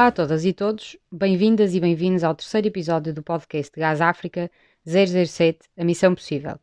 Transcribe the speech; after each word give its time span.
Olá 0.00 0.06
a 0.06 0.12
todas 0.12 0.46
e 0.46 0.54
todos, 0.54 0.96
bem-vindas 1.12 1.74
e 1.74 1.78
bem-vindos 1.78 2.24
ao 2.24 2.34
terceiro 2.34 2.66
episódio 2.68 3.12
do 3.12 3.22
podcast 3.22 3.78
Gás 3.78 4.00
África 4.00 4.50
007 4.82 5.58
A 5.76 5.84
Missão 5.84 6.14
Possível. 6.14 6.58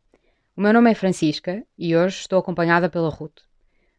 O 0.56 0.60
meu 0.60 0.72
nome 0.72 0.90
é 0.90 0.94
Francisca 0.94 1.62
e 1.78 1.96
hoje 1.96 2.16
estou 2.16 2.40
acompanhada 2.40 2.90
pela 2.90 3.08
Ruth. 3.08 3.42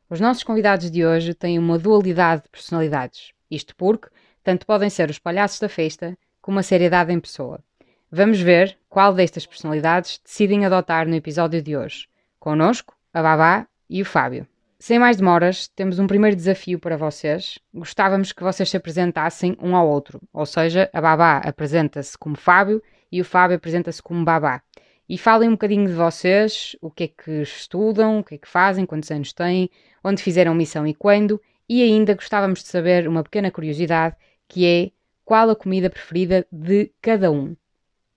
Os 0.10 0.20
nossos 0.20 0.44
convidados 0.44 0.92
de 0.92 1.06
hoje 1.06 1.34
têm 1.34 1.58
uma 1.58 1.80
dualidade 1.80 2.44
de 2.44 2.50
personalidades, 2.50 3.32
isto 3.50 3.74
porque 3.78 4.10
tanto 4.44 4.66
podem 4.66 4.90
ser 4.90 5.10
os 5.10 5.20
palhaços 5.20 5.62
da 5.62 5.70
festa 5.70 6.18
como 6.42 6.60
a 6.60 6.64
seriedade 6.64 7.14
em 7.14 7.20
pessoa. 7.22 7.64
Vamos 8.12 8.42
ver 8.42 8.78
qual 8.90 9.14
destas 9.14 9.46
personalidades 9.46 10.20
decidem 10.22 10.66
adotar 10.66 11.08
no 11.08 11.16
episódio 11.16 11.62
de 11.62 11.78
hoje. 11.78 12.10
Conosco, 12.42 12.94
a 13.14 13.24
Babá 13.24 13.66
e 13.90 14.02
o 14.02 14.06
Fábio. 14.06 14.46
Sem 14.82 14.98
mais 14.98 15.18
demoras, 15.18 15.68
temos 15.68 16.00
um 16.00 16.08
primeiro 16.08 16.38
desafio 16.38 16.80
para 16.80 16.96
vocês. 16.96 17.60
Gostávamos 17.74 18.32
que 18.32 18.42
vocês 18.42 18.70
se 18.70 18.78
apresentassem 18.78 19.58
um 19.62 19.76
ao 19.76 19.86
outro, 19.86 20.22
ou 20.32 20.46
seja, 20.46 20.90
a 20.94 21.02
Babá 21.02 21.40
apresenta-se 21.40 22.18
como 22.18 22.38
Fábio 22.38 22.82
e 23.12 23.20
o 23.20 23.26
Fábio 23.26 23.58
apresenta-se 23.58 24.02
como 24.02 24.24
Babá. 24.24 24.62
E 25.08 25.18
falem 25.18 25.50
um 25.50 25.54
bocadinho 25.54 25.86
de 25.86 25.94
vocês, 25.94 26.78
o 26.80 26.90
que 26.90 27.04
é 27.04 27.08
que 27.10 27.42
estudam, 27.42 28.20
o 28.20 28.24
que 28.24 28.36
é 28.36 28.38
que 28.38 28.48
fazem, 28.48 28.86
quantos 28.86 29.12
anos 29.12 29.34
têm, 29.34 29.70
onde 30.02 30.24
fizeram 30.24 30.56
missão 30.56 30.88
e 30.88 30.94
quando, 30.94 31.42
e 31.68 31.84
ainda 31.84 32.14
gostávamos 32.14 32.64
de 32.64 32.70
saber 32.70 33.06
uma 33.06 33.22
pequena 33.22 33.52
curiosidade, 33.52 34.16
que 34.48 34.66
é 34.66 34.92
qual 35.26 35.50
a 35.50 35.56
comida 35.58 35.90
preferida 35.90 36.48
de 36.50 36.90
cada 37.02 37.30
um. 37.30 37.54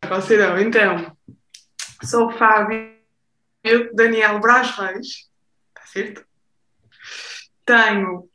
Considero, 0.08 0.60
então, 0.60 1.16
sou 2.04 2.28
o 2.28 2.30
Fábio 2.30 2.94
Daniel 3.94 4.38
Brás 4.38 4.70
Reis, 4.76 5.28
está 5.74 5.86
certo? 5.86 6.31
Tenho 7.64 8.28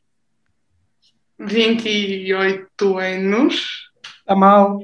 28 1.40 2.98
anos. 2.98 3.90
Está 4.20 4.36
mal. 4.36 4.80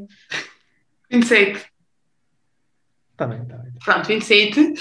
27. 1.09 1.65
Está 3.11 3.27
bem, 3.27 3.41
está 3.41 3.57
bem. 3.57 3.73
Pronto, 3.83 4.07
27. 4.07 4.59
Uh, 4.59 4.73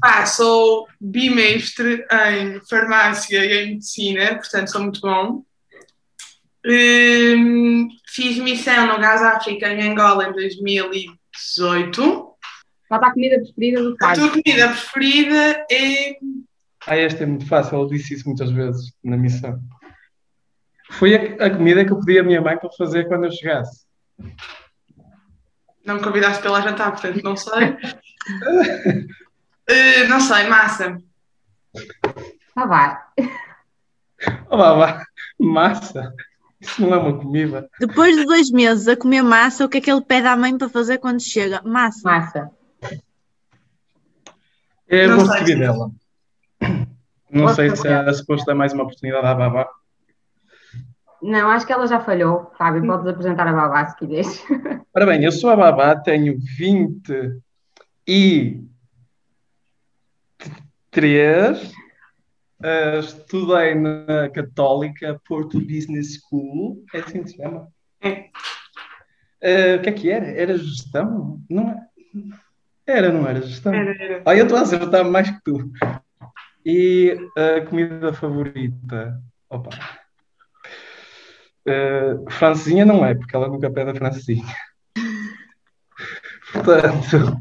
pá, 0.00 0.26
sou 0.26 0.86
bimestre 1.00 2.04
em 2.10 2.60
farmácia 2.68 3.44
e 3.44 3.64
em 3.64 3.70
medicina, 3.74 4.34
portanto 4.36 4.70
sou 4.70 4.82
muito 4.82 5.00
bom. 5.00 5.44
Uh, 6.66 7.88
fiz 8.08 8.38
missão 8.38 8.86
no 8.86 8.98
Gás 8.98 9.22
África 9.22 9.68
em 9.68 9.90
Angola 9.90 10.28
em 10.28 10.32
2018. 10.32 12.30
Qual 12.88 13.04
a 13.04 13.12
comida 13.12 13.36
preferida 13.38 13.82
do 13.82 13.94
A 13.94 14.06
Fábio? 14.06 14.22
tua 14.22 14.30
comida 14.42 14.68
preferida 14.68 15.66
é 15.70 16.16
Ah, 16.86 16.96
esta 16.96 17.22
é 17.22 17.26
muito 17.26 17.46
fácil, 17.46 17.78
eu 17.78 17.86
disse 17.86 18.14
isso 18.14 18.28
muitas 18.28 18.50
vezes 18.50 18.92
na 19.02 19.16
missão. 19.16 19.58
Foi 20.92 21.14
a, 21.14 21.46
a 21.46 21.50
comida 21.50 21.84
que 21.84 21.92
eu 21.92 22.00
pedi 22.00 22.18
à 22.18 22.22
minha 22.22 22.40
mãe 22.40 22.58
para 22.58 22.70
fazer 22.76 23.08
quando 23.08 23.24
eu 23.24 23.32
chegasse. 23.32 23.84
Não 25.84 25.96
me 25.96 26.02
convidaste 26.02 26.42
pela 26.42 26.60
jantar, 26.60 26.92
portanto 26.92 27.22
não 27.22 27.36
sei. 27.36 27.76
Eh, 29.66 30.06
não 30.08 30.20
sei, 30.20 30.46
massa. 30.46 30.98
Ah, 32.54 32.66
vai. 32.66 32.98
Oh, 34.50 34.58
vá, 34.58 34.74
vá, 34.74 35.04
massa. 35.38 36.12
Isso 36.60 36.82
não 36.82 36.92
é 36.92 36.98
uma 36.98 37.18
comida. 37.18 37.68
Depois 37.80 38.14
de 38.14 38.24
dois 38.24 38.50
meses 38.50 38.86
a 38.88 38.94
comer 38.96 39.22
massa, 39.22 39.64
o 39.64 39.68
que 39.68 39.78
é 39.78 39.80
que 39.80 39.90
ele 39.90 40.02
pede 40.02 40.26
à 40.26 40.36
mãe 40.36 40.56
para 40.58 40.68
fazer 40.68 40.98
quando 40.98 41.22
chega? 41.22 41.62
Massa. 41.62 42.00
Massa. 42.04 42.50
É 44.86 45.08
sei. 45.08 45.44
de 45.44 45.56
dela. 45.56 45.90
Não 47.34 47.48
sei 47.48 47.74
se 47.74 47.88
era 47.88 48.12
suposto 48.14 48.46
dar 48.46 48.54
mais 48.54 48.72
uma 48.72 48.84
oportunidade 48.84 49.26
à 49.26 49.34
babá. 49.34 49.68
Não, 51.20 51.50
acho 51.50 51.66
que 51.66 51.72
ela 51.72 51.86
já 51.86 52.00
falhou. 52.00 52.52
Fábio, 52.58 52.86
podes 52.86 53.06
apresentar 53.06 53.46
a 53.48 53.52
Babá 53.52 53.86
se 53.86 53.96
quiseres. 53.96 54.44
Ora 54.94 55.06
bem, 55.06 55.24
eu 55.24 55.32
sou 55.32 55.48
a 55.48 55.56
babá, 55.56 55.96
tenho 55.96 56.38
20 56.38 57.40
e 58.06 58.62
3. 60.90 61.72
Uh, 62.62 63.00
estudei 63.00 63.74
na 63.74 64.28
Católica 64.34 65.20
Porto 65.26 65.58
Business 65.60 66.20
School, 66.20 66.84
é 66.94 66.98
assim 66.98 67.22
que 67.22 67.30
se 67.30 67.36
chama? 67.36 67.68
É. 68.02 68.28
Uh, 69.42 69.78
o 69.78 69.82
que 69.82 69.88
é 69.88 69.92
que 69.92 70.10
era? 70.10 70.26
Era 70.26 70.56
gestão? 70.56 71.40
Não 71.48 71.70
é? 71.70 71.80
Era, 72.86 73.10
não 73.10 73.26
era 73.26 73.40
gestão? 73.40 73.72
Era, 73.72 74.02
era. 74.02 74.22
Ah, 74.26 74.36
eu 74.36 74.44
estou 74.44 74.58
a 74.58 74.62
acertar 74.62 75.04
mais 75.04 75.30
que 75.30 75.42
tu. 75.42 75.72
E 76.64 77.16
a 77.36 77.60
comida 77.66 78.12
favorita? 78.12 79.20
Opa. 79.50 79.70
Uh, 81.66 82.30
francesinha 82.30 82.84
não 82.84 83.04
é, 83.04 83.14
porque 83.14 83.34
ela 83.34 83.48
nunca 83.48 83.70
pede 83.70 83.90
a 83.90 83.94
francesinha. 83.94 84.44
Portanto. 86.52 87.38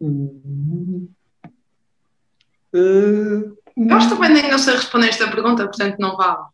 hum, 0.00 1.08
uh, 2.74 3.56
Eu 3.76 3.96
acho 3.96 4.08
que 4.08 4.14
também 4.14 4.30
nem 4.32 4.50
eu 4.50 4.58
sei 4.58 4.74
responder 4.74 5.08
esta 5.08 5.30
pergunta, 5.30 5.64
portanto 5.66 5.96
não 5.98 6.16
vale. 6.16 6.44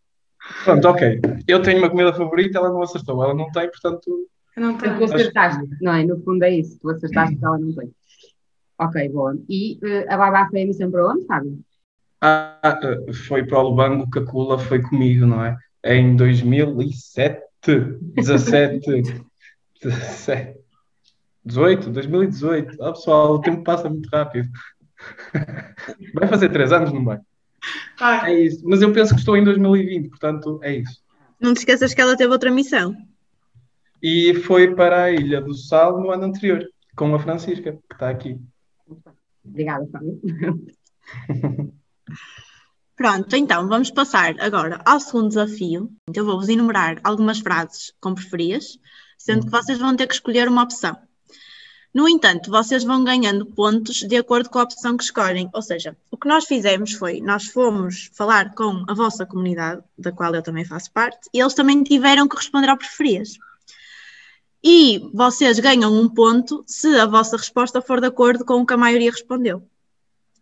Pronto, 0.64 0.88
ok. 0.88 1.20
Eu 1.46 1.62
tenho 1.62 1.78
uma 1.78 1.90
comida 1.90 2.12
favorita, 2.12 2.58
ela 2.58 2.68
não 2.70 2.82
acertou. 2.82 3.22
Ela 3.22 3.34
não 3.34 3.50
tem, 3.52 3.70
portanto. 3.70 4.28
Eu 4.56 4.62
não 4.62 4.74
Tu 4.76 4.80
tenho. 4.84 5.04
acertaste, 5.04 5.62
não 5.80 5.94
é? 5.94 6.04
No 6.04 6.20
fundo 6.22 6.42
é 6.42 6.50
isso. 6.50 6.78
Tu 6.80 6.90
acertaste 6.90 7.36
que 7.36 7.44
ela 7.44 7.58
não 7.58 7.72
tem. 7.74 7.92
Ok, 8.78 9.08
boa. 9.10 9.38
E 9.48 9.78
eh, 9.82 10.06
a 10.08 10.16
Babá 10.16 10.48
foi 10.48 10.62
a 10.62 10.66
missão 10.66 10.90
para 10.90 11.06
onde, 11.06 11.26
Fábio? 11.26 11.58
Ah, 12.20 12.80
uh, 12.84 13.12
foi 13.12 13.44
para 13.44 13.58
o 13.58 13.62
Lubango 13.62 14.10
que 14.10 14.20
a 14.20 14.24
Cula 14.24 14.58
foi 14.58 14.80
comigo, 14.80 15.26
não 15.26 15.44
é? 15.44 15.56
Em 15.84 16.14
2007, 16.14 17.42
17, 18.14 19.02
17, 19.82 20.58
18, 21.44 21.90
2018. 21.90 22.82
Ah, 22.82 22.92
pessoal, 22.92 23.34
o 23.34 23.40
tempo 23.40 23.64
passa 23.64 23.88
muito 23.88 24.08
rápido. 24.08 24.48
Vai 26.14 26.28
fazer 26.28 26.50
três 26.50 26.72
anos, 26.72 26.92
não 26.92 27.04
vai? 27.04 27.18
Ai, 28.00 28.32
É 28.32 28.40
isso. 28.40 28.62
Mas 28.64 28.82
eu 28.82 28.92
penso 28.92 29.14
que 29.14 29.20
estou 29.20 29.36
em 29.36 29.44
2020, 29.44 30.08
portanto, 30.08 30.60
é 30.62 30.76
isso. 30.76 31.02
Não 31.40 31.52
te 31.52 31.58
esqueças 31.58 31.92
que 31.92 32.00
ela 32.00 32.16
teve 32.16 32.32
outra 32.32 32.50
missão. 32.50 32.94
E 34.00 34.34
foi 34.34 34.74
para 34.74 35.04
a 35.04 35.10
Ilha 35.10 35.40
do 35.40 35.54
Sal 35.54 36.00
no 36.00 36.10
ano 36.10 36.24
anterior, 36.24 36.64
com 36.96 37.14
a 37.14 37.18
Francisca, 37.18 37.72
que 37.72 37.94
está 37.94 38.10
aqui. 38.10 38.38
Obrigada, 39.44 39.86
Fábio. 39.90 40.20
Pronto, 42.96 43.34
então 43.34 43.68
vamos 43.68 43.90
passar 43.90 44.36
agora 44.38 44.80
ao 44.84 45.00
segundo 45.00 45.28
desafio. 45.28 45.90
Eu 46.14 46.24
vou-vos 46.24 46.48
enumerar 46.48 47.00
algumas 47.02 47.40
frases 47.40 47.92
com 48.00 48.14
preferias, 48.14 48.78
sendo 49.18 49.46
que 49.46 49.50
vocês 49.50 49.78
vão 49.78 49.96
ter 49.96 50.06
que 50.06 50.14
escolher 50.14 50.46
uma 50.46 50.62
opção. 50.62 50.96
No 51.94 52.08
entanto, 52.08 52.50
vocês 52.50 52.84
vão 52.84 53.04
ganhando 53.04 53.44
pontos 53.44 53.96
de 53.96 54.16
acordo 54.16 54.48
com 54.48 54.58
a 54.58 54.62
opção 54.62 54.96
que 54.96 55.04
escolhem. 55.04 55.50
Ou 55.52 55.60
seja, 55.60 55.94
o 56.10 56.16
que 56.16 56.26
nós 56.26 56.46
fizemos 56.46 56.92
foi, 56.92 57.20
nós 57.20 57.46
fomos 57.46 58.10
falar 58.14 58.54
com 58.54 58.84
a 58.88 58.94
vossa 58.94 59.26
comunidade, 59.26 59.82
da 59.98 60.10
qual 60.10 60.34
eu 60.34 60.42
também 60.42 60.64
faço 60.64 60.90
parte, 60.90 61.28
e 61.34 61.40
eles 61.40 61.52
também 61.52 61.82
tiveram 61.82 62.26
que 62.26 62.36
responder 62.36 62.70
ao 62.70 62.78
preferias. 62.78 63.36
E 64.64 65.10
vocês 65.12 65.58
ganham 65.58 65.92
um 65.92 66.08
ponto 66.08 66.62
se 66.66 66.86
a 66.98 67.06
vossa 67.06 67.36
resposta 67.36 67.82
for 67.82 68.00
de 68.00 68.06
acordo 68.06 68.44
com 68.44 68.60
o 68.60 68.66
que 68.66 68.74
a 68.74 68.76
maioria 68.76 69.10
respondeu. 69.10 69.66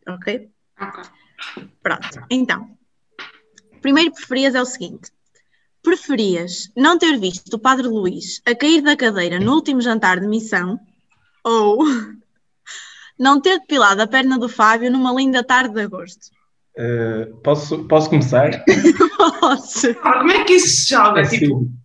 Ok? 0.07 0.51
ok. 0.79 1.03
Pronto, 1.83 2.27
então. 2.31 2.71
Primeiro 3.81 4.13
preferias 4.13 4.55
é 4.55 4.61
o 4.61 4.67
seguinte: 4.67 5.11
preferias 5.83 6.71
não 6.77 6.99
ter 6.99 7.19
visto 7.19 7.55
o 7.55 7.59
Padre 7.59 7.89
Luís 7.89 8.43
a 8.45 8.55
cair 8.55 8.83
da 8.83 8.97
cadeira 8.97 9.41
no 9.41 9.55
último 9.55 9.81
jantar 9.81 10.21
de 10.21 10.27
missão 10.27 10.79
ou 11.43 11.85
não 13.19 13.41
ter 13.41 13.59
depilado 13.61 14.03
a 14.03 14.07
perna 14.07 14.39
do 14.39 14.49
Fábio 14.49 14.91
numa 14.91 15.13
linda 15.13 15.43
tarde 15.43 15.75
de 15.75 15.81
agosto? 15.81 16.31
Uh, 16.77 17.37
posso, 17.39 17.85
posso 17.85 18.09
começar? 18.09 18.65
Posso. 19.41 19.89
Ora, 20.05 20.21
como 20.21 20.31
é 20.31 20.45
que 20.45 20.55
isso 20.55 20.85
se 20.85 20.91
joga? 20.91 21.21
É 21.21 21.25
Tipo, 21.25 21.57
assim. 21.57 21.80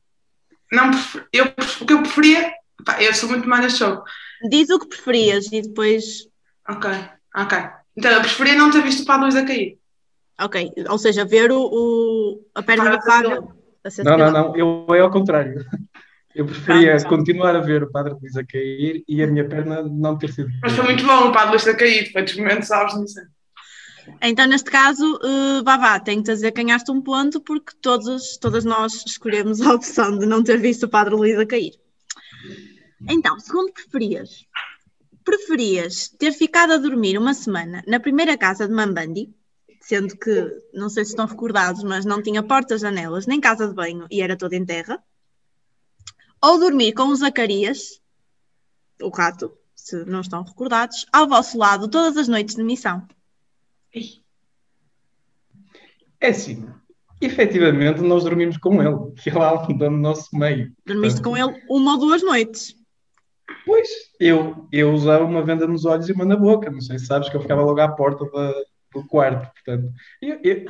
Não, 0.71 0.91
eu, 1.31 1.45
o 1.81 1.85
que 1.85 1.93
eu 1.93 2.01
preferia. 2.01 2.51
pá, 2.85 3.01
eu 3.01 3.13
sou 3.13 3.29
muito 3.29 3.47
mais 3.47 3.77
show. 3.77 4.03
Diz 4.49 4.69
o 4.69 4.79
que 4.79 4.87
preferias 4.87 5.51
e 5.51 5.61
depois. 5.61 6.27
Ok, 6.67 6.89
ok. 7.35 7.57
Então 7.97 8.11
eu 8.11 8.21
preferia 8.21 8.55
não 8.55 8.69
ter 8.71 8.81
visto 8.81 9.03
o 9.03 9.05
Padre 9.05 9.23
Luís 9.23 9.35
a 9.35 9.45
cair. 9.45 9.77
Ok, 10.41 10.71
ou 10.89 10.97
seja, 10.97 11.23
ver 11.23 11.51
o, 11.51 11.61
o- 11.61 12.45
a 12.53 12.61
perna 12.61 12.97
do 12.97 13.01
Fábio 13.03 13.47
Não, 14.03 14.17
não, 14.17 14.31
não, 14.31 14.55
eu 14.57 14.85
é 14.93 14.99
ao 14.99 15.11
contrário. 15.11 15.65
Eu 16.35 16.45
preferia 16.45 16.97
Pronto. 16.97 17.07
continuar 17.07 17.55
a 17.55 17.61
ver 17.61 17.81
o 17.81 17.89
Padre 17.89 18.13
Luís 18.21 18.35
a 18.35 18.43
cair 18.45 19.05
e 19.07 19.23
a 19.23 19.27
minha 19.27 19.47
perna 19.47 19.81
não 19.83 20.17
ter 20.17 20.33
sido. 20.33 20.49
Mas 20.61 20.73
foi 20.73 20.83
muito 20.83 21.05
bom 21.05 21.29
o 21.29 21.31
Padre 21.31 21.51
Luís 21.51 21.65
a 21.65 21.73
cair. 21.73 22.11
Foi 22.11 22.23
dos 22.23 22.35
momentos 22.35 22.69
altos 22.71 22.99
nisso. 22.99 23.21
Então, 24.21 24.47
neste 24.47 24.69
caso, 24.69 25.15
uh, 25.17 25.63
Babá, 25.63 25.99
tenho 25.99 26.23
que 26.23 26.31
dizer 26.31 26.51
que 26.51 26.63
ganhaste 26.63 26.91
um 26.91 27.01
ponto 27.01 27.41
porque 27.41 27.73
todos, 27.81 28.37
todas 28.37 28.65
nós 28.65 29.03
escolhemos 29.05 29.61
a 29.61 29.73
opção 29.73 30.17
de 30.17 30.25
não 30.25 30.43
ter 30.43 30.57
visto 30.57 30.83
o 30.83 30.89
Padre 30.89 31.15
Luís 31.15 31.37
a 31.37 31.45
cair. 31.45 31.73
Então, 33.07 33.39
segundo 33.39 33.71
preferias, 33.71 34.45
preferias 35.23 36.09
ter 36.09 36.31
ficado 36.31 36.73
a 36.73 36.77
dormir 36.77 37.17
uma 37.17 37.33
semana 37.33 37.83
na 37.87 37.99
primeira 37.99 38.37
casa 38.37 38.67
de 38.67 38.73
Mambandi, 38.73 39.33
sendo 39.81 40.17
que, 40.17 40.61
não 40.73 40.89
sei 40.89 41.03
se 41.05 41.11
estão 41.11 41.25
recordados, 41.25 41.83
mas 41.83 42.05
não 42.05 42.21
tinha 42.21 42.41
portas, 42.41 42.81
janelas, 42.81 43.27
nem 43.27 43.39
casa 43.39 43.67
de 43.67 43.73
banho 43.73 44.07
e 44.09 44.21
era 44.21 44.37
toda 44.37 44.55
em 44.55 44.65
terra. 44.65 45.03
Ou 46.41 46.59
dormir 46.59 46.93
com 46.93 47.07
o 47.07 47.15
Zacarias, 47.15 48.01
o 49.01 49.09
rato, 49.09 49.55
se 49.75 50.05
não 50.05 50.21
estão 50.21 50.43
recordados, 50.43 51.05
ao 51.11 51.27
vosso 51.27 51.57
lado 51.57 51.87
todas 51.87 52.17
as 52.17 52.27
noites 52.27 52.55
de 52.55 52.63
missão. 52.63 53.07
É 56.19 56.29
assim, 56.29 56.67
efetivamente 57.21 58.01
nós 58.01 58.23
dormimos 58.23 58.57
com 58.57 58.81
ele, 58.81 59.11
que 59.21 59.29
ele 59.29 59.39
anda 59.39 59.89
no 59.89 59.97
nosso 59.97 60.35
meio. 60.35 60.71
Dormiste 60.85 61.21
com 61.21 61.35
ele 61.37 61.61
uma 61.69 61.93
ou 61.93 61.99
duas 61.99 62.23
noites. 62.23 62.75
Pois, 63.65 63.87
eu, 64.19 64.67
eu 64.71 64.91
usava 64.91 65.23
uma 65.23 65.43
venda 65.43 65.67
nos 65.67 65.85
olhos 65.85 66.09
e 66.09 66.11
uma 66.11 66.25
na 66.25 66.35
boca. 66.35 66.69
Não 66.69 66.81
sei 66.81 66.99
se 66.99 67.05
sabes 67.05 67.29
que 67.29 67.35
eu 67.35 67.41
ficava 67.41 67.61
logo 67.61 67.79
à 67.79 67.87
porta 67.87 68.25
da, 68.25 68.53
do 68.93 69.07
quarto. 69.07 69.51
Portanto, 69.53 69.91
eu, 70.21 70.39
eu, 70.43 70.65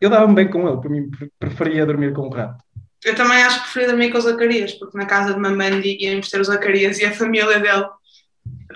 eu 0.00 0.10
dava-me 0.10 0.34
bem 0.34 0.50
com 0.50 0.68
ele, 0.68 0.80
para 0.80 0.90
mim 0.90 1.10
preferia 1.38 1.86
dormir 1.86 2.12
com 2.12 2.22
o 2.22 2.30
rato. 2.30 2.62
Eu 3.04 3.14
também 3.14 3.42
acho 3.42 3.58
que 3.58 3.64
preferia 3.64 3.88
dormir 3.88 4.10
com 4.10 4.18
o 4.18 4.20
Zacarias, 4.20 4.72
porque 4.74 4.98
na 4.98 5.06
casa 5.06 5.34
de 5.34 5.40
Mamandi 5.40 5.96
íamos 6.00 6.28
ter 6.28 6.40
o 6.40 6.44
Zacarias 6.44 6.98
e 6.98 7.04
a 7.04 7.12
família 7.12 7.60
dele 7.60 7.86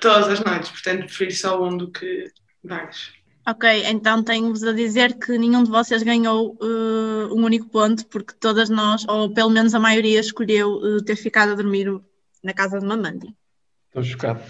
todas 0.01 0.29
as 0.29 0.45
noites. 0.45 0.71
Portanto, 0.71 1.07
prefiro 1.07 1.33
só 1.33 1.63
um 1.63 1.77
do 1.77 1.91
que 1.91 2.31
vários. 2.63 3.13
Ok, 3.51 3.85
então 3.87 4.23
tenho-vos 4.23 4.63
a 4.63 4.73
dizer 4.73 5.19
que 5.19 5.37
nenhum 5.37 5.65
de 5.65 5.73
vocês 5.73 6.05
ganhou 6.05 6.57
uh, 6.63 7.35
um 7.35 7.45
único 7.45 7.69
ponto, 7.69 8.07
porque 8.07 8.33
todas 8.35 8.71
nós, 8.71 9.05
ou 9.09 9.35
pelo 9.35 9.51
menos 9.51 9.75
a 9.75 9.81
maioria, 9.81 10.21
escolheu 10.21 10.75
uh, 10.75 11.03
ter 11.03 11.17
ficado 11.17 11.51
a 11.51 11.55
dormir 11.57 11.89
na 12.45 12.55
casa 12.55 12.79
de 12.79 12.87
Mamandi. 12.87 13.35
Estou 13.89 14.05
chocado. 14.05 14.41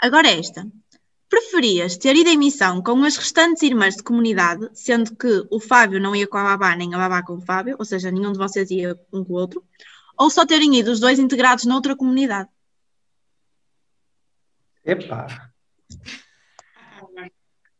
Agora 0.00 0.28
esta. 0.28 0.64
Preferias 1.28 1.96
ter 1.96 2.14
ido 2.14 2.30
em 2.30 2.38
missão 2.38 2.80
com 2.80 3.02
as 3.02 3.16
restantes 3.16 3.64
irmãs 3.64 3.96
de 3.96 4.04
comunidade, 4.04 4.70
sendo 4.74 5.16
que 5.16 5.44
o 5.50 5.58
Fábio 5.58 6.00
não 6.00 6.14
ia 6.14 6.28
com 6.28 6.38
a 6.38 6.44
babá 6.44 6.76
nem 6.76 6.94
a 6.94 6.98
babá 6.98 7.20
com 7.20 7.34
o 7.34 7.40
Fábio, 7.40 7.74
ou 7.80 7.84
seja, 7.84 8.12
nenhum 8.12 8.30
de 8.30 8.38
vocês 8.38 8.70
ia 8.70 8.96
um 9.12 9.24
com 9.24 9.32
o 9.32 9.36
outro, 9.36 9.64
ou 10.16 10.30
só 10.30 10.46
terem 10.46 10.78
ido 10.78 10.92
os 10.92 11.00
dois 11.00 11.18
integrados 11.18 11.64
noutra 11.64 11.96
comunidade? 11.96 12.48
Epá. 14.84 15.50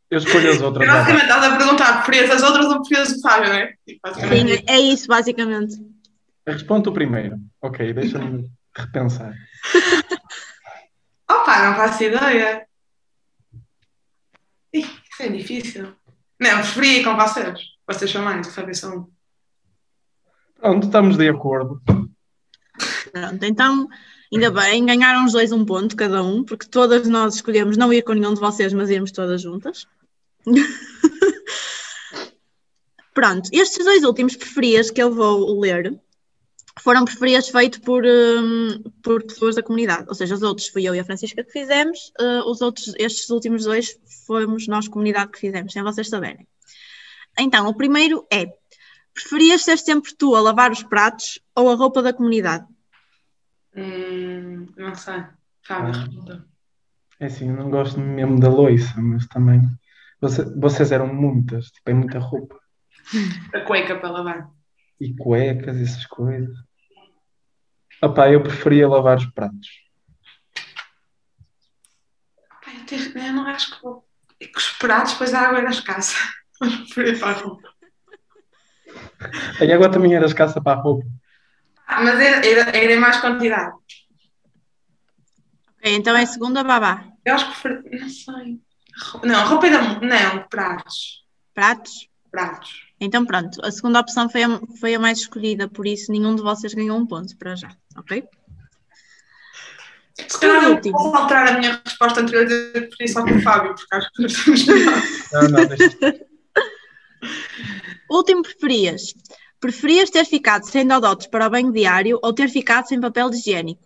Eu 0.09 0.19
escolho 0.19 0.51
as 0.51 0.61
outras. 0.61 0.87
Basicamente, 0.87 1.23
estás 1.23 1.43
a 1.43 1.57
perguntar, 1.57 2.03
preferias 2.03 2.31
as 2.31 2.43
outras 2.43 2.65
ou 2.67 2.81
preferias 2.81 3.11
o 3.11 3.21
Fábio, 3.21 3.49
não 3.49 3.55
é? 3.55 3.73
Sim, 3.87 4.63
é 4.67 4.79
isso, 4.79 5.07
basicamente. 5.07 5.75
Responde 6.47 6.89
o 6.89 6.93
primeiro. 6.93 7.39
Ok, 7.61 7.91
deixa-me 7.93 8.49
repensar. 8.75 9.33
Opa, 11.29 11.65
não 11.65 11.75
faço 11.75 12.03
ideia. 12.03 12.67
Ih, 14.71 14.81
isso 14.81 15.23
é 15.23 15.29
difícil. 15.29 15.93
Não, 16.39 16.57
preferi 16.57 16.99
ir 16.99 17.03
com 17.03 17.15
vocês. 17.15 17.59
Vocês 17.87 18.11
são 18.11 18.21
mais, 18.21 18.47
o 18.47 18.51
Fábio 18.51 18.75
são. 18.75 19.09
Pronto, 20.59 20.85
estamos 20.85 21.17
de 21.17 21.29
acordo. 21.29 21.81
Pronto, 23.11 23.43
então, 23.43 23.87
ainda 24.31 24.51
bem, 24.51 24.85
ganharam 24.85 25.25
os 25.25 25.31
dois 25.31 25.51
um 25.51 25.65
ponto 25.65 25.95
cada 25.95 26.21
um, 26.23 26.43
porque 26.43 26.67
todas 26.67 27.07
nós 27.07 27.35
escolhemos 27.35 27.77
não 27.77 27.91
ir 27.91 28.03
com 28.03 28.13
nenhum 28.13 28.33
de 28.33 28.39
vocês, 28.39 28.73
mas 28.73 28.89
irmos 28.89 29.11
todas 29.11 29.41
juntas. 29.41 29.87
Pronto, 33.13 33.49
estes 33.53 33.85
dois 33.85 34.03
últimos 34.03 34.35
preferias 34.35 34.91
que 34.91 35.01
eu 35.01 35.13
vou 35.13 35.59
ler 35.59 35.97
foram 36.81 37.05
preferias 37.05 37.47
feitos 37.47 37.79
por, 37.79 38.03
um, 38.05 38.83
por 39.01 39.23
pessoas 39.23 39.55
da 39.55 39.63
comunidade, 39.63 40.05
ou 40.07 40.15
seja, 40.15 40.35
os 40.35 40.41
outros 40.41 40.67
fui 40.67 40.83
eu 40.83 40.93
e 40.93 40.99
a 40.99 41.05
Francisca 41.05 41.43
que 41.43 41.51
fizemos, 41.51 42.11
uh, 42.19 42.49
os 42.49 42.61
outros, 42.61 42.93
estes 42.99 43.29
últimos 43.29 43.63
dois 43.63 43.97
fomos 44.27 44.67
nós, 44.67 44.87
comunidade, 44.87 45.31
que 45.31 45.39
fizemos, 45.39 45.71
sem 45.71 45.81
vocês 45.81 46.09
saberem. 46.09 46.45
Então, 47.39 47.67
o 47.67 47.73
primeiro 47.73 48.25
é: 48.31 48.45
preferias 49.13 49.63
ser 49.63 49.77
sempre 49.77 50.13
tu 50.15 50.35
a 50.35 50.41
lavar 50.41 50.71
os 50.71 50.83
pratos 50.83 51.39
ou 51.55 51.69
a 51.69 51.75
roupa 51.75 52.01
da 52.01 52.13
comunidade? 52.13 52.65
Hum, 53.75 54.67
não 54.77 54.95
sei. 54.95 55.23
Fábio, 55.63 55.93
ah, 56.29 56.43
É 57.19 57.25
assim, 57.25 57.49
eu 57.49 57.55
não 57.55 57.69
gosto 57.69 57.99
mesmo 57.99 58.39
da 58.39 58.49
loiça, 58.49 58.93
mas 59.01 59.25
também. 59.27 59.61
Vocês, 60.21 60.47
vocês 60.55 60.91
eram 60.91 61.13
muitas, 61.13 61.67
tipo, 61.67 61.89
é 61.89 61.93
muita 61.93 62.19
roupa. 62.19 62.59
A 63.53 63.61
cueca 63.61 63.97
para 63.97 64.09
lavar. 64.09 64.49
E 64.99 65.15
cuecas, 65.15 65.77
essas 65.77 66.05
coisas. 66.05 66.55
Opá, 68.01 68.29
eu 68.29 68.41
preferia 68.41 68.87
lavar 68.87 69.17
os 69.17 69.25
pratos. 69.25 69.67
eu, 72.91 73.21
eu 73.21 73.33
não 73.33 73.47
acho 73.47 73.75
que 73.75 73.81
vou. 73.81 74.05
É 74.39 74.47
que 74.47 74.57
os 74.57 74.69
pratos, 74.71 75.13
depois 75.13 75.33
a 75.33 75.41
água 75.41 75.59
era 75.59 75.69
escassa. 75.69 76.15
Mas 76.59 76.75
preferia 76.93 77.19
para 77.19 77.29
a 77.29 77.41
roupa. 77.41 77.75
A 79.59 79.73
água 79.73 79.91
também 79.91 80.15
era 80.15 80.25
escassa 80.25 80.61
para 80.61 80.77
a 80.79 80.81
roupa. 80.81 81.05
Ah, 81.87 82.01
mas 82.03 82.19
era, 82.19 82.45
era, 82.45 82.77
era 82.77 82.93
em 82.93 82.99
mais 82.99 83.17
quantidade. 83.17 83.73
Ok, 85.77 85.95
então 85.95 86.15
é 86.15 86.25
segunda 86.25 86.63
babá. 86.63 87.05
Eu 87.23 87.35
acho 87.35 87.45
que 87.53 87.61
preferia. 87.61 88.01
Não 88.01 88.09
sei. 88.09 88.61
Não, 89.23 89.47
roupa 89.47 89.67
era. 89.67 89.99
Não, 89.99 90.47
pratos. 90.47 91.23
Pratos? 91.53 92.07
Pratos. 92.31 92.85
Então 92.99 93.25
pronto, 93.25 93.59
a 93.65 93.71
segunda 93.71 93.99
opção 93.99 94.29
foi 94.29 94.43
a, 94.43 94.59
foi 94.79 94.95
a 94.95 94.99
mais 94.99 95.19
escolhida, 95.19 95.67
por 95.67 95.85
isso 95.85 96.11
nenhum 96.11 96.35
de 96.35 96.41
vocês 96.41 96.73
ganhou 96.73 96.97
um 96.97 97.05
ponto 97.05 97.35
para 97.37 97.55
já, 97.55 97.69
ok? 97.97 98.23
Se 100.27 100.39
calhar 100.39 100.61
não 100.61 100.79
posso 100.79 101.15
alterar 101.17 101.47
a 101.49 101.59
minha 101.59 101.81
resposta 101.83 102.21
anterior 102.21 102.45
de 102.45 102.71
preferir 102.87 103.11
só 103.11 103.23
com 103.23 103.31
o 103.31 103.41
Fábio, 103.41 103.75
porque 103.75 103.95
acho 103.95 104.11
que 104.13 104.21
nós 104.21 104.31
estamos 104.31 104.65
Não, 105.33 105.41
não, 105.49 105.65
deixa. 105.65 106.25
Último 108.09 108.43
preferias. 108.43 109.13
Preferias 109.59 110.09
ter 110.09 110.25
ficado 110.25 110.63
sem 110.65 110.87
dodotes 110.87 111.27
para 111.27 111.47
o 111.47 111.49
banho 111.49 111.71
diário 111.71 112.19
ou 112.21 112.31
ter 112.31 112.47
ficado 112.49 112.87
sem 112.87 113.01
papel 113.01 113.29
higiênico? 113.31 113.84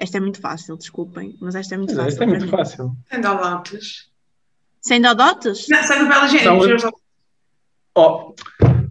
Esta 0.00 0.18
é 0.18 0.20
muito 0.20 0.40
fácil, 0.40 0.76
desculpem, 0.76 1.36
mas 1.40 1.56
esta 1.56 1.74
é 1.74 1.78
muito 1.78 1.92
Mas 1.92 2.04
fácil. 2.04 2.12
Esta 2.12 2.24
é 2.24 2.26
muito 2.28 2.48
fácil. 2.48 2.96
Sem 3.10 3.20
dodotes. 3.20 4.10
Sem 4.80 5.02
dodotes? 5.02 5.68
Não, 5.68 5.82
sem 5.82 6.06
papel 6.06 6.28
São- 6.38 6.58
higiênico. 6.58 7.00
Oh, 7.96 8.32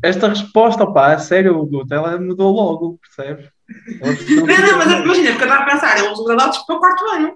esta 0.04 0.28
resposta, 0.28 0.84
opá, 0.84 1.14
a 1.14 1.18
sério, 1.20 1.66
Guto, 1.66 1.94
ela 1.94 2.20
mudou 2.20 2.52
logo, 2.54 3.00
percebes? 3.00 3.50
Ela 4.02 4.12
Não, 4.36 4.68
não, 4.68 4.78
mas 4.78 4.92
imagina, 4.92 5.30
porque 5.32 5.44
eu 5.44 5.48
estava 5.48 5.64
a 5.64 5.66
pensar, 5.66 5.98
eu 6.00 6.12
uso 6.12 6.24
os 6.24 6.28
dodotes 6.28 6.60
para 6.66 6.76
o 6.76 6.80
quarto 6.80 7.06
banho. 7.06 7.36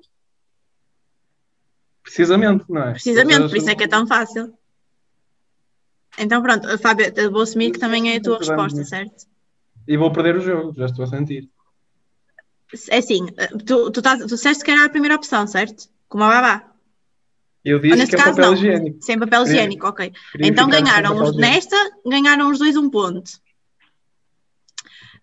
Precisamente, 2.03 2.65
não 2.67 2.83
é? 2.83 2.91
Precisamente, 2.91 3.47
por 3.47 3.55
isso 3.55 3.69
é 3.69 3.75
que 3.75 3.85
é 3.85 3.87
tão 3.87 4.05
fácil. 4.05 4.53
Então 6.17 6.41
pronto, 6.41 6.77
Fábio, 6.79 7.05
vou 7.31 7.43
assumir 7.43 7.71
que 7.71 7.79
também 7.79 8.11
é 8.11 8.17
a 8.17 8.21
tua 8.21 8.37
resposta, 8.37 8.83
certo? 8.83 9.25
E 9.87 9.95
vou 9.95 10.11
perder 10.11 10.35
o 10.35 10.41
jogo, 10.41 10.73
já 10.75 10.87
estou 10.87 11.05
a 11.05 11.07
sentir. 11.07 11.49
É 12.89 12.97
assim, 12.97 13.25
tu, 13.65 13.91
tu, 13.91 13.99
estás, 13.99 14.19
tu 14.21 14.27
disseste 14.27 14.63
que 14.63 14.71
era 14.71 14.85
a 14.85 14.89
primeira 14.89 15.15
opção, 15.15 15.45
certo? 15.47 15.89
Como 16.07 16.23
a 16.23 16.29
babá. 16.29 16.67
Eu 17.63 17.77
Ou 17.77 17.81
disse 17.83 17.95
neste 17.97 18.15
que 18.15 18.21
é 18.21 18.23
caso 18.25 18.35
papel 18.37 18.51
não, 18.51 18.57
higiênico. 18.57 18.97
sem 19.01 19.19
papel 19.19 19.43
Queria- 19.43 19.57
higiênico, 19.59 19.87
ok. 19.87 20.13
Queria 20.31 20.47
Então 20.47 20.65
ficar 20.65 20.77
sem 20.77 20.85
ganharam 20.85 21.09
papel 21.15 21.23
os, 21.23 21.29
higiênico. 21.35 21.53
nesta, 21.55 21.91
ganharam 22.09 22.49
os 22.51 22.59
dois 22.59 22.75
um 22.77 22.89
ponto. 22.89 23.31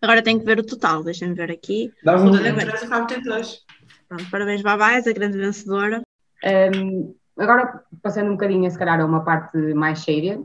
Agora 0.00 0.22
tenho 0.22 0.38
que 0.38 0.46
ver 0.46 0.58
o 0.60 0.64
total, 0.64 1.02
deixem-me 1.02 1.34
ver 1.34 1.50
aqui. 1.50 1.92
Dá 2.04 2.16
um... 2.16 2.30
Toda 2.30 2.48
a 2.48 2.52
natureza, 2.52 2.84
o 2.84 2.88
Fábio 2.88 3.06
tem 3.08 3.22
dois. 3.22 3.58
Pronto, 4.08 4.30
parabéns, 4.30 4.62
babá, 4.62 4.92
és 4.92 5.06
a 5.06 5.12
grande 5.12 5.36
vencedora. 5.38 6.02
Um, 6.44 7.14
agora, 7.36 7.82
passando 8.00 8.28
um 8.28 8.32
bocadinho, 8.34 8.70
se 8.70 8.78
calhar, 8.78 9.00
a 9.00 9.04
uma 9.04 9.24
parte 9.24 9.56
mais 9.74 9.98
séria, 10.00 10.40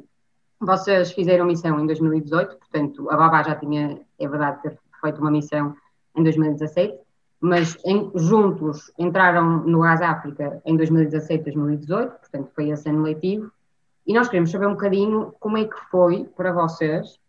vocês 0.60 1.12
fizeram 1.12 1.46
missão 1.46 1.80
em 1.80 1.86
2018, 1.86 2.58
portanto, 2.58 3.10
a 3.12 3.16
Babá 3.18 3.44
já 3.44 3.56
tinha, 3.56 4.00
é 4.18 4.28
verdade, 4.28 4.62
ter 4.64 4.80
feito 5.02 5.20
uma 5.22 5.30
missão 5.30 5.76
em 6.16 6.24
2017, 6.24 6.98
mas 7.40 7.78
em- 7.86 8.12
juntos 8.16 8.92
entraram 8.98 9.64
no 9.64 9.82
Gás 9.82 10.02
África 10.02 10.62
em 10.66 10.78
2017, 10.78 11.44
2018, 11.44 12.12
portanto, 12.20 12.52
foi 12.56 12.70
esse 12.70 12.90
ano 12.90 13.02
letivo, 13.04 13.52
e 14.06 14.14
nós 14.14 14.28
queremos 14.28 14.52
saber 14.52 14.68
um 14.68 14.74
bocadinho 14.74 15.34
como 15.40 15.58
é 15.58 15.66
que 15.66 15.76
foi 15.90 16.26
para 16.36 16.52
vocês 16.52 17.20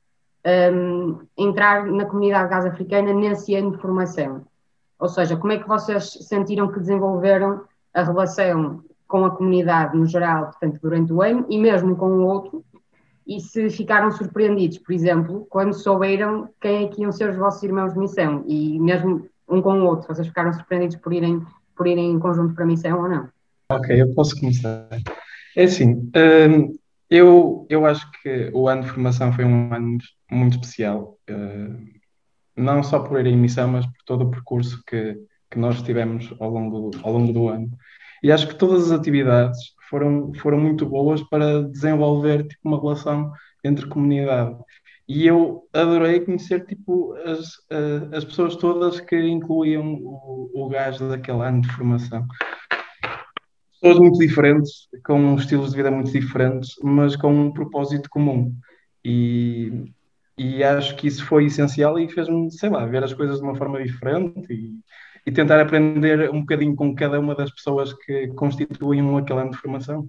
um, 0.73 1.21
entrar 1.39 1.87
na 1.87 2.05
comunidade 2.05 2.51
gás 2.51 2.67
africana 2.67 3.13
nesse 3.13 3.55
ano 3.55 3.73
de 3.73 3.79
formação. 3.79 4.45
Ou 4.99 5.09
seja, 5.09 5.37
como 5.37 5.53
é 5.53 5.59
que 5.59 5.67
vocês 5.67 6.11
sentiram 6.29 6.69
que 6.71 6.81
desenvolveram 6.81 7.63
a 7.93 8.03
relação 8.03 8.83
com 9.09 9.25
a 9.25 9.31
comunidade 9.31 9.97
no 9.97 10.07
geral, 10.07 10.47
portanto, 10.47 10.79
durante 10.83 11.13
o 11.13 11.23
ano, 11.23 11.47
e 11.49 11.59
mesmo 11.59 11.97
com 11.97 12.07
o 12.07 12.27
outro, 12.27 12.65
e 13.27 13.41
se 13.41 13.71
ficaram 13.71 14.11
surpreendidos, 14.11 14.79
por 14.79 14.93
exemplo, 14.93 15.47
quando 15.49 15.73
souberam 15.73 16.49
quem 16.61 16.85
é 16.85 16.89
que 16.89 17.03
iam 17.03 17.13
ser 17.13 17.31
os 17.31 17.37
vossos 17.37 17.63
irmãos 17.63 17.95
de 17.95 17.99
missão, 17.99 18.45
e 18.47 18.79
mesmo 18.79 19.29
um 19.49 19.63
com 19.63 19.81
o 19.81 19.87
outro, 19.87 20.09
vocês 20.09 20.27
ficaram 20.27 20.53
surpreendidos 20.53 20.97
por 20.97 21.13
irem, 21.13 21.43
por 21.77 21.87
irem 21.87 22.13
em 22.13 22.19
conjunto 22.19 22.55
para 22.55 22.65
a 22.65 22.67
missão 22.67 23.03
ou 23.03 23.09
não? 23.09 23.29
Ok, 23.71 24.01
eu 24.01 24.15
posso 24.15 24.39
começar. 24.39 24.89
É 25.57 25.65
assim, 25.65 26.11
hum, 26.17 26.77
eu, 27.09 27.67
eu 27.71 27.87
acho 27.87 28.11
que 28.23 28.51
o 28.53 28.69
ano 28.69 28.83
de 28.83 28.89
formação 28.89 29.33
foi 29.33 29.45
um 29.45 29.73
ano 29.73 29.99
muito, 30.31 30.57
especial, 30.57 31.19
hum, 31.31 31.87
não 32.57 32.83
só 32.83 32.99
por 33.01 33.21
ir 33.21 33.27
em 33.27 33.37
missão, 33.37 33.69
mas 33.69 33.87
por 33.87 34.05
todo 34.05 34.25
o 34.25 34.31
percurso 34.31 34.83
que, 34.87 35.17
que 35.51 35.59
nós 35.59 35.83
tivemos 35.83 36.33
ao 36.41 36.51
longo, 36.51 36.91
ao 37.03 37.13
longo 37.13 37.33
do 37.33 37.49
ano. 37.49 37.71
E 38.23 38.33
acho 38.33 38.49
que 38.49 38.55
todas 38.55 38.91
as 38.91 38.99
atividades 38.99 39.74
foram, 39.89 40.33
foram 40.35 40.59
muito 40.59 40.87
boas 40.87 41.23
para 41.23 41.63
desenvolver 41.63 42.47
tipo, 42.47 42.69
uma 42.69 42.81
relação 42.81 43.33
entre 43.63 43.87
comunidade. 43.87 44.57
E 45.07 45.27
eu 45.27 45.69
adorei 45.73 46.21
conhecer 46.21 46.65
tipo, 46.65 47.15
as, 47.15 47.53
as 48.13 48.25
pessoas 48.25 48.57
todas 48.57 49.01
que 49.01 49.21
incluíam 49.21 49.95
o, 49.95 50.51
o 50.55 50.69
gajo 50.69 51.09
daquele 51.09 51.43
ano 51.43 51.61
de 51.61 51.69
formação. 51.73 52.27
Pessoas 53.73 53.99
muito 53.99 54.19
diferentes, 54.19 54.89
com 55.05 55.35
estilos 55.35 55.71
de 55.71 55.77
vida 55.77 55.91
muito 55.91 56.11
diferentes, 56.11 56.75
mas 56.83 57.17
com 57.17 57.33
um 57.35 57.53
propósito 57.53 58.09
comum. 58.09 58.55
E, 59.05 59.93
e 60.39 60.65
acho 60.65 60.97
que 60.97 61.07
isso 61.07 61.25
foi 61.27 61.45
essencial 61.45 61.99
e 61.99 62.09
fez-me, 62.09 62.51
sei 62.51 62.71
lá, 62.71 62.87
ver 62.87 63.05
as 63.05 63.13
coisas 63.13 63.39
de 63.39 63.45
uma 63.45 63.55
forma 63.55 63.83
diferente 63.83 64.51
e, 64.51 64.73
e 65.27 65.33
tentar 65.33 65.61
aprender 65.61 66.31
um 66.31 66.41
bocadinho 66.41 66.77
com 66.77 66.95
cada 66.95 67.19
uma 67.19 67.35
das 67.35 67.51
pessoas 67.51 67.93
que 67.93 68.29
constituem 68.29 69.17
aquele 69.19 69.41
ano 69.41 69.51
de 69.51 69.59
formação. 69.59 70.09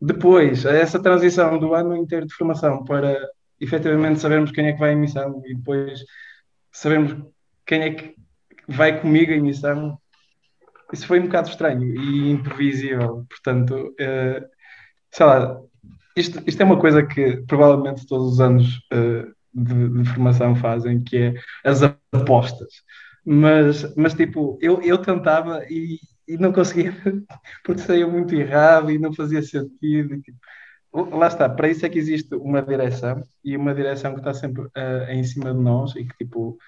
Depois, 0.00 0.64
essa 0.64 1.00
transição 1.00 1.58
do 1.58 1.74
ano 1.74 1.96
inteiro 1.96 2.26
de 2.26 2.34
formação 2.34 2.84
para 2.84 3.16
efetivamente 3.60 4.20
sabermos 4.20 4.50
quem 4.50 4.66
é 4.66 4.72
que 4.72 4.78
vai 4.78 4.92
em 4.92 4.96
missão 4.96 5.42
e 5.46 5.54
depois 5.54 6.00
sabermos 6.72 7.16
quem 7.66 7.82
é 7.82 7.90
que 7.94 8.14
vai 8.68 9.00
comigo 9.00 9.32
em 9.32 9.40
missão, 9.40 9.98
isso 10.92 11.06
foi 11.06 11.20
um 11.20 11.24
bocado 11.24 11.48
estranho 11.48 11.94
e 11.94 12.30
imprevisível. 12.30 13.24
Portanto, 13.28 13.94
uh, 14.00 14.46
sei 15.10 15.26
lá, 15.26 15.60
isto, 16.16 16.42
isto 16.46 16.60
é 16.60 16.64
uma 16.64 16.78
coisa 16.78 17.04
que 17.04 17.42
provavelmente 17.46 18.06
todos 18.06 18.34
os 18.34 18.40
anos 18.40 18.78
uh, 18.92 19.34
de, 19.52 19.88
de, 19.88 20.08
formação 20.10 20.54
fazem, 20.56 21.02
que 21.02 21.16
é 21.16 21.34
as 21.64 21.82
apostas. 21.82 22.82
Mas, 23.24 23.94
mas 23.96 24.14
tipo, 24.14 24.58
eu, 24.60 24.82
eu 24.82 24.98
tentava 24.98 25.64
e, 25.70 25.98
e 26.28 26.36
não 26.36 26.52
conseguia, 26.52 26.94
porque 27.64 27.80
saía 27.82 28.06
muito 28.06 28.34
errado 28.34 28.90
e 28.90 28.98
não 28.98 29.12
fazia 29.12 29.42
sentido. 29.42 30.20
Tipo, 30.20 30.38
lá 31.16 31.26
está, 31.26 31.48
para 31.48 31.68
isso 31.68 31.84
é 31.84 31.88
que 31.88 31.98
existe 31.98 32.34
uma 32.34 32.62
direção 32.62 33.22
e 33.44 33.56
uma 33.56 33.74
direção 33.74 34.12
que 34.12 34.20
está 34.20 34.34
sempre 34.34 34.62
uh, 34.62 35.10
em 35.10 35.24
cima 35.24 35.52
de 35.52 35.60
nós 35.60 35.94
e 35.96 36.04
que 36.04 36.16
tipo 36.18 36.58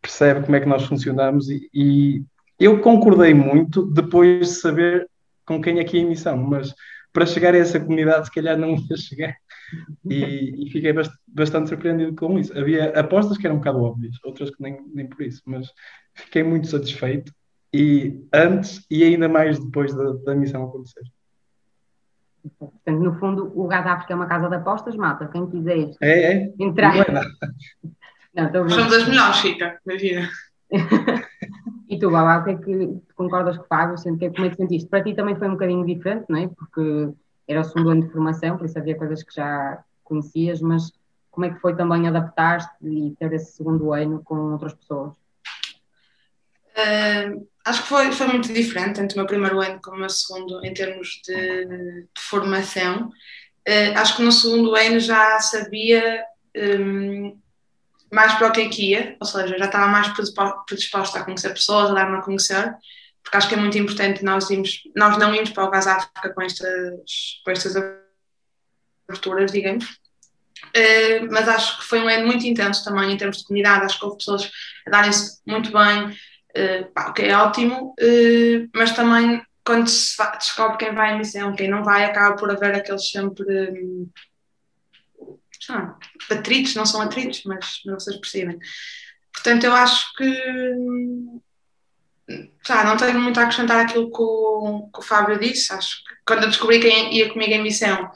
percebe 0.00 0.42
como 0.44 0.56
é 0.56 0.60
que 0.60 0.68
nós 0.68 0.84
funcionamos 0.84 1.50
e, 1.50 1.68
e, 1.74 2.24
eu 2.58 2.80
concordei 2.80 3.34
muito 3.34 3.84
depois 3.92 4.48
de 4.48 4.54
saber 4.54 5.08
com 5.44 5.60
quem 5.60 5.78
é 5.78 5.84
que 5.84 6.00
a 6.00 6.06
missão, 6.06 6.36
mas 6.38 6.74
para 7.16 7.24
chegar 7.24 7.54
a 7.54 7.56
essa 7.56 7.80
comunidade 7.80 8.26
se 8.26 8.34
calhar 8.34 8.58
não 8.58 8.72
ia 8.72 8.96
chegar 8.98 9.34
e, 10.04 10.66
e 10.66 10.70
fiquei 10.70 10.92
bast 10.92 11.14
bastante 11.26 11.70
surpreendido 11.70 12.14
com 12.14 12.38
isso. 12.38 12.52
Havia 12.56 12.90
apostas 12.90 13.38
que 13.38 13.46
eram 13.46 13.56
um 13.56 13.58
bocado 13.58 13.82
óbvias, 13.82 14.18
outras 14.22 14.50
que 14.50 14.62
nem, 14.62 14.78
nem 14.92 15.06
por 15.06 15.22
isso, 15.22 15.40
mas 15.46 15.66
fiquei 16.12 16.42
muito 16.42 16.66
satisfeito 16.66 17.32
e 17.72 18.22
antes 18.34 18.84
e 18.90 19.02
ainda 19.02 19.30
mais 19.30 19.58
depois 19.58 19.94
da, 19.94 20.12
da 20.26 20.34
missão 20.34 20.64
acontecer. 20.64 21.04
Portanto, 22.58 23.00
no 23.00 23.18
fundo, 23.18 23.50
o 23.58 23.66
Gás 23.66 23.86
África 23.86 24.12
é 24.12 24.16
uma 24.16 24.26
casa 24.26 24.50
de 24.50 24.56
apostas, 24.56 24.94
mata. 24.94 25.26
Quem 25.28 25.48
quiser 25.48 25.92
é, 26.02 26.32
é. 26.34 26.52
entrar. 26.58 26.94
Não 26.94 27.02
é 27.02 27.10
nada. 28.42 28.68
São 28.68 28.90
das 28.90 29.08
melhores, 29.08 29.36
Chica, 29.36 29.80
imagina. 29.86 30.28
e 31.88 31.98
tu, 31.98 32.10
Baba, 32.10 32.40
o 32.40 32.44
que 32.44 32.50
é 32.50 32.56
que 32.56 33.00
concordas 33.14 33.58
que 33.58 33.68
faz? 33.68 34.02
Como 34.02 34.16
é 34.22 34.50
que 34.50 34.56
sentiste? 34.56 34.88
Para 34.88 35.04
ti 35.04 35.14
também 35.14 35.36
foi 35.36 35.48
um 35.48 35.52
bocadinho 35.52 35.86
diferente, 35.86 36.26
não 36.28 36.38
é? 36.38 36.48
Porque 36.48 37.12
era 37.46 37.60
o 37.60 37.64
segundo 37.64 37.90
ano 37.90 38.02
de 38.02 38.12
formação, 38.12 38.56
por 38.56 38.66
isso 38.66 38.78
havia 38.78 38.96
coisas 38.96 39.22
que 39.22 39.34
já 39.34 39.82
conhecias, 40.02 40.60
mas 40.60 40.92
como 41.30 41.46
é 41.46 41.50
que 41.50 41.60
foi 41.60 41.76
também 41.76 42.08
adaptar-te 42.08 42.68
e 42.82 43.14
ter 43.18 43.32
esse 43.32 43.52
segundo 43.52 43.92
ano 43.92 44.22
com 44.24 44.52
outras 44.52 44.74
pessoas? 44.74 45.12
Uh, 46.72 47.46
acho 47.64 47.82
que 47.82 47.88
foi, 47.88 48.12
foi 48.12 48.26
muito 48.26 48.52
diferente, 48.52 48.96
tanto 48.96 49.12
o 49.12 49.16
meu 49.16 49.26
primeiro 49.26 49.60
ano 49.60 49.80
como 49.82 49.96
o 49.96 50.00
meu 50.00 50.10
segundo, 50.10 50.64
em 50.64 50.74
termos 50.74 51.20
de, 51.24 51.66
de 51.66 52.20
formação. 52.20 53.08
Uh, 53.68 53.96
acho 53.96 54.16
que 54.16 54.22
no 54.22 54.32
segundo 54.32 54.74
ano 54.74 54.98
já 54.98 55.38
sabia 55.40 56.24
um, 56.56 57.38
mais 58.12 58.34
para 58.34 58.48
o 58.48 58.52
que 58.52 58.60
é 58.60 58.68
que 58.68 58.90
ia, 58.90 59.16
ou 59.20 59.26
seja, 59.26 59.58
já 59.58 59.66
estava 59.66 59.86
mais 59.86 60.08
predisposta 60.66 61.18
a 61.18 61.24
conhecer 61.24 61.50
pessoas, 61.50 61.90
a 61.90 61.94
dar-me 61.94 62.18
a 62.18 62.22
conhecer, 62.22 62.74
porque 63.22 63.36
acho 63.36 63.48
que 63.48 63.54
é 63.54 63.58
muito 63.58 63.76
importante 63.76 64.24
nós, 64.24 64.48
irmos, 64.50 64.82
nós 64.94 65.18
não 65.18 65.34
irmos 65.34 65.50
para 65.50 65.64
o 65.64 65.70
Gás 65.70 65.86
África 65.86 66.32
com 66.32 66.42
estas, 66.42 67.40
com 67.44 67.50
estas 67.50 67.74
aberturas, 69.08 69.50
digamos. 69.50 69.84
Uh, 70.76 71.26
mas 71.30 71.48
acho 71.48 71.78
que 71.78 71.84
foi 71.84 72.00
um 72.00 72.08
ano 72.08 72.26
muito 72.26 72.46
intenso 72.46 72.84
também 72.84 73.12
em 73.12 73.16
termos 73.16 73.38
de 73.38 73.44
comunidade, 73.44 73.84
acho 73.84 73.98
que 73.98 74.04
houve 74.04 74.18
pessoas 74.18 74.50
a 74.86 74.90
darem-se 74.90 75.40
muito 75.46 75.72
bem, 75.72 76.06
uh, 76.06 77.08
o 77.08 77.12
que 77.12 77.22
é 77.22 77.36
ótimo, 77.36 77.94
uh, 78.00 78.68
mas 78.74 78.92
também 78.92 79.42
quando 79.66 79.88
se 79.88 80.16
descobre 80.38 80.78
quem 80.78 80.94
vai 80.94 81.12
à 81.12 81.18
missão, 81.18 81.54
quem 81.54 81.68
não 81.68 81.82
vai, 81.82 82.04
acaba 82.04 82.36
por 82.36 82.50
haver 82.50 82.76
aqueles 82.76 83.10
sempre 83.10 83.44
um, 83.70 84.08
não, 85.68 85.96
atritos, 86.30 86.74
não 86.74 86.86
são 86.86 87.00
atritos, 87.00 87.42
mas, 87.44 87.80
mas 87.84 88.04
vocês 88.04 88.16
percebem. 88.16 88.58
Portanto, 89.32 89.64
eu 89.64 89.74
acho 89.74 90.12
que 90.14 90.24
não 92.84 92.96
tenho 92.96 93.20
muito 93.20 93.38
a 93.38 93.44
acrescentar 93.44 93.80
aquilo 93.80 94.10
que 94.10 94.22
o, 94.22 94.90
que 94.92 94.98
o 94.98 95.02
Fábio 95.02 95.38
disse. 95.38 95.72
Acho 95.72 95.98
que 96.04 96.14
quando 96.26 96.44
eu 96.44 96.48
descobri 96.48 96.80
quem 96.80 97.14
ia 97.14 97.32
comigo 97.32 97.52
em 97.52 97.62
missão, 97.62 98.10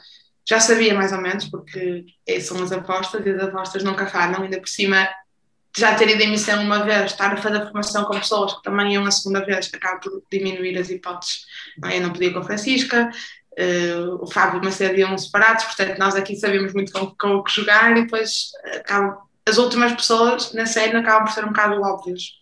já 0.47 0.59
sabia 0.59 0.93
mais 0.93 1.11
ou 1.11 1.21
menos, 1.21 1.45
porque 1.45 2.05
são 2.41 2.61
as 2.61 2.71
apostas 2.71 3.25
e 3.25 3.29
as 3.29 3.41
apostas 3.41 3.83
nunca 3.83 4.07
falham, 4.07 4.43
ainda 4.43 4.59
por 4.59 4.67
cima 4.67 5.07
já 5.77 5.95
ter 5.95 6.09
ido 6.09 6.21
em 6.21 6.31
missão 6.31 6.61
uma 6.61 6.83
vez, 6.83 7.11
estar 7.11 7.33
a 7.33 7.37
fazer 7.37 7.61
formação 7.61 8.03
com 8.03 8.19
pessoas 8.19 8.53
que 8.55 8.63
também 8.63 8.93
iam 8.93 9.05
a 9.05 9.11
segunda 9.11 9.45
vez, 9.45 9.69
acaba 9.73 9.99
por 9.99 10.21
diminuir 10.29 10.77
as 10.77 10.89
hipóteses. 10.89 11.45
Eu 11.81 12.01
não 12.01 12.11
podia 12.11 12.33
com 12.33 12.39
a 12.39 12.43
Francisca, 12.43 13.09
uh, 13.59 14.23
o 14.23 14.27
Fábio 14.31 14.61
e 14.61 14.65
Macedo 14.65 14.99
iam 14.99 15.17
separados, 15.17 15.65
portanto 15.65 15.97
nós 15.97 16.15
aqui 16.15 16.35
sabíamos 16.35 16.73
muito 16.73 16.91
com, 16.91 17.15
com 17.15 17.35
o 17.35 17.43
que 17.43 17.53
jogar 17.53 17.97
e 17.97 18.03
depois 18.03 18.51
acabam, 18.75 19.17
as 19.47 19.57
últimas 19.57 19.93
pessoas 19.93 20.53
na 20.53 20.65
série 20.65 20.95
acabam 20.95 21.25
por 21.25 21.33
ser 21.33 21.43
um 21.43 21.49
bocado 21.49 21.81
óbvias 21.81 22.41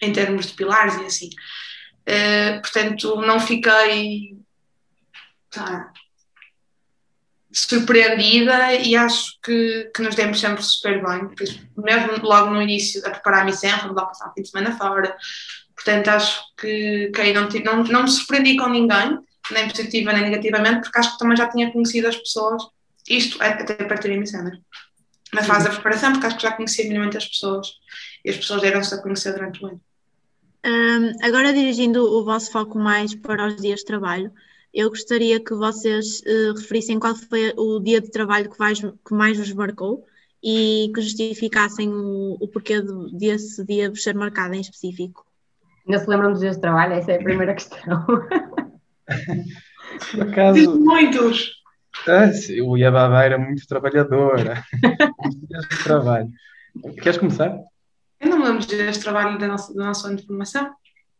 em 0.00 0.12
termos 0.12 0.46
de 0.46 0.54
pilares 0.54 0.96
e 0.96 1.04
assim. 1.04 1.30
Uh, 2.08 2.60
portanto, 2.60 3.20
não 3.20 3.38
fiquei 3.38 4.36
tá, 5.50 5.92
surpreendida 7.52 8.74
e 8.74 8.96
acho 8.96 9.38
que, 9.42 9.90
que 9.94 10.02
nos 10.02 10.14
demos 10.14 10.40
sempre 10.40 10.62
super 10.62 11.02
bem, 11.04 11.28
mesmo 11.76 12.22
logo 12.22 12.50
no 12.50 12.62
início 12.62 13.04
a 13.06 13.10
preparar 13.10 13.42
a 13.42 13.44
missão, 13.44 13.78
fomos 13.78 13.96
lá 13.96 14.06
passar 14.06 14.30
o 14.30 14.32
fim 14.32 14.42
de 14.42 14.50
semana 14.50 14.76
fora. 14.76 15.16
Portanto, 15.74 16.08
acho 16.08 16.42
que, 16.56 17.10
que 17.14 17.20
aí 17.20 17.32
não, 17.32 17.48
não, 17.64 17.84
não 17.84 18.02
me 18.02 18.10
surpreendi 18.10 18.56
com 18.56 18.68
ninguém, 18.68 19.18
nem 19.54 19.68
positiva 19.68 20.12
nem 20.12 20.22
negativamente, 20.22 20.82
porque 20.82 20.98
acho 20.98 21.12
que 21.12 21.18
também 21.18 21.36
já 21.36 21.48
tinha 21.48 21.70
conhecido 21.72 22.08
as 22.08 22.16
pessoas, 22.16 22.62
isto 23.08 23.42
é 23.42 23.48
até 23.48 23.82
a 23.82 23.86
partir 23.86 24.08
da 24.08 24.16
missão, 24.16 24.42
né? 24.42 24.58
na 25.32 25.44
fase 25.44 25.64
da 25.64 25.70
preparação, 25.70 26.12
porque 26.12 26.26
acho 26.26 26.36
que 26.36 26.42
já 26.42 26.52
conhecia 26.52 26.84
minimamente 26.84 27.16
as 27.16 27.28
pessoas 27.28 27.68
e 28.24 28.30
as 28.30 28.36
pessoas 28.36 28.60
deram-se 28.60 28.94
a 28.94 28.98
conhecer 28.98 29.32
durante 29.32 29.62
o 29.62 29.68
ano. 29.68 29.80
Um, 30.64 31.24
agora 31.24 31.52
dirigindo 31.52 32.04
o 32.04 32.24
vosso 32.24 32.52
foco 32.52 32.78
mais 32.78 33.14
para 33.14 33.46
os 33.46 33.56
dias 33.56 33.80
de 33.80 33.86
trabalho, 33.86 34.30
eu 34.74 34.88
gostaria 34.90 35.42
que 35.42 35.54
vocês 35.54 36.20
uh, 36.20 36.54
referissem 36.56 36.98
qual 36.98 37.14
foi 37.14 37.52
o 37.56 37.80
dia 37.80 38.00
de 38.00 38.10
trabalho 38.10 38.50
que, 38.50 38.58
vais, 38.58 38.80
que 38.80 39.14
mais 39.14 39.38
vos 39.38 39.52
marcou 39.52 40.04
e 40.42 40.90
que 40.94 41.00
justificassem 41.00 41.88
o, 41.88 42.36
o 42.40 42.48
porquê 42.48 42.80
de, 42.80 43.16
desse 43.16 43.64
dia 43.64 43.90
vos 43.90 44.02
ser 44.02 44.14
marcado 44.14 44.54
em 44.54 44.60
específico. 44.60 45.24
Ainda 45.86 46.02
se 46.02 46.08
lembram 46.08 46.30
dos 46.30 46.40
dias 46.40 46.56
de 46.56 46.60
trabalho? 46.60 46.94
Essa 46.94 47.12
é 47.12 47.16
a 47.16 47.22
primeira 47.22 47.54
questão. 47.54 48.04
Por 50.10 50.22
acaso... 50.22 50.78
Muitos! 50.78 51.60
Ah, 52.06 52.32
sim, 52.32 52.60
o 52.60 52.76
Iababa 52.76 53.22
era 53.22 53.38
muito 53.38 53.66
trabalhadora. 53.66 54.64
de 55.70 55.84
trabalho. 55.84 56.30
Queres 57.02 57.18
começar? 57.18 57.58
Eu 58.20 58.28
não 58.28 58.38
me 58.38 58.44
lembro 58.44 58.66
deste 58.66 59.02
trabalho 59.02 59.38
da 59.38 59.48
nossa, 59.48 60.08
ano 60.08 60.16
de 60.16 60.26
formação. 60.26 60.74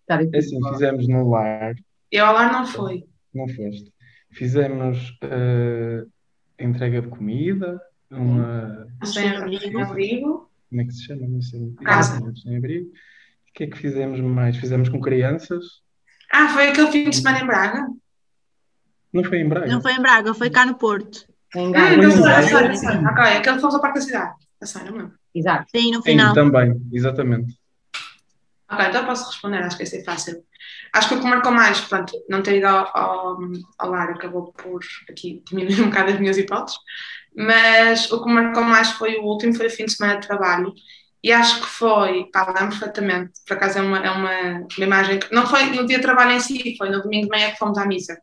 É 0.08 0.38
assim, 0.38 0.58
fizemos 0.70 1.06
no 1.08 1.28
lar. 1.28 1.74
Eu 2.10 2.26
ao 2.26 2.34
lar 2.34 2.52
não 2.52 2.66
foi. 2.66 3.04
Não 3.32 3.46
foste. 3.48 3.92
Fizemos 4.32 5.10
uh, 5.24 6.10
entrega 6.58 7.00
de 7.00 7.08
comida, 7.08 7.80
uma. 8.10 8.88
Sem 9.04 9.28
abrigo. 9.28 10.50
Como 10.68 10.80
é 10.80 10.84
que 10.84 10.92
se 10.92 11.04
chama? 11.04 11.26
Não 11.26 11.40
sei. 11.40 11.72
Casa. 11.82 12.32
Sem 12.42 12.56
abrigo. 12.56 12.86
O 12.86 13.52
que 13.54 13.64
é 13.64 13.66
que 13.66 13.78
fizemos 13.78 14.20
mais? 14.20 14.56
Fizemos 14.56 14.88
com 14.88 15.00
crianças. 15.00 15.64
Ah, 16.30 16.48
foi 16.48 16.68
aquele 16.68 16.90
fim 16.92 17.10
de 17.10 17.16
semana 17.16 17.40
em 17.40 17.46
Braga? 17.46 17.86
Não 19.12 19.24
foi 19.24 19.40
em 19.40 19.48
Braga? 19.48 19.66
Não 19.66 19.82
foi 19.82 19.92
em 19.92 20.00
Braga, 20.00 20.34
foi 20.34 20.50
cá 20.50 20.64
no 20.64 20.74
Porto. 20.76 21.26
Em 21.54 21.72
Braga. 21.72 21.96
Hum, 21.96 22.02
então, 22.02 22.24
a 22.26 22.42
Sara, 22.42 22.72
a 22.72 23.10
Ok, 23.10 23.22
aquele 23.38 23.58
fomos 23.58 23.74
ao 23.74 23.80
Parque 23.80 23.98
da 23.98 24.04
Cidade. 24.04 24.34
A 24.60 24.66
Sara, 24.66 24.90
não 24.90 25.12
Exato. 25.34 25.66
Sim, 25.74 25.92
no 25.92 26.02
final. 26.02 26.28
Sim, 26.28 26.34
também, 26.34 26.80
exatamente. 26.92 27.58
Ok, 28.70 28.86
então 28.86 29.04
posso 29.04 29.26
responder, 29.30 29.58
acho 29.58 29.76
que 29.76 29.82
esse 29.82 29.98
é 29.98 30.04
fácil. 30.04 30.44
Acho 30.92 31.08
que 31.08 31.14
o 31.14 31.20
que 31.20 31.26
marcou 31.26 31.50
mais, 31.50 31.80
pronto, 31.80 32.12
não 32.28 32.42
ter 32.42 32.58
ido 32.58 32.66
ao, 32.66 32.96
ao, 32.96 33.38
ao 33.78 33.90
lar 33.90 34.10
acabou 34.10 34.52
por 34.52 34.80
aqui 35.08 35.42
diminuir 35.48 35.80
um 35.82 35.86
bocado 35.90 36.12
as 36.12 36.20
minhas 36.20 36.38
hipóteses, 36.38 36.78
mas 37.36 38.10
o 38.12 38.22
que 38.22 38.30
marcou 38.30 38.62
mais 38.62 38.90
foi 38.92 39.16
o 39.18 39.24
último, 39.24 39.54
foi 39.54 39.66
o 39.66 39.70
fim 39.70 39.86
de 39.86 39.92
semana 39.92 40.20
de 40.20 40.26
trabalho, 40.26 40.72
e 41.22 41.32
acho 41.32 41.60
que 41.60 41.66
foi, 41.66 42.24
pá, 42.32 42.46
lembro 42.46 42.78
perfeitamente, 42.78 43.32
por 43.46 43.54
acaso 43.54 43.78
é 43.78 43.82
uma, 43.82 43.98
é 43.98 44.10
uma, 44.10 44.66
uma 44.76 44.84
imagem 44.84 45.18
que 45.18 45.32
não 45.34 45.46
foi 45.46 45.64
no 45.66 45.86
dia 45.86 45.96
de 45.96 46.02
trabalho 46.02 46.32
em 46.32 46.40
si, 46.40 46.74
foi 46.78 46.88
no 46.88 47.02
domingo 47.02 47.24
de 47.24 47.30
manhã 47.30 47.50
que 47.50 47.58
fomos 47.58 47.76
à 47.76 47.86
missa. 47.86 48.18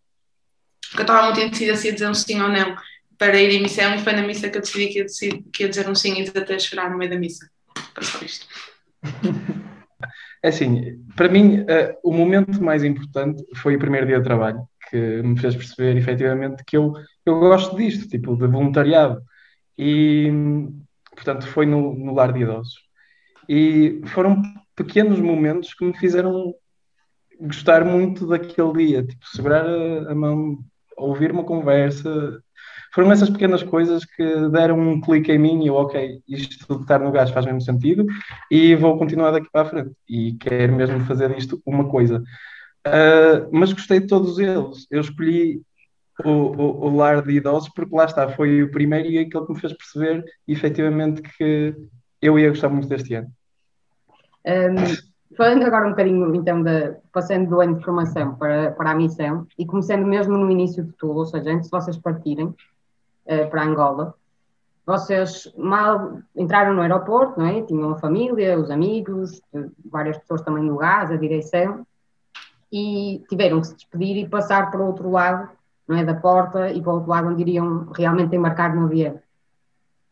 porque 0.89 1.01
eu 1.01 1.03
estava 1.03 1.25
muito 1.25 1.39
indecisa 1.39 1.75
se 1.75 1.87
ia 1.87 1.93
dizer 1.93 2.09
um 2.09 2.13
sim 2.13 2.41
ou 2.41 2.49
não 2.49 2.75
para 3.17 3.39
ir 3.39 3.51
em 3.51 3.61
missão 3.61 3.95
e 3.95 3.99
foi 3.99 4.13
na 4.13 4.21
missa 4.21 4.49
que 4.49 4.57
eu 4.57 4.61
decidi 4.61 4.87
que 4.87 4.97
ia, 4.99 5.03
decidir, 5.03 5.43
que 5.51 5.63
ia 5.63 5.69
dizer 5.69 5.89
um 5.89 5.95
sim 5.95 6.21
e 6.21 6.27
até 6.37 6.57
chorar 6.59 6.89
no 6.89 6.97
meio 6.97 7.09
da 7.09 7.17
missa. 7.17 7.49
Foi 8.01 8.25
isto. 8.25 8.47
É 10.43 10.49
assim, 10.49 11.03
para 11.15 11.29
mim, 11.29 11.61
uh, 11.61 11.97
o 12.03 12.13
momento 12.13 12.63
mais 12.63 12.83
importante 12.83 13.43
foi 13.55 13.75
o 13.75 13.79
primeiro 13.79 14.05
dia 14.05 14.19
de 14.19 14.23
trabalho, 14.23 14.67
que 14.89 14.95
me 15.23 15.37
fez 15.39 15.55
perceber 15.55 15.97
efetivamente 15.97 16.63
que 16.65 16.77
eu, 16.77 16.93
eu 17.25 17.39
gosto 17.39 17.75
disto, 17.75 18.07
tipo, 18.07 18.35
de 18.35 18.47
voluntariado. 18.47 19.21
E, 19.77 20.31
portanto, 21.11 21.47
foi 21.47 21.65
no, 21.65 21.93
no 21.93 22.13
lar 22.13 22.31
de 22.31 22.41
idosos. 22.41 22.86
E 23.47 24.01
foram 24.07 24.41
pequenos 24.75 25.19
momentos 25.19 25.73
que 25.73 25.85
me 25.85 25.97
fizeram 25.97 26.53
gostar 27.39 27.85
muito 27.85 28.27
daquele 28.27 28.73
dia, 28.73 29.03
tipo, 29.03 29.25
segurar 29.27 29.65
a, 29.65 30.11
a 30.11 30.15
mão, 30.15 30.59
ouvir 30.97 31.31
uma 31.31 31.43
conversa. 31.43 32.41
Foram 32.93 33.11
essas 33.11 33.29
pequenas 33.29 33.61
coisas 33.63 34.05
que 34.05 34.49
deram 34.49 34.79
um 34.79 34.99
clique 34.99 35.31
em 35.31 35.37
mim 35.37 35.63
e 35.63 35.67
eu, 35.67 35.75
ok, 35.75 36.21
isto 36.27 36.75
de 36.75 36.81
estar 36.81 36.99
no 36.99 37.11
gás 37.11 37.29
faz 37.29 37.45
mesmo 37.45 37.61
sentido 37.61 38.05
e 38.49 38.75
vou 38.75 38.97
continuar 38.97 39.31
daqui 39.31 39.47
para 39.51 39.61
a 39.61 39.69
frente. 39.69 39.91
E 40.09 40.33
quero 40.33 40.73
mesmo 40.73 40.99
fazer 41.01 41.35
isto 41.37 41.61
uma 41.65 41.87
coisa. 41.89 42.23
Uh, 42.87 43.49
mas 43.51 43.73
gostei 43.73 43.99
de 43.99 44.07
todos 44.07 44.39
eles. 44.39 44.87
Eu 44.89 45.01
escolhi 45.01 45.61
o, 46.23 46.29
o, 46.29 46.85
o, 46.87 46.95
lar 46.95 47.21
de 47.21 47.33
idosos 47.33 47.69
porque 47.69 47.95
lá 47.95 48.05
está, 48.05 48.29
foi 48.29 48.63
o 48.63 48.71
primeiro 48.71 49.07
e 49.09 49.19
aquele 49.19 49.45
que 49.45 49.53
me 49.53 49.59
fez 49.59 49.73
perceber 49.73 50.23
efetivamente 50.47 51.21
que 51.21 51.75
eu 52.21 52.39
ia 52.39 52.49
gostar 52.49 52.69
muito 52.69 52.87
deste 52.87 53.13
ano. 53.13 53.27
Um, 54.47 55.35
falando 55.35 55.63
agora 55.63 55.87
um 55.87 55.89
bocadinho, 55.89 56.33
então, 56.33 56.63
de, 56.63 56.95
passando 57.11 57.49
do 57.49 57.59
ano 57.59 57.75
de 57.75 57.83
formação 57.83 58.35
para, 58.35 58.71
para 58.71 58.91
a 58.91 58.95
missão 58.95 59.45
e 59.59 59.65
começando 59.65 60.05
mesmo 60.05 60.37
no 60.37 60.49
início 60.49 60.85
de 60.85 60.93
tudo, 60.93 61.19
ou 61.19 61.25
seja, 61.25 61.51
antes 61.51 61.69
de 61.69 61.71
vocês 61.71 61.97
partirem 61.97 62.45
uh, 62.47 63.49
para 63.49 63.63
Angola, 63.63 64.15
vocês 64.85 65.53
mal 65.57 66.19
entraram 66.33 66.73
no 66.73 66.81
aeroporto, 66.81 67.37
não 67.37 67.45
é? 67.45 67.61
Tinham 67.61 67.91
a 67.91 67.97
família, 67.97 68.57
os 68.57 68.71
amigos, 68.71 69.41
várias 69.83 70.17
pessoas 70.17 70.41
também 70.43 70.63
no 70.63 70.77
gás, 70.77 71.11
a 71.11 71.17
direção, 71.17 71.85
e 72.71 73.21
tiveram 73.27 73.59
que 73.59 73.67
se 73.67 73.75
despedir 73.75 74.15
e 74.15 74.29
passar 74.29 74.71
para 74.71 74.79
o 74.79 74.87
outro 74.87 75.11
lado, 75.11 75.49
não 75.85 75.97
é? 75.97 76.05
Da 76.05 76.13
porta 76.13 76.71
e 76.71 76.81
para 76.81 76.91
o 76.91 76.95
outro 76.95 77.09
lado 77.09 77.27
onde 77.27 77.41
iriam 77.41 77.91
realmente 77.93 78.33
embarcar 78.33 78.73
no 78.73 78.85
avião. 78.85 79.15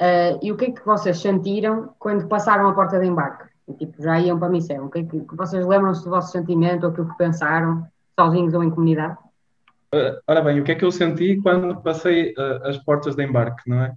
Uh, 0.02 0.40
e 0.42 0.52
o 0.52 0.58
que 0.58 0.66
é 0.66 0.72
que 0.72 0.86
vocês 0.86 1.22
sentiram 1.22 1.94
quando 1.98 2.28
passaram 2.28 2.68
a 2.68 2.74
porta 2.74 3.00
de 3.00 3.06
embarque? 3.06 3.45
E, 3.68 3.74
tipo, 3.74 4.02
já 4.02 4.20
iam 4.20 4.38
para 4.38 4.48
a 4.48 4.52
missão. 4.52 4.86
O 4.86 4.90
que 4.90 5.00
é 5.00 5.04
que, 5.04 5.26
vocês 5.36 5.66
lembram-se 5.66 6.04
do 6.04 6.12
vosso 6.12 6.32
sentimento 6.32 6.84
ou 6.84 6.92
aquilo 6.92 7.10
que 7.10 7.18
pensaram, 7.18 7.86
sozinhos 8.18 8.54
ou 8.54 8.64
em 8.64 8.70
comunidade? 8.70 9.18
Ora 10.28 10.42
bem, 10.42 10.60
o 10.60 10.64
que 10.64 10.72
é 10.72 10.76
que 10.76 10.84
eu 10.84 10.92
senti 10.92 11.40
quando 11.42 11.82
passei 11.82 12.34
uh, 12.34 12.68
as 12.68 12.78
portas 12.78 13.16
de 13.16 13.24
embarque, 13.24 13.70
não 13.70 13.82
é? 13.82 13.94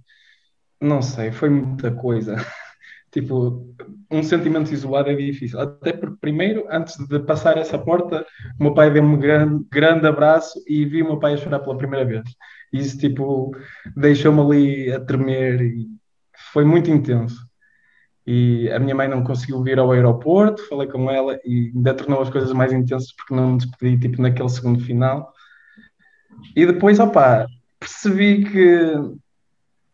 Não 0.81 1.01
sei, 1.01 1.31
foi 1.31 1.49
muita 1.49 1.91
coisa. 1.91 2.35
tipo, 3.11 3.75
um 4.09 4.23
sentimento 4.23 4.71
isolado 4.71 5.09
é 5.09 5.15
difícil. 5.15 5.59
Até 5.59 5.91
porque, 5.93 6.17
primeiro, 6.21 6.65
antes 6.69 6.95
de 7.07 7.19
passar 7.19 7.57
essa 7.57 7.77
porta, 7.77 8.25
o 8.59 8.63
meu 8.63 8.73
pai 8.73 8.89
deu-me 8.91 9.15
um 9.15 9.19
grande, 9.19 9.65
grande 9.69 10.07
abraço 10.07 10.59
e 10.67 10.85
vi 10.85 11.03
o 11.03 11.05
meu 11.05 11.19
pai 11.19 11.37
chorar 11.37 11.59
pela 11.59 11.77
primeira 11.77 12.05
vez. 12.05 12.23
Isso, 12.71 12.97
tipo, 12.97 13.51
deixou-me 13.95 14.41
ali 14.41 14.91
a 14.91 14.99
tremer 14.99 15.61
e 15.61 15.87
foi 16.53 16.63
muito 16.63 16.89
intenso 16.89 17.48
e 18.31 18.71
a 18.71 18.77
minha 18.77 18.93
mãe 18.93 19.07
não 19.07 19.23
conseguiu 19.23 19.63
vir 19.63 19.79
ao 19.79 19.91
aeroporto, 19.91 20.61
falei 20.69 20.87
com 20.87 21.09
ela 21.09 21.39
e 21.43 21.71
ainda 21.75 21.95
tornou 21.95 22.21
as 22.21 22.29
coisas 22.29 22.53
mais 22.53 22.71
intensas 22.71 23.11
porque 23.11 23.33
não 23.33 23.53
me 23.53 23.57
despedi 23.57 23.97
tipo 23.97 24.21
naquele 24.21 24.49
segundo 24.49 24.85
final. 24.85 25.33
E 26.55 26.63
depois, 26.63 26.99
opá, 26.99 27.47
percebi 27.79 28.45
que 28.45 28.93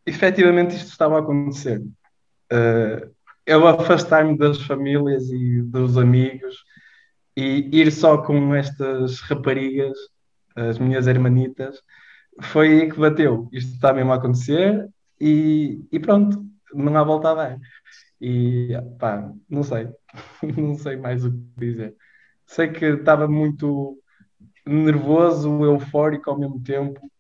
efetivamente 0.06 0.76
isto 0.76 0.90
estava 0.90 1.16
a 1.16 1.20
acontecer. 1.20 1.80
Uh, 2.52 3.10
eu 3.46 3.66
afastar-me 3.70 4.38
das 4.38 4.62
famílias 4.64 5.30
e 5.30 5.62
dos 5.62 5.98
amigos 5.98 6.58
e 7.38 7.70
ir 7.72 7.90
só 7.90 8.18
com 8.18 8.54
estas 8.54 9.22
raparigas, 9.22 9.98
as 10.58 10.78
minhas 10.78 11.08
hermanitas, 11.08 11.82
foi 12.42 12.82
aí 12.82 12.92
que 12.92 13.00
bateu. 13.00 13.48
Isto 13.54 13.76
está 13.76 13.94
mesmo 13.94 14.12
a 14.12 14.16
acontecer 14.16 14.90
e, 15.22 15.80
e 15.90 16.00
pronto, 16.02 16.46
não 16.74 16.98
há 16.98 17.04
volta 17.06 17.32
a 17.32 17.34
dar. 17.34 17.60
E 18.22 18.70
pá, 19.00 19.32
não 19.50 19.64
sei, 19.64 19.90
não 20.58 20.76
sei 20.76 20.96
mais 20.98 21.26
o 21.26 21.32
que 21.32 21.38
dizer. 21.58 21.96
Sei 22.46 22.70
que 22.70 22.86
estava 22.86 23.28
muito 23.28 24.00
nervoso, 24.66 25.64
eufórico 25.64 26.30
ao 26.30 26.40
mesmo 26.40 26.62
tempo, 26.64 27.12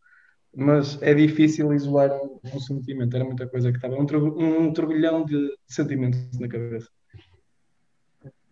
mas 0.56 1.02
é 1.02 1.14
difícil 1.14 1.74
isolar 1.74 2.12
um, 2.12 2.40
um 2.44 2.60
sentimento. 2.60 3.16
Era 3.16 3.26
muita 3.26 3.48
coisa 3.48 3.72
que 3.72 3.78
estava, 3.78 3.96
um, 3.96 4.68
um 4.68 4.74
turbilhão 4.74 5.26
de 5.26 5.58
sentimentos 5.68 6.40
na 6.40 6.48
cabeça. 6.48 6.90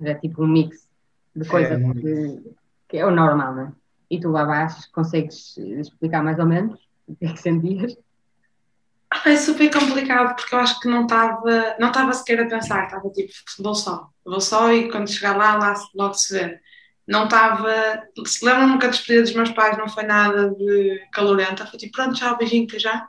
É 0.01 0.13
tipo 0.15 0.43
um 0.43 0.47
mix 0.47 0.87
de 1.35 1.47
coisas 1.47 1.79
é, 1.79 1.93
que, 1.93 2.55
que, 2.89 2.97
é 2.97 3.05
o 3.05 3.11
normal, 3.11 3.55
não 3.55 3.63
é? 3.63 3.73
E 4.09 4.19
tu 4.19 4.29
lá 4.29 4.43
vais, 4.43 4.85
consegues 4.87 5.57
explicar 5.57 6.23
mais 6.23 6.37
ou 6.37 6.45
menos 6.45 6.79
o 7.07 7.15
que 7.15 7.25
é 7.25 7.33
que 7.33 7.39
sentias? 7.39 7.97
É 9.25 9.35
super 9.37 9.71
complicado 9.71 10.35
porque 10.35 10.55
eu 10.55 10.59
acho 10.59 10.79
que 10.79 10.87
não 10.87 11.03
estava 11.03 11.75
não 11.79 11.89
estava 11.89 12.13
sequer 12.13 12.41
a 12.41 12.47
pensar, 12.47 12.85
estava 12.85 13.09
tipo, 13.09 13.31
vou 13.59 13.75
só, 13.75 14.09
vou 14.25 14.41
só 14.41 14.71
e 14.73 14.89
quando 14.89 15.09
chegar 15.11 15.37
lá, 15.37 15.55
lá 15.55 15.73
logo 15.93 16.13
se 16.13 16.33
vê. 16.33 16.59
Não 17.07 17.25
estava, 17.25 18.01
se 18.25 18.45
lembram-me 18.45 18.79
que 18.79 18.85
a 18.85 18.89
despedida 18.89 19.23
dos 19.23 19.33
meus 19.33 19.51
pais 19.51 19.77
não 19.77 19.89
foi 19.89 20.03
nada 20.03 20.49
de 20.51 21.01
calorenta, 21.11 21.65
foi 21.65 21.77
tipo, 21.77 21.93
pronto, 21.93 22.17
já, 22.17 22.33
beijinho, 22.33 22.65
que 22.65 22.79
já. 22.79 23.05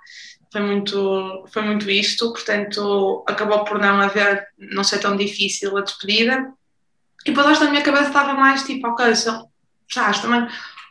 Foi 0.53 0.61
muito, 0.61 1.45
foi 1.53 1.63
muito 1.63 1.89
isto, 1.91 2.33
portanto, 2.33 3.25
acabou 3.29 3.65
por 3.65 3.79
não 3.79 4.01
haver, 4.01 4.47
não 4.59 4.83
ser 4.85 4.99
tão 4.99 5.17
difícil 5.17 5.77
a 5.77 5.83
despedida. 5.83 6.53
E 7.25 7.31
depois 7.31 7.47
acho 7.47 7.61
que 7.61 7.65
na 7.67 7.71
minha 7.71 7.83
cabeça 7.85 8.09
estava 8.09 8.35
mais 8.35 8.65
tipo, 8.65 8.87
ok, 8.89 9.15
já, 9.15 10.13
também, 10.21 10.45
o 10.45 10.49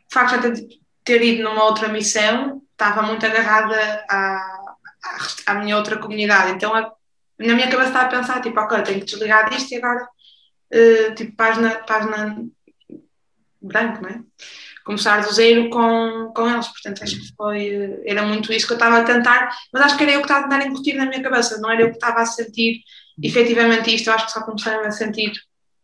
facto 0.10 0.40
de 0.40 0.68
ter, 0.68 0.80
ter 1.04 1.22
ido 1.24 1.44
numa 1.44 1.66
outra 1.66 1.90
missão, 1.90 2.62
estava 2.72 3.02
muito 3.02 3.26
agarrada 3.26 4.06
a 4.10 4.63
à 5.46 5.54
minha 5.56 5.78
outra 5.78 5.98
comunidade. 5.98 6.52
Então, 6.52 6.74
a, 6.74 6.92
na 7.40 7.54
minha 7.54 7.70
cabeça 7.70 7.90
estava 7.90 8.06
a 8.06 8.20
pensar, 8.20 8.42
tipo, 8.42 8.60
ok, 8.60 8.82
tenho 8.82 9.00
que 9.00 9.06
desligar 9.06 9.50
disto 9.50 9.72
e 9.72 9.78
agora, 9.78 10.08
uh, 10.74 11.16
tipo, 11.16 11.36
página, 11.36 11.76
página 11.86 12.44
branco, 13.62 14.02
não 14.02 14.10
é? 14.10 14.22
Começar 14.86 15.22
do 15.22 15.32
zero 15.32 15.70
com, 15.70 16.34
com 16.36 16.50
eles, 16.50 16.68
portanto 16.68 17.04
acho 17.04 17.16
que 17.16 17.36
foi, 17.38 17.70
eh, 17.70 18.04
era 18.06 18.26
muito 18.26 18.52
isso 18.52 18.68
que 18.68 18.74
eu 18.74 18.78
estava 18.78 19.00
a 19.00 19.04
tentar, 19.04 19.50
mas 19.72 19.82
acho 19.82 19.98
que 19.98 20.04
era 20.04 20.12
eu 20.12 20.20
que 20.20 20.26
estava 20.26 20.46
a 20.46 20.50
tentar 20.50 20.66
incutir 20.68 20.96
na 20.96 21.06
minha 21.06 21.24
cabeça, 21.24 21.58
não 21.62 21.72
era 21.72 21.84
eu 21.84 21.90
que 21.90 21.96
estava 21.96 22.20
a 22.20 22.26
sentir 22.26 22.82
efetivamente 23.22 23.96
isto, 23.96 24.10
eu 24.10 24.14
acho 24.14 24.26
que 24.26 24.32
só 24.34 24.44
comecei 24.44 24.74
a 24.74 24.92
sentir 24.92 25.32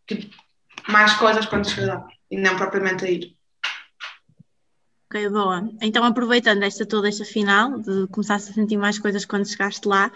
tipo, 0.06 0.36
mais 0.90 1.14
coisas 1.14 1.46
quando 1.46 1.70
cheguei 1.70 1.96
e 2.30 2.38
não 2.38 2.58
propriamente 2.58 3.06
a 3.06 3.10
ir. 3.10 3.39
Ok, 5.12 5.28
boa. 5.30 5.68
Então, 5.82 6.04
aproveitando 6.04 6.62
esta 6.62 6.86
toda 6.86 7.10
esta 7.10 7.26
final, 7.26 7.80
de 7.80 8.06
começar 8.10 8.36
a 8.36 8.40
sentir 8.40 8.78
mais 8.78 9.00
coisas 9.00 9.26
quando 9.26 9.50
chegaste 9.50 9.88
lá, 9.88 10.12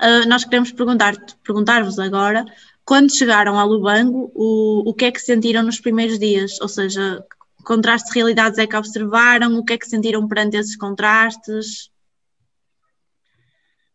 uh, 0.00 0.28
nós 0.28 0.44
queremos 0.44 0.72
perguntar-vos 0.72 1.34
perguntar 1.44 1.84
agora, 2.04 2.44
quando 2.84 3.16
chegaram 3.16 3.56
a 3.56 3.62
Lubango, 3.62 4.32
o, 4.34 4.90
o 4.90 4.94
que 4.94 5.04
é 5.04 5.12
que 5.12 5.20
sentiram 5.20 5.62
nos 5.62 5.78
primeiros 5.78 6.18
dias? 6.18 6.60
Ou 6.60 6.66
seja, 6.66 7.24
contrastes 7.64 8.12
de 8.12 8.18
realidades 8.18 8.58
é 8.58 8.66
que 8.66 8.74
observaram? 8.74 9.56
O 9.56 9.64
que 9.64 9.74
é 9.74 9.78
que 9.78 9.86
sentiram 9.86 10.26
perante 10.26 10.56
esses 10.56 10.74
contrastes? 10.74 11.88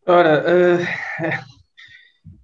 Ora, 0.06 0.42
uh, 0.42 1.44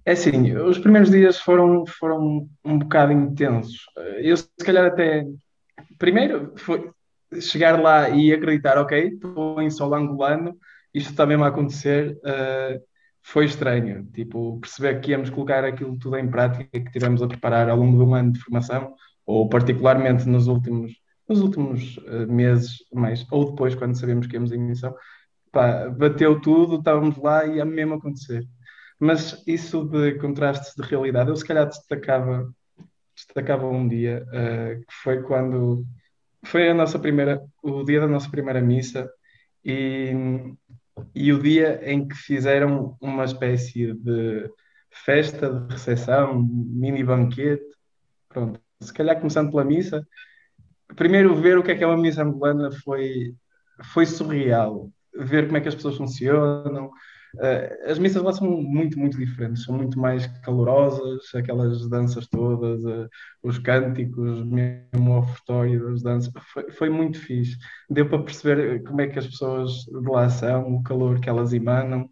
é 0.05 0.11
assim, 0.11 0.55
os 0.57 0.77
primeiros 0.77 1.09
dias 1.09 1.39
foram, 1.39 1.87
foram 1.87 2.47
um 2.63 2.77
bocado 2.77 3.11
intensos. 3.13 3.87
Eu, 4.19 4.37
se 4.37 4.47
calhar, 4.63 4.85
até. 4.85 5.25
Primeiro, 5.97 6.53
foi, 6.55 6.91
chegar 7.41 7.81
lá 7.81 8.09
e 8.09 8.33
acreditar, 8.33 8.77
ok, 8.77 9.07
estou 9.07 9.61
em 9.61 9.69
solo 9.69 9.95
angolano, 9.95 10.57
isto 10.93 11.11
está 11.11 11.25
mesmo 11.25 11.43
a 11.43 11.47
acontecer, 11.47 12.17
uh, 12.17 12.81
foi 13.21 13.45
estranho. 13.45 14.05
Tipo, 14.13 14.59
perceber 14.59 15.01
que 15.01 15.11
íamos 15.11 15.29
colocar 15.29 15.63
aquilo 15.65 15.97
tudo 15.99 16.17
em 16.17 16.29
prática 16.29 16.69
que 16.71 16.91
tivemos 16.91 17.21
a 17.21 17.27
preparar 17.27 17.69
ao 17.69 17.77
longo 17.77 17.97
de 17.97 18.03
um 18.03 18.15
ano 18.15 18.31
de 18.31 18.39
formação, 18.39 18.93
ou 19.25 19.49
particularmente 19.49 20.27
nos 20.27 20.47
últimos, 20.47 20.93
nos 21.27 21.41
últimos 21.41 21.97
uh, 21.97 22.31
meses, 22.31 22.77
mais, 22.93 23.25
ou 23.31 23.49
depois, 23.51 23.75
quando 23.75 23.99
sabemos 23.99 24.27
que 24.27 24.35
íamos 24.35 24.51
em 24.51 24.59
missão, 24.59 24.95
pá, 25.51 25.89
bateu 25.89 26.39
tudo, 26.39 26.77
estávamos 26.77 27.17
lá 27.17 27.45
e 27.45 27.57
ia 27.57 27.65
mesmo 27.65 27.95
acontecer. 27.95 28.43
Mas 28.99 29.43
isso 29.45 29.83
de 29.85 30.13
contrastes 30.19 30.73
de 30.75 30.83
realidade, 30.83 31.29
eu 31.29 31.35
se 31.35 31.45
calhar 31.45 31.65
destacava, 31.67 32.49
destacava 33.15 33.67
um 33.67 33.87
dia, 33.87 34.25
uh, 34.29 34.79
que 34.79 34.93
foi 35.03 35.21
quando 35.23 35.85
foi 36.45 36.69
a 36.69 36.73
nossa 36.73 36.99
primeira, 36.99 37.41
o 37.63 37.83
dia 37.83 37.99
da 37.99 38.07
nossa 38.07 38.29
primeira 38.29 38.61
missa 38.61 39.09
e, 39.63 40.11
e 41.13 41.33
o 41.33 41.41
dia 41.41 41.81
em 41.83 42.07
que 42.07 42.15
fizeram 42.15 42.97
uma 43.01 43.25
espécie 43.25 43.93
de 43.93 44.49
festa 44.91 45.51
de 45.51 45.73
recepção, 45.73 46.41
mini 46.41 47.03
banquete. 47.03 47.65
Pronto, 48.29 48.59
se 48.81 48.93
calhar 48.93 49.17
começando 49.17 49.51
pela 49.51 49.65
missa. 49.65 50.05
Primeiro 50.95 51.35
ver 51.35 51.57
o 51.57 51.63
que 51.63 51.71
é 51.71 51.75
que 51.75 51.83
é 51.83 51.87
uma 51.87 51.97
missa 51.97 52.23
angolana 52.23 52.71
foi 52.83 53.35
foi 53.93 54.05
surreal 54.05 54.89
ver 55.17 55.45
como 55.45 55.57
é 55.57 55.61
que 55.61 55.67
as 55.67 55.75
pessoas 55.75 55.97
funcionam. 55.97 56.91
Uh, 57.35 57.91
as 57.91 57.99
missas 57.99 58.23
lá 58.23 58.31
são 58.31 58.49
muito, 58.49 58.97
muito 58.97 59.17
diferentes, 59.17 59.63
são 59.63 59.75
muito 59.75 59.99
mais 59.99 60.25
calorosas, 60.41 61.23
aquelas 61.35 61.87
danças 61.89 62.27
todas, 62.27 62.83
uh, 62.83 63.09
os 63.43 63.57
cânticos, 63.59 64.41
mesmo 64.43 65.11
o 65.11 65.19
ofertório 65.19 65.91
das 65.91 66.01
danças, 66.01 66.33
foi, 66.53 66.71
foi, 66.71 66.89
muito 66.89 67.19
fixe. 67.19 67.57
Deu 67.89 68.07
para 68.07 68.23
perceber 68.23 68.83
como 68.83 69.01
é 69.01 69.07
que 69.07 69.19
as 69.19 69.27
pessoas 69.27 69.71
de 69.85 70.09
lá 70.09 70.29
são, 70.29 70.75
o 70.75 70.83
calor 70.83 71.19
que 71.19 71.29
elas 71.29 71.51
emanam, 71.51 72.07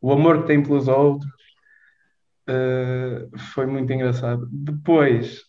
o 0.00 0.12
amor 0.12 0.42
que 0.42 0.48
têm 0.48 0.62
pelos 0.62 0.88
outros. 0.88 1.30
Uh, 2.48 3.36
foi 3.54 3.66
muito 3.66 3.92
engraçado. 3.92 4.48
Depois, 4.52 5.42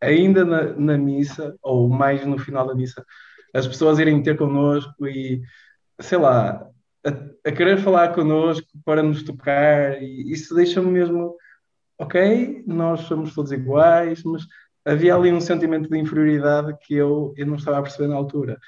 ainda 0.00 0.44
na, 0.44 0.62
na 0.74 0.98
missa, 0.98 1.56
ou 1.62 1.88
mais 1.88 2.26
no 2.26 2.38
final 2.38 2.66
da 2.66 2.74
missa, 2.74 3.02
as 3.54 3.66
pessoas 3.66 3.98
irem 3.98 4.22
ter 4.22 4.36
connosco 4.36 5.06
e, 5.06 5.40
sei 6.00 6.18
lá, 6.18 6.68
a, 7.06 7.48
a 7.48 7.52
querer 7.52 7.78
falar 7.78 8.14
connosco 8.14 8.66
para 8.84 9.02
nos 9.02 9.22
tocar, 9.22 10.02
e 10.02 10.32
isso 10.32 10.54
deixa-me 10.54 10.90
mesmo, 10.90 11.36
ok, 11.98 12.64
nós 12.66 13.00
somos 13.02 13.34
todos 13.34 13.52
iguais, 13.52 14.22
mas 14.24 14.46
havia 14.84 15.14
ali 15.14 15.32
um 15.32 15.40
sentimento 15.40 15.88
de 15.88 15.98
inferioridade 15.98 16.76
que 16.82 16.94
eu, 16.94 17.32
eu 17.36 17.46
não 17.46 17.56
estava 17.56 17.78
a 17.78 17.82
perceber 17.82 18.08
na 18.08 18.16
altura. 18.16 18.58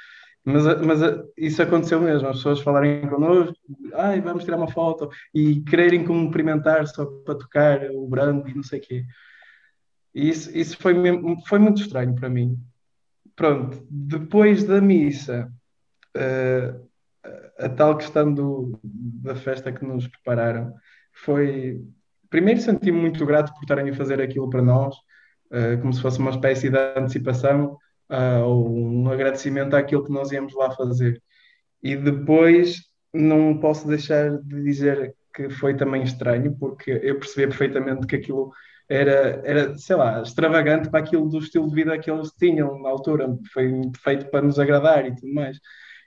Mas, 0.44 0.64
mas 0.80 1.00
isso 1.36 1.60
aconteceu 1.60 2.00
mesmo, 2.00 2.28
as 2.28 2.36
pessoas 2.36 2.60
falarem 2.60 3.08
connosco, 3.08 3.56
ai, 3.94 4.20
vamos 4.20 4.44
tirar 4.44 4.56
uma 4.56 4.70
foto, 4.70 5.10
e 5.34 5.60
quererem 5.62 6.04
cumprimentar 6.04 6.86
só 6.86 7.04
para 7.04 7.34
tocar 7.34 7.90
o 7.90 8.06
branco 8.06 8.48
e 8.48 8.54
não 8.54 8.62
sei 8.62 8.78
o 8.78 8.82
quê. 8.82 9.04
E 10.14 10.28
isso, 10.28 10.56
isso 10.56 10.78
foi, 10.78 10.94
foi 11.48 11.58
muito 11.58 11.82
estranho 11.82 12.14
para 12.14 12.28
mim 12.28 12.56
pronto, 13.36 13.86
depois 13.90 14.64
da 14.64 14.80
missa, 14.80 15.52
uh, 16.16 16.88
a 17.58 17.68
tal 17.68 17.96
questão 17.96 18.32
do, 18.32 18.78
da 18.82 19.34
festa 19.34 19.72
que 19.72 19.84
nos 19.84 20.06
prepararam 20.06 20.74
foi. 21.12 21.80
Primeiro, 22.28 22.60
senti-me 22.60 22.98
muito 22.98 23.24
grato 23.24 23.52
por 23.54 23.62
estarem 23.62 23.88
a 23.88 23.94
fazer 23.94 24.20
aquilo 24.20 24.50
para 24.50 24.62
nós, 24.62 24.94
uh, 25.50 25.80
como 25.80 25.92
se 25.92 26.02
fosse 26.02 26.18
uma 26.18 26.30
espécie 26.30 26.68
de 26.68 26.78
antecipação 26.96 27.78
uh, 28.10 28.44
ou 28.44 28.68
um 28.68 29.10
agradecimento 29.10 29.74
àquilo 29.74 30.04
que 30.04 30.12
nós 30.12 30.32
íamos 30.32 30.54
lá 30.54 30.70
fazer. 30.72 31.22
E 31.82 31.96
depois, 31.96 32.80
não 33.12 33.58
posso 33.58 33.86
deixar 33.86 34.38
de 34.38 34.62
dizer 34.62 35.14
que 35.34 35.48
foi 35.50 35.76
também 35.76 36.02
estranho, 36.02 36.56
porque 36.58 36.90
eu 37.02 37.18
percebi 37.18 37.46
perfeitamente 37.46 38.06
que 38.06 38.16
aquilo 38.16 38.50
era, 38.88 39.42
era, 39.44 39.76
sei 39.76 39.96
lá, 39.96 40.22
extravagante 40.22 40.90
para 40.90 41.00
aquilo 41.00 41.28
do 41.28 41.38
estilo 41.38 41.68
de 41.68 41.74
vida 41.74 41.98
que 41.98 42.10
eles 42.10 42.30
tinham 42.38 42.80
na 42.80 42.88
altura. 42.88 43.36
Foi 43.52 43.70
feito 44.02 44.30
para 44.30 44.46
nos 44.46 44.58
agradar 44.58 45.06
e 45.06 45.14
tudo 45.14 45.32
mais. 45.32 45.58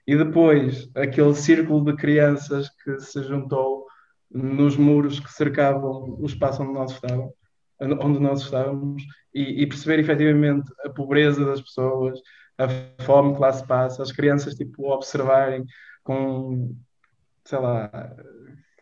E 0.09 0.17
depois, 0.17 0.89
aquele 0.95 1.35
círculo 1.35 1.85
de 1.85 1.95
crianças 1.95 2.67
que 2.83 2.99
se 2.99 3.21
juntou 3.21 3.85
nos 4.31 4.75
muros 4.75 5.19
que 5.19 5.31
cercavam 5.31 6.17
o 6.19 6.25
espaço 6.25 6.63
onde 6.63 6.73
nós 6.73 6.93
estávamos, 6.93 7.31
onde 7.79 8.19
nós 8.19 8.41
estávamos 8.41 9.03
e, 9.31 9.61
e 9.61 9.67
perceber 9.67 9.99
efetivamente 9.99 10.67
a 10.83 10.89
pobreza 10.89 11.45
das 11.45 11.61
pessoas, 11.61 12.19
a 12.57 12.67
fome 13.03 13.35
que 13.35 13.39
lá 13.39 13.53
se 13.53 13.63
passa, 13.67 14.01
as 14.01 14.11
crianças 14.11 14.55
tipo 14.55 14.89
observarem 14.91 15.63
com, 16.03 16.75
sei 17.45 17.59
lá, 17.59 18.11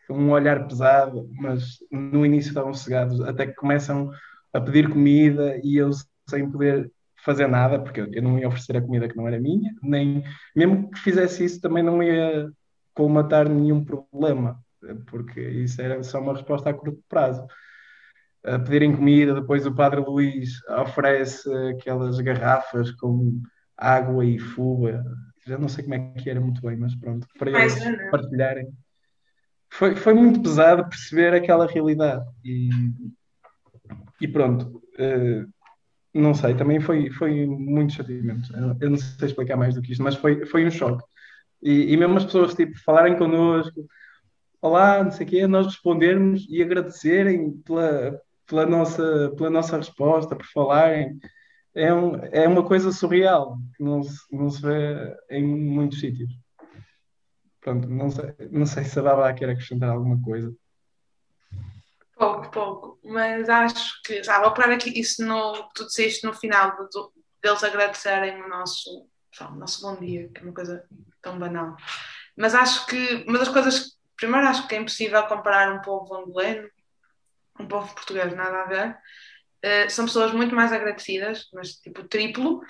um 0.10 0.32
olhar 0.32 0.66
pesado, 0.66 1.30
mas 1.34 1.80
no 1.92 2.26
início 2.26 2.52
estavam 2.52 2.74
sossegados, 2.74 3.20
até 3.20 3.48
que 3.48 3.56
começam 3.56 4.10
a 4.54 4.62
pedir 4.62 4.90
comida 4.90 5.60
e 5.62 5.76
eu 5.76 5.90
sem 6.30 6.50
poder 6.50 6.90
fazer 7.28 7.46
nada, 7.48 7.78
porque 7.78 8.00
eu 8.00 8.24
não 8.24 8.40
ia 8.40 8.48
oferecer 8.48 8.78
a 8.78 8.82
comida 8.82 9.10
que 9.10 9.18
não 9.18 9.28
era 9.28 9.38
minha, 9.38 9.70
nem 9.84 10.24
mesmo 10.56 10.90
que 10.90 11.00
fizesse 11.00 11.44
isso 11.44 11.60
também 11.60 11.84
não 11.84 12.02
ia 12.02 12.50
colmatar 12.94 13.50
nenhum 13.50 13.84
problema, 13.84 14.58
porque 15.08 15.42
isso 15.42 15.82
era 15.82 16.02
só 16.04 16.22
uma 16.22 16.34
resposta 16.34 16.70
a 16.70 16.74
curto 16.74 17.04
prazo. 17.10 17.46
A 18.46 18.58
pedirem 18.58 18.96
comida, 18.96 19.34
depois 19.34 19.66
o 19.66 19.76
Padre 19.76 20.00
Luís 20.00 20.64
oferece 20.70 21.50
aquelas 21.72 22.18
garrafas 22.22 22.92
com 22.92 23.42
água 23.76 24.24
e 24.26 24.40
fuga, 24.40 25.04
já 25.46 25.58
não 25.58 25.68
sei 25.68 25.84
como 25.84 25.96
é 25.96 26.14
que 26.14 26.30
era 26.30 26.40
muito 26.40 26.62
bem, 26.62 26.78
mas 26.78 26.96
pronto, 26.96 27.28
para 27.38 27.52
eles 27.52 27.76
partilharem 28.10 28.68
foi, 29.70 29.96
foi 29.96 30.14
muito 30.14 30.42
pesado 30.42 30.88
perceber 30.88 31.34
aquela 31.34 31.68
realidade. 31.68 32.26
E, 32.44 32.70
e 34.22 34.28
pronto, 34.30 34.82
uh, 34.98 35.57
não 36.14 36.34
sei, 36.34 36.56
também 36.56 36.80
foi, 36.80 37.10
foi 37.12 37.46
muito 37.46 37.94
chateamento. 37.94 38.50
Eu 38.82 38.90
não 38.90 38.98
sei 38.98 39.28
explicar 39.28 39.56
mais 39.58 39.76
do 39.76 39.82
que 39.82 39.92
isto, 39.92 40.04
mas 40.04 40.16
foi, 40.16 40.46
foi 40.46 40.66
um 40.66 40.72
choque. 40.72 41.04
E, 41.62 41.94
e 41.94 41.98
mesmo 41.98 42.18
as 42.18 42.26
pessoas 42.26 42.54
tipo, 42.54 42.78
falarem 42.84 43.18
connosco, 43.18 43.88
olá, 44.62 45.04
não 45.04 45.12
sei 45.12 45.26
o 45.26 45.30
quê, 45.30 45.48
nós 45.48 45.68
respondermos 45.68 46.46
e 46.50 46.62
agradecerem 46.62 47.52
pela, 47.62 48.20
pela, 48.48 48.66
nossa, 48.66 49.34
pela 49.38 49.50
nossa 49.50 49.78
resposta, 49.78 50.36
por 50.36 50.46
falarem. 50.48 51.20
É, 51.76 51.94
um, 51.94 52.16
é 52.32 52.48
uma 52.48 52.66
coisa 52.66 52.92
surreal 52.92 53.58
que 53.76 53.84
não 53.84 54.02
se, 54.02 54.20
não 54.32 54.50
se 54.50 54.62
vê 54.62 55.16
em 55.30 55.44
muitos 55.44 56.00
sítios. 56.00 56.32
Pronto, 57.62 57.88
não 57.88 58.10
sei, 58.10 58.34
não 58.52 58.66
sei 58.66 58.84
se 58.84 58.98
a 58.98 59.04
Babá 59.04 59.34
quer 59.34 59.50
acrescentar 59.50 59.90
alguma 59.92 60.20
coisa. 60.22 60.52
Pouco, 62.18 62.50
pouco, 62.50 63.00
mas 63.04 63.48
acho 63.48 64.02
que 64.02 64.24
já 64.24 64.42
vou 64.42 64.52
parar 64.52 64.74
aqui 64.74 65.00
isso 65.00 65.24
no, 65.24 65.70
tu 65.76 65.86
disseste 65.86 66.26
no 66.26 66.34
final 66.34 66.76
do, 66.76 67.14
deles 67.44 67.64
agradecerem 67.64 68.42
o 68.42 68.50
nosso, 68.50 69.08
o 69.40 69.56
nosso 69.56 69.82
bom 69.82 69.96
dia, 69.98 70.28
que 70.30 70.40
é 70.40 70.44
uma 70.44 70.54
coisa 70.54 70.84
tão 71.22 71.38
banal. 71.38 71.76
Mas 72.36 72.56
acho 72.56 72.88
que 72.88 73.24
uma 73.28 73.38
das 73.38 73.50
coisas, 73.50 73.98
primeiro 74.16 74.48
acho 74.48 74.68
que 74.68 74.74
é 74.74 74.80
impossível 74.80 75.28
comparar 75.28 75.72
um 75.72 75.82
povo 75.84 76.16
angolano, 76.16 76.68
um 77.60 77.68
povo 77.68 77.94
português, 77.94 78.36
nada 78.36 78.64
a 78.64 78.66
ver. 78.66 78.98
Uh, 79.64 79.90
são 79.90 80.06
pessoas 80.06 80.34
muito 80.34 80.56
mais 80.56 80.72
agradecidas, 80.72 81.48
mas 81.54 81.74
tipo 81.74 82.04
triplo, 82.08 82.62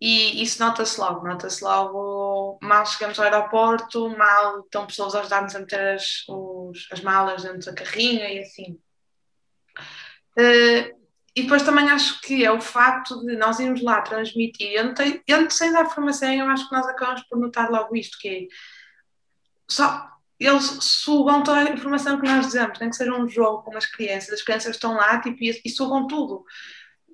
e 0.00 0.42
isso 0.42 0.60
nota-se 0.60 1.00
logo, 1.00 1.24
nota-se 1.24 1.62
logo, 1.62 2.58
mal 2.62 2.84
chegamos 2.84 3.18
ao 3.18 3.26
aeroporto, 3.26 4.08
mal 4.10 4.60
estão 4.60 4.86
pessoas 4.86 5.14
a 5.14 5.20
ajudar-nos 5.20 5.54
a 5.54 5.60
meter 5.60 5.94
as, 5.94 6.24
os, 6.28 6.88
as 6.90 7.00
malas 7.00 7.44
dentro 7.44 7.66
da 7.66 7.72
carrinha 7.72 8.28
e 8.28 8.40
assim. 8.40 8.80
Uh, 10.38 10.98
e 11.34 11.42
depois 11.42 11.62
também 11.62 11.88
acho 11.90 12.20
que 12.20 12.44
é 12.44 12.50
o 12.50 12.60
facto 12.60 13.24
de 13.24 13.36
nós 13.36 13.60
irmos 13.60 13.82
lá 13.82 14.00
transmitir, 14.00 14.82
não 14.84 15.50
sei 15.50 15.72
dar 15.72 15.86
formação, 15.86 16.32
eu 16.32 16.46
acho 16.46 16.68
que 16.68 16.74
nós 16.74 16.86
acabamos 16.86 17.22
por 17.28 17.38
notar 17.38 17.70
logo 17.70 17.94
isto, 17.94 18.18
que 18.18 18.28
é 18.28 18.46
só 19.70 20.08
eles 20.38 20.64
sugam 20.80 21.42
toda 21.42 21.58
a 21.58 21.72
informação 21.72 22.20
que 22.20 22.26
nós 22.26 22.46
dizemos, 22.46 22.78
nem 22.78 22.90
que 22.90 22.96
seja 22.96 23.12
um 23.12 23.28
jogo 23.28 23.62
com 23.62 23.76
as 23.76 23.86
crianças, 23.86 24.34
as 24.34 24.42
crianças 24.42 24.76
estão 24.76 24.94
lá 24.94 25.20
tipo, 25.20 25.42
e, 25.42 25.60
e 25.64 25.68
sugam 25.68 26.06
tudo. 26.06 26.44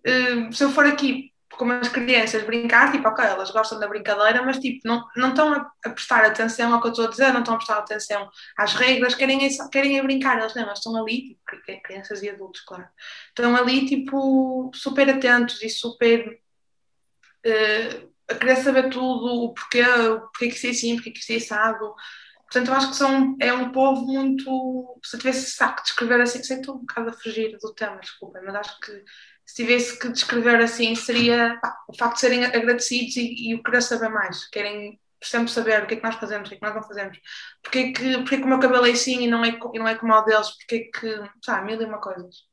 Uh, 0.06 0.52
se 0.52 0.62
eu 0.62 0.70
for 0.70 0.86
aqui 0.86 1.33
como 1.56 1.72
as 1.72 1.88
crianças 1.88 2.42
brincar, 2.44 2.92
tipo, 2.92 3.06
ok, 3.08 3.24
elas 3.24 3.50
gostam 3.50 3.78
da 3.78 3.88
brincadeira, 3.88 4.42
mas 4.42 4.58
tipo, 4.58 4.80
não, 4.86 5.04
não 5.16 5.30
estão 5.30 5.52
a, 5.52 5.70
a 5.84 5.90
prestar 5.90 6.24
atenção 6.24 6.72
ao 6.72 6.80
que 6.80 6.88
eu 6.88 6.90
estou 6.90 7.06
a 7.06 7.10
dizer, 7.10 7.32
não 7.32 7.40
estão 7.40 7.54
a 7.54 7.56
prestar 7.56 7.78
atenção 7.78 8.30
às 8.56 8.74
regras, 8.74 9.14
querem, 9.14 9.38
querem 9.70 10.02
brincar, 10.02 10.38
elas 10.38 10.54
não, 10.54 10.62
elas 10.62 10.78
estão 10.78 11.00
ali, 11.00 11.28
tipo, 11.28 11.40
crianças 11.82 12.22
e 12.22 12.30
adultos, 12.30 12.60
claro, 12.62 12.86
estão 13.28 13.54
ali, 13.56 13.86
tipo, 13.86 14.70
super 14.74 15.08
atentos 15.08 15.62
e 15.62 15.68
super 15.68 16.40
uh, 17.46 18.12
a 18.28 18.34
querer 18.34 18.56
saber 18.56 18.90
tudo, 18.90 19.44
o 19.44 19.54
porquê, 19.54 19.82
o 19.82 20.20
porquê 20.20 20.48
que 20.48 20.54
isso 20.54 20.66
é 20.66 20.70
assim, 20.70 20.94
porquê 20.96 21.10
que 21.10 21.18
isso 21.20 21.32
é 21.32 21.36
assado. 21.36 21.94
Portanto, 22.44 22.68
eu 22.68 22.74
acho 22.74 22.90
que 22.90 22.96
são, 22.96 23.36
é 23.40 23.52
um 23.52 23.72
povo 23.72 24.02
muito. 24.06 25.00
Se 25.04 25.16
eu 25.16 25.20
tivesse 25.20 25.50
saco 25.50 25.78
de 25.78 25.84
descrever 25.84 26.20
assim, 26.20 26.42
sei, 26.42 26.58
estou 26.58 26.76
um 26.76 26.80
bocado 26.80 27.10
a 27.10 27.12
fugir 27.12 27.56
do 27.60 27.74
tema, 27.74 27.98
desculpa, 27.98 28.40
mas 28.44 28.54
acho 28.54 28.80
que 28.80 28.92
se 29.46 29.56
tivesse 29.56 29.98
que 29.98 30.08
descrever 30.08 30.56
assim, 30.56 30.94
seria 30.94 31.58
pá, 31.60 31.76
o 31.88 31.96
facto 31.96 32.14
de 32.14 32.20
serem 32.20 32.44
agradecidos 32.44 33.16
e, 33.16 33.50
e 33.50 33.54
o 33.54 33.62
querer 33.62 33.82
saber 33.82 34.08
mais, 34.08 34.48
querem 34.48 34.98
sempre 35.22 35.50
saber 35.50 35.82
o 35.82 35.86
que 35.86 35.94
é 35.94 35.96
que 35.96 36.02
nós 36.02 36.16
fazemos, 36.16 36.46
o 36.46 36.50
que 36.50 36.56
é 36.56 36.58
que 36.58 36.64
nós 36.64 36.74
não 36.74 36.82
fazemos, 36.82 37.18
porque 37.62 37.78
é 37.78 37.92
que, 37.92 38.18
porque 38.18 38.34
é 38.34 38.38
que 38.38 38.44
o 38.44 38.48
meu 38.48 38.58
cabelo 38.58 38.86
é 38.86 38.90
assim 38.90 39.22
e 39.22 39.26
não 39.26 39.44
é, 39.44 39.58
e 39.72 39.78
não 39.78 39.88
é 39.88 39.94
como 39.94 40.12
o 40.12 40.22
deles, 40.22 40.50
porque 40.50 40.74
é 40.76 40.98
que, 40.98 41.30
sabe, 41.42 41.66
mil 41.66 41.80
e 41.80 41.84
uma 41.84 41.98
coisas. 41.98 42.44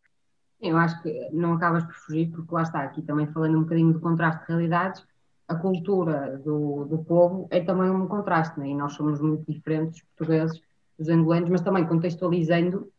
Eu 0.61 0.77
acho 0.77 1.01
que 1.01 1.29
não 1.31 1.53
acabas 1.53 1.83
por 1.83 1.95
fugir, 1.95 2.29
porque 2.31 2.53
lá 2.53 2.61
está, 2.61 2.83
aqui 2.83 3.01
também 3.01 3.27
falando 3.31 3.57
um 3.57 3.63
bocadinho 3.63 3.93
do 3.93 3.99
contraste 3.99 4.41
de 4.41 4.47
realidades, 4.47 5.03
a 5.47 5.55
cultura 5.55 6.37
do, 6.37 6.85
do 6.85 7.03
povo 7.03 7.47
é 7.51 7.59
também 7.61 7.89
um 7.89 8.07
contraste, 8.07 8.59
né? 8.59 8.67
e 8.67 8.75
nós 8.75 8.93
somos 8.93 9.19
muito 9.19 9.51
diferentes, 9.51 10.01
os 10.01 10.07
portugueses, 10.15 10.61
os 10.97 11.09
angolanos, 11.09 11.49
mas 11.49 11.61
também 11.61 11.85
contextualizando, 11.85 12.91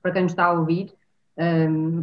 para 0.00 0.12
quem 0.12 0.22
nos 0.22 0.32
está 0.32 0.44
a 0.44 0.52
ouvir, 0.52 0.94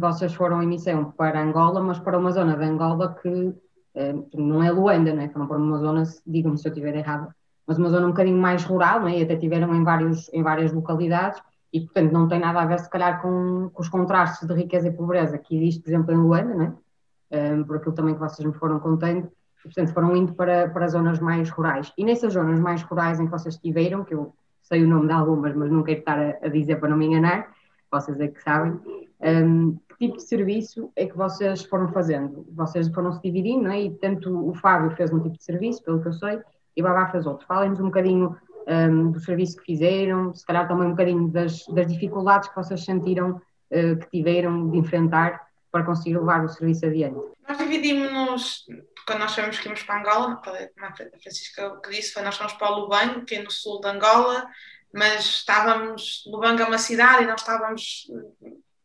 vocês 0.00 0.32
foram 0.34 0.62
em 0.62 0.66
missão 0.66 1.12
para 1.12 1.42
Angola, 1.42 1.82
mas 1.82 1.98
para 1.98 2.18
uma 2.18 2.30
zona 2.30 2.56
de 2.56 2.64
Angola 2.64 3.14
que 3.20 3.28
um, 3.28 4.28
não 4.34 4.62
é 4.62 4.70
Luanda, 4.70 5.12
não 5.12 5.22
é? 5.22 5.28
Foram 5.28 5.46
para 5.46 5.58
uma 5.58 5.78
zona, 5.78 6.02
digam-me 6.26 6.58
se 6.58 6.68
eu 6.68 6.72
estiver 6.72 6.94
errado, 6.94 7.28
mas 7.66 7.78
uma 7.78 7.88
zona 7.88 8.06
um 8.06 8.10
bocadinho 8.10 8.38
mais 8.38 8.64
rural, 8.64 9.00
não 9.00 9.08
é? 9.08 9.18
E 9.18 9.22
até 9.22 9.36
tiveram 9.36 9.74
em, 9.74 9.82
vários, 9.82 10.32
em 10.32 10.42
várias 10.42 10.72
localidades 10.72 11.40
e, 11.72 11.80
portanto, 11.80 12.12
não 12.12 12.28
tem 12.28 12.38
nada 12.38 12.60
a 12.60 12.66
ver, 12.66 12.78
se 12.78 12.88
calhar, 12.88 13.20
com, 13.20 13.70
com 13.72 13.82
os 13.82 13.88
contrastes 13.88 14.46
de 14.46 14.54
riqueza 14.54 14.88
e 14.88 14.92
pobreza 14.92 15.36
que 15.38 15.56
existe, 15.56 15.82
por 15.82 15.90
exemplo, 15.90 16.12
em 16.12 16.16
Luanda, 16.16 16.54
não 16.54 16.64
é? 16.64 17.52
Um, 17.52 17.64
por 17.64 17.76
aquilo 17.76 17.94
também 17.94 18.14
que 18.14 18.20
vocês 18.20 18.46
me 18.46 18.54
foram 18.54 18.78
contando. 18.78 19.28
portanto, 19.62 19.92
foram 19.92 20.16
indo 20.16 20.32
para, 20.34 20.68
para 20.70 20.88
zonas 20.88 21.18
mais 21.18 21.50
rurais. 21.50 21.92
E 21.98 22.04
nessas 22.04 22.34
zonas 22.34 22.60
mais 22.60 22.82
rurais 22.82 23.18
em 23.18 23.24
que 23.26 23.32
vocês 23.32 23.56
estiveram, 23.56 24.04
que 24.04 24.14
eu 24.14 24.32
sei 24.62 24.84
o 24.84 24.88
nome 24.88 25.08
de 25.08 25.12
algumas, 25.12 25.54
mas 25.54 25.70
não 25.70 25.82
quero 25.82 25.98
estar 25.98 26.18
a, 26.18 26.46
a 26.46 26.48
dizer 26.48 26.76
para 26.76 26.88
não 26.88 26.96
me 26.96 27.06
enganar, 27.06 27.48
vocês 27.90 28.20
é 28.20 28.28
que 28.28 28.42
sabem, 28.42 28.80
um, 29.20 29.78
que 29.88 30.06
tipo 30.06 30.16
de 30.16 30.22
serviço 30.22 30.90
é 30.94 31.06
que 31.06 31.16
vocês 31.16 31.62
foram 31.64 31.88
fazendo? 31.88 32.46
Vocês 32.52 32.88
foram 32.88 33.12
se 33.12 33.22
dividindo, 33.22 33.64
não 33.64 33.70
é? 33.70 33.82
E 33.82 33.90
tanto 33.90 34.48
o 34.48 34.54
Fábio 34.54 34.90
fez 34.96 35.12
um 35.12 35.20
tipo 35.20 35.36
de 35.36 35.44
serviço, 35.44 35.82
pelo 35.82 36.00
que 36.02 36.08
eu 36.08 36.12
sei, 36.12 36.40
e 36.76 36.80
o 36.82 36.84
Babá 36.84 37.06
fez 37.10 37.26
outro. 37.26 37.46
Falem-nos 37.46 37.80
um 37.80 37.86
bocadinho 37.86 38.36
um, 38.66 39.12
do 39.12 39.20
serviço 39.20 39.56
que 39.56 39.64
fizeram, 39.64 40.34
se 40.34 40.44
calhar 40.44 40.68
também 40.68 40.88
um 40.88 40.90
bocadinho 40.90 41.28
das, 41.28 41.64
das 41.66 41.86
dificuldades 41.86 42.48
que 42.48 42.56
vocês 42.56 42.84
sentiram 42.84 43.40
uh, 43.70 43.96
que 44.00 44.10
tiveram 44.10 44.70
de 44.70 44.78
enfrentar 44.78 45.46
para 45.70 45.84
conseguir 45.84 46.18
levar 46.18 46.44
o 46.44 46.48
serviço 46.48 46.86
adiante. 46.86 47.20
Nós 47.48 47.58
dividimos-nos, 47.58 48.66
quando 49.06 49.20
nós 49.20 49.32
sabemos 49.32 49.58
que 49.58 49.66
íamos 49.66 49.82
para 49.82 50.00
Angola, 50.00 50.42
a 50.80 50.92
Francisca 50.94 51.80
que 51.82 51.90
disse 51.90 52.12
foi 52.12 52.22
nós 52.22 52.36
fomos 52.36 52.54
para 52.54 52.72
o 52.72 52.80
Lubango, 52.80 53.24
que 53.24 53.36
é 53.36 53.42
no 53.42 53.50
sul 53.50 53.80
de 53.80 53.88
Angola, 53.88 54.46
mas 54.92 55.24
estávamos, 55.24 56.22
Lubango 56.26 56.62
é 56.62 56.66
uma 56.66 56.78
cidade 56.78 57.24
e 57.24 57.26
nós 57.26 57.40
estávamos 57.40 58.06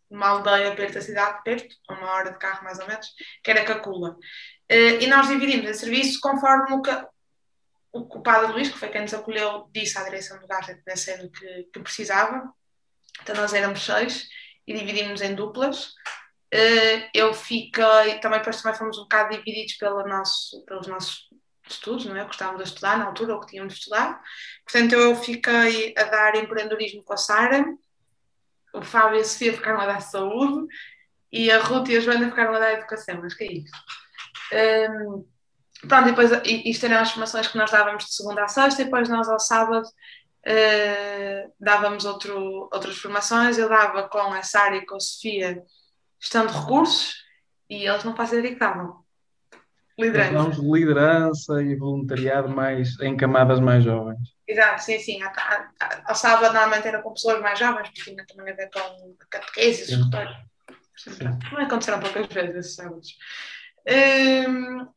numa 0.09 0.27
aldeia 0.27 0.75
perto 0.75 0.95
da 0.95 1.01
cidade, 1.01 1.41
perto, 1.43 1.75
a 1.87 1.93
uma 1.93 2.11
hora 2.11 2.31
de 2.33 2.37
carro 2.37 2.63
mais 2.63 2.79
ou 2.79 2.87
menos, 2.87 3.07
que 3.43 3.49
era 3.49 3.63
Cacula. 3.63 4.17
Eh, 4.67 5.03
e 5.03 5.07
nós 5.07 5.27
dividimos 5.27 5.69
o 5.69 5.73
serviço 5.73 6.19
conforme 6.19 6.73
o, 6.73 6.81
que, 6.81 6.91
o 7.93 8.21
padre 8.21 8.51
Luís, 8.51 8.69
que 8.69 8.77
foi 8.77 8.89
quem 8.89 9.01
nos 9.01 9.13
acolheu, 9.13 9.69
disse 9.73 9.97
à 9.97 10.03
direção 10.03 10.39
do 10.39 10.47
gás 10.47 10.65
pensando 10.83 11.31
que, 11.31 11.63
que 11.73 11.79
precisava. 11.79 12.53
Então 13.21 13.35
nós 13.35 13.53
éramos 13.53 13.83
seis 13.85 14.27
e 14.67 14.73
dividimos 14.73 15.21
em 15.21 15.33
duplas. 15.33 15.93
Eh, 16.53 17.09
eu 17.13 17.33
fiquei, 17.33 18.19
também 18.19 18.39
depois 18.39 18.61
também 18.61 18.77
fomos 18.77 18.97
um 18.97 19.03
bocado 19.03 19.29
divididos 19.29 19.73
pelo 19.75 20.05
nosso, 20.05 20.63
pelos 20.65 20.87
nossos 20.87 21.29
estudos, 21.73 22.05
não 22.05 22.15
é? 22.15 22.23
Gostávamos 22.23 22.63
de 22.63 22.69
estudar 22.69 22.97
na 22.97 23.05
altura, 23.05 23.35
ou 23.35 23.39
que 23.39 23.47
tínhamos 23.47 23.73
de 23.73 23.79
estudar. 23.79 24.21
Portanto, 24.65 24.93
eu 24.93 25.15
fiquei 25.15 25.93
a 25.97 26.03
dar 26.03 26.35
empreendedorismo 26.35 27.03
com 27.03 27.13
a 27.13 27.17
Sara, 27.17 27.65
o 28.73 28.81
Fábio 28.81 29.17
e 29.17 29.21
a 29.21 29.25
Sofia 29.25 29.53
ficaram 29.53 29.81
a 29.81 29.85
dar 29.85 30.01
saúde 30.01 30.67
e 31.31 31.51
a 31.51 31.59
Ruth 31.59 31.89
e 31.89 31.97
a 31.97 31.99
Joana 31.99 32.29
ficaram 32.29 32.53
a 32.53 32.59
dar 32.59 32.73
educação, 32.73 33.19
mas 33.21 33.33
que 33.33 33.43
é 33.43 33.53
isso. 33.53 33.71
Um, 34.53 35.25
pronto, 35.87 36.05
depois 36.05 36.31
isto 36.45 36.85
eram 36.85 36.97
as 36.99 37.11
formações 37.11 37.47
que 37.47 37.57
nós 37.57 37.71
dávamos 37.71 38.05
de 38.05 38.13
segunda 38.13 38.43
a 38.43 38.47
sexta, 38.47 38.81
e 38.81 38.85
depois 38.85 39.09
nós 39.09 39.27
ao 39.29 39.39
sábado 39.39 39.87
uh, 39.87 41.53
dávamos 41.59 42.05
outro, 42.05 42.69
outras 42.71 42.97
formações. 42.97 43.57
Eu 43.57 43.69
dava 43.69 44.07
com 44.09 44.33
a 44.33 44.43
Sara 44.43 44.77
e 44.77 44.85
com 44.85 44.95
a 44.95 44.99
Sofia 44.99 45.61
gestão 46.19 46.45
de 46.45 46.53
recursos 46.53 47.15
e 47.69 47.87
eles 47.87 48.03
não 48.03 48.15
fazem 48.15 48.39
ideia 48.39 48.55
que. 48.55 49.00
Liderança. 50.01 50.33
Damos 50.33 50.57
liderança 50.57 51.61
e 51.61 51.75
voluntariado 51.75 52.49
mais, 52.49 52.99
em 53.01 53.15
camadas 53.15 53.59
mais 53.59 53.83
jovens. 53.83 54.19
Exato, 54.47 54.83
sim, 54.83 54.99
sim. 54.99 55.19
Ao 56.05 56.15
sábado 56.15 56.53
normalmente 56.53 56.87
era 56.87 57.01
com 57.01 57.13
pessoas 57.13 57.39
mais 57.41 57.57
jovens, 57.57 57.87
porque 57.89 58.01
tinha 58.01 58.25
também 58.25 58.51
a 58.51 58.55
ver 58.55 58.69
com 58.71 59.15
catequeses, 59.29 59.97
Não 61.51 61.59
aconteceram 61.59 61.99
poucas 61.99 62.27
vezes 62.27 62.55
esses 62.55 62.75
sábados. 62.75 63.15
Hum, 63.87 64.87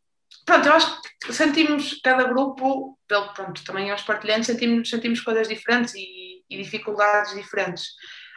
pronto, 0.44 0.68
eu 0.68 0.72
acho 0.72 1.02
que 1.20 1.32
sentimos 1.32 2.00
cada 2.02 2.24
grupo, 2.24 2.98
pelo, 3.06 3.32
pronto, 3.34 3.62
também 3.64 3.90
aos 3.90 4.02
partilhantes, 4.02 4.46
sentimos, 4.46 4.88
sentimos 4.88 5.20
coisas 5.20 5.48
diferentes 5.48 5.94
e, 5.94 6.42
e, 6.48 6.56
dificuldades 6.62 7.34
diferentes. 7.34 7.88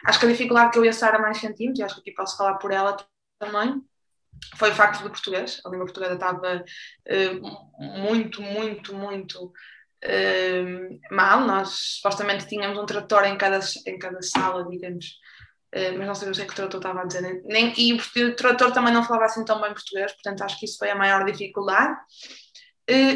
Acho 0.06 0.20
que 0.20 0.26
a 0.26 0.30
dificuldade 0.30 0.70
que 0.70 0.78
eu 0.78 0.84
e 0.84 0.88
a 0.88 0.92
Sara 0.92 1.18
mais 1.18 1.38
sentimos, 1.38 1.78
e 1.78 1.82
acho 1.82 1.96
que 1.96 2.00
aqui 2.02 2.12
posso 2.12 2.36
falar 2.36 2.54
por 2.58 2.70
ela 2.70 2.96
também, 3.38 3.82
foi 4.56 4.70
o 4.70 4.74
facto 4.74 5.02
do 5.02 5.10
português. 5.10 5.60
A 5.64 5.68
língua 5.68 5.86
portuguesa 5.86 6.14
estava 6.14 6.64
uh, 6.64 8.00
muito, 8.00 8.42
muito, 8.42 8.94
muito 8.94 9.46
uh, 9.46 11.00
mal. 11.10 11.40
Nós 11.40 11.68
supostamente 11.96 12.46
tínhamos 12.46 12.78
um 12.78 12.86
tradutor 12.86 13.24
em 13.24 13.36
cada, 13.36 13.60
em 13.86 13.98
cada 13.98 14.22
sala, 14.22 14.68
digamos, 14.68 15.06
uh, 15.74 15.98
mas 15.98 16.06
não 16.06 16.14
sabemos 16.14 16.38
o 16.38 16.46
que 16.46 16.52
o 16.52 16.56
tradutor 16.56 16.80
estava 16.80 17.02
a 17.02 17.04
dizer. 17.06 17.42
Nem, 17.44 17.72
e 17.76 17.94
o 17.94 18.36
tradutor 18.36 18.72
também 18.72 18.92
não 18.92 19.04
falava 19.04 19.26
assim 19.26 19.44
tão 19.44 19.60
bem 19.60 19.72
português, 19.72 20.12
portanto 20.12 20.42
acho 20.42 20.58
que 20.58 20.66
isso 20.66 20.78
foi 20.78 20.90
a 20.90 20.96
maior 20.96 21.24
dificuldade. 21.24 21.96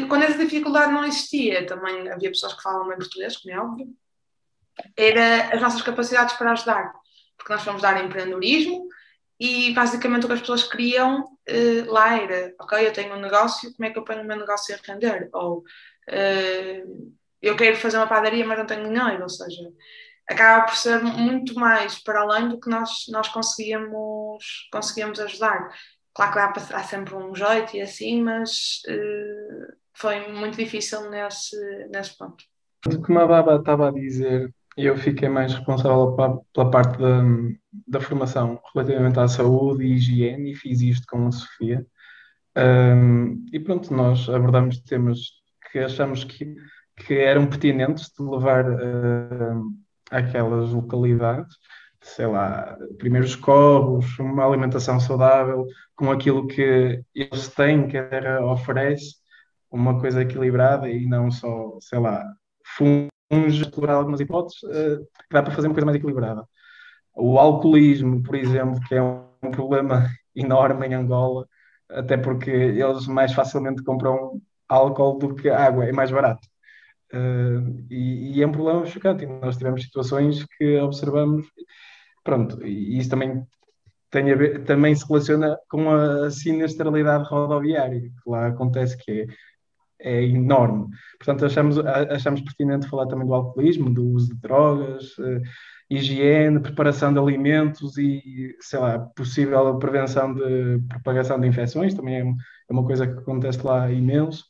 quando 0.07 0.23
essa 0.23 0.37
dificuldade 0.37 0.91
não 0.91 1.05
existia, 1.05 1.65
também 1.65 2.09
havia 2.09 2.29
pessoas 2.29 2.53
que 2.53 2.61
falavam 2.61 2.89
bem 2.89 2.97
português, 2.97 3.37
como 3.37 3.53
é 3.53 3.59
óbvio, 3.59 3.87
era 4.97 5.53
as 5.53 5.61
nossas 5.61 5.81
capacidades 5.81 6.35
para 6.35 6.51
ajudar, 6.51 6.93
porque 7.37 7.53
nós 7.53 7.63
fomos 7.63 7.81
dar 7.81 8.03
empreendedorismo, 8.03 8.87
e 9.39 9.73
basicamente 9.73 10.25
o 10.25 10.27
que 10.27 10.33
as 10.33 10.41
pessoas 10.41 10.63
queriam 10.63 11.23
uh, 11.23 11.91
lá 11.91 12.21
era, 12.21 12.53
ok, 12.59 12.87
eu 12.87 12.93
tenho 12.93 13.15
um 13.15 13.19
negócio, 13.21 13.73
como 13.73 13.87
é 13.87 13.91
que 13.91 13.99
eu 13.99 14.03
ponho 14.03 14.21
o 14.21 14.25
meu 14.25 14.37
negócio 14.37 14.75
a 14.75 14.91
render? 14.91 15.29
Ou 15.33 15.59
uh, 15.59 17.13
eu 17.41 17.55
quero 17.57 17.75
fazer 17.77 17.97
uma 17.97 18.07
padaria, 18.07 18.45
mas 18.45 18.57
não 18.57 18.65
tenho 18.65 18.83
dinheiro, 18.83 19.23
ou 19.23 19.29
seja, 19.29 19.69
acaba 20.29 20.65
por 20.65 20.75
ser 20.75 21.01
muito 21.03 21.55
mais 21.55 22.01
para 22.01 22.21
além 22.21 22.49
do 22.49 22.59
que 22.59 22.69
nós, 22.69 23.05
nós 23.09 23.27
conseguíamos, 23.29 24.69
conseguíamos 24.71 25.19
ajudar. 25.19 25.69
Claro 26.13 26.53
que 26.53 26.59
dá, 26.59 26.77
há 26.77 26.83
sempre 26.83 27.15
um 27.15 27.35
jeito 27.35 27.75
e 27.75 27.81
assim, 27.81 28.21
mas 28.21 28.81
uh, 28.87 29.73
foi 29.93 30.31
muito 30.31 30.57
difícil 30.57 31.09
nesse, 31.09 31.57
nesse 31.91 32.17
ponto. 32.17 32.43
Como 33.05 33.19
a 33.19 33.25
Baba 33.25 33.55
estava 33.55 33.87
a 33.87 33.91
dizer, 33.91 34.53
eu 34.77 34.97
fiquei 34.97 35.29
mais 35.29 35.53
responsável 35.53 36.15
pela 36.53 36.71
parte 36.71 36.97
da, 36.97 37.21
da 37.87 38.01
formação 38.01 38.59
relativamente 38.73 39.19
à 39.19 39.27
saúde 39.27 39.83
e 39.85 39.93
higiene 39.93 40.51
e 40.51 40.55
fiz 40.55 40.81
isto 40.81 41.05
com 41.07 41.27
a 41.27 41.31
Sofia. 41.31 41.85
Um, 42.57 43.45
e 43.51 43.59
pronto, 43.59 43.93
nós 43.93 44.29
abordamos 44.29 44.79
temas 44.81 45.19
que 45.71 45.79
achamos 45.79 46.23
que, 46.23 46.55
que 46.97 47.15
eram 47.15 47.47
pertinentes 47.47 48.11
de 48.17 48.23
levar 48.23 48.69
uh, 48.69 49.63
àquelas 50.11 50.71
localidades, 50.71 51.55
sei 52.01 52.27
lá, 52.27 52.77
primeiros 52.97 53.35
corvos, 53.35 54.17
uma 54.19 54.45
alimentação 54.45 54.99
saudável, 54.99 55.65
com 55.95 56.11
aquilo 56.11 56.47
que 56.47 57.03
eles 57.15 57.47
têm, 57.49 57.87
que 57.87 57.97
a 57.97 58.07
terra 58.07 58.45
oferece, 58.45 59.15
uma 59.71 59.99
coisa 59.99 60.21
equilibrada 60.21 60.89
e 60.89 61.07
não 61.07 61.31
só, 61.31 61.77
sei 61.79 61.99
lá, 61.99 62.23
fundos 62.75 63.12
vamos 63.33 63.55
explorar 63.55 63.95
algumas 63.95 64.19
hipóteses 64.19 64.63
uh, 64.63 64.99
que 64.99 65.33
dá 65.33 65.43
para 65.43 65.53
fazer 65.53 65.67
uma 65.67 65.73
coisa 65.73 65.85
mais 65.85 65.97
equilibrada. 65.97 66.47
O 67.15 67.37
alcoolismo, 67.39 68.23
por 68.23 68.35
exemplo, 68.35 68.79
que 68.87 68.95
é 68.95 69.01
um, 69.01 69.51
problema 69.51 70.07
enorme 70.35 70.87
em 70.87 70.93
Angola, 70.93 71.47
até 71.89 72.17
porque 72.17 72.49
eles 72.49 73.07
mais 73.07 73.33
facilmente 73.33 73.83
compram 73.83 74.41
álcool 74.67 75.17
do 75.19 75.35
que 75.35 75.49
água, 75.49 75.85
é 75.85 75.91
mais 75.91 76.11
barato. 76.11 76.47
Uh, 77.13 77.85
e, 77.89 78.37
e, 78.37 78.43
é 78.43 78.47
um 78.47 78.51
problema 78.51 78.85
chocante. 78.85 79.25
Nós 79.25 79.57
tivemos 79.57 79.83
situações 79.83 80.45
que 80.57 80.77
observamos, 80.79 81.45
pronto, 82.23 82.65
e 82.65 82.97
isso 82.97 83.09
também 83.09 83.45
tem 84.09 84.31
a 84.31 84.35
ver, 84.35 84.63
também 84.63 84.95
se 84.95 85.07
relaciona 85.07 85.57
com 85.69 85.89
a 85.89 86.29
sinistralidade 86.29 87.25
rodoviária, 87.29 87.99
que 88.01 88.29
lá 88.29 88.47
acontece 88.47 88.97
que 88.97 89.11
é 89.11 89.25
é 90.03 90.21
enorme. 90.23 90.87
Portanto, 91.17 91.45
achamos, 91.45 91.79
achamos 91.79 92.41
pertinente 92.41 92.87
falar 92.87 93.07
também 93.07 93.25
do 93.25 93.33
alcoolismo, 93.33 93.89
do 93.89 94.05
uso 94.05 94.33
de 94.33 94.41
drogas, 94.41 95.17
uh, 95.17 95.41
higiene, 95.89 96.59
preparação 96.59 97.13
de 97.13 97.19
alimentos 97.19 97.97
e, 97.97 98.55
sei 98.59 98.79
lá, 98.79 98.99
possível 98.99 99.77
prevenção 99.79 100.33
de 100.33 100.79
propagação 100.89 101.39
de 101.39 101.47
infecções, 101.47 101.93
também 101.93 102.15
é, 102.15 102.21
é 102.21 102.73
uma 102.73 102.85
coisa 102.85 103.07
que 103.07 103.19
acontece 103.19 103.65
lá 103.65 103.89
imenso. 103.91 104.45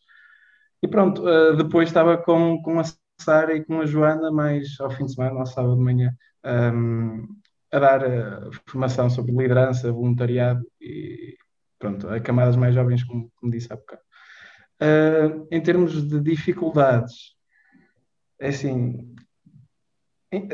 E 0.82 0.88
pronto, 0.88 1.24
uh, 1.24 1.56
depois 1.56 1.89
estava 1.89 2.18
com, 2.18 2.62
com 2.62 2.80
a 2.80 2.84
Sara 3.20 3.56
e 3.56 3.63
com 3.63 3.80
a 3.82 3.86
Joana, 3.86 4.32
mais 4.32 4.80
ao 4.80 4.89
fim 4.92 5.06
de 5.06 5.13
semana, 5.13 5.39
ao 5.39 5.46
sábado 5.46 5.76
de 5.76 5.82
manhã, 5.82 6.13
um, 6.44 6.50
ehm, 6.50 7.28
a 7.72 7.80
dar 7.80 8.02
uh, 8.04 8.52
formação 8.68 9.10
sobre 9.10 9.32
liderança, 9.32 9.92
voluntariado 9.92 10.66
e 10.82 11.38
pronto, 11.80 12.08
a 12.10 12.20
camadas 12.20 12.56
mais 12.56 12.74
jovens, 12.74 13.04
como, 13.04 13.32
como 13.36 13.52
disse 13.52 13.72
há 13.72 13.76
bocado. 13.76 14.02
Uh, 14.84 15.48
em 15.50 15.62
termos 15.62 16.06
de 16.06 16.19
dificuldades, 16.19 17.36
é 18.38 18.50
assim, 18.50 19.15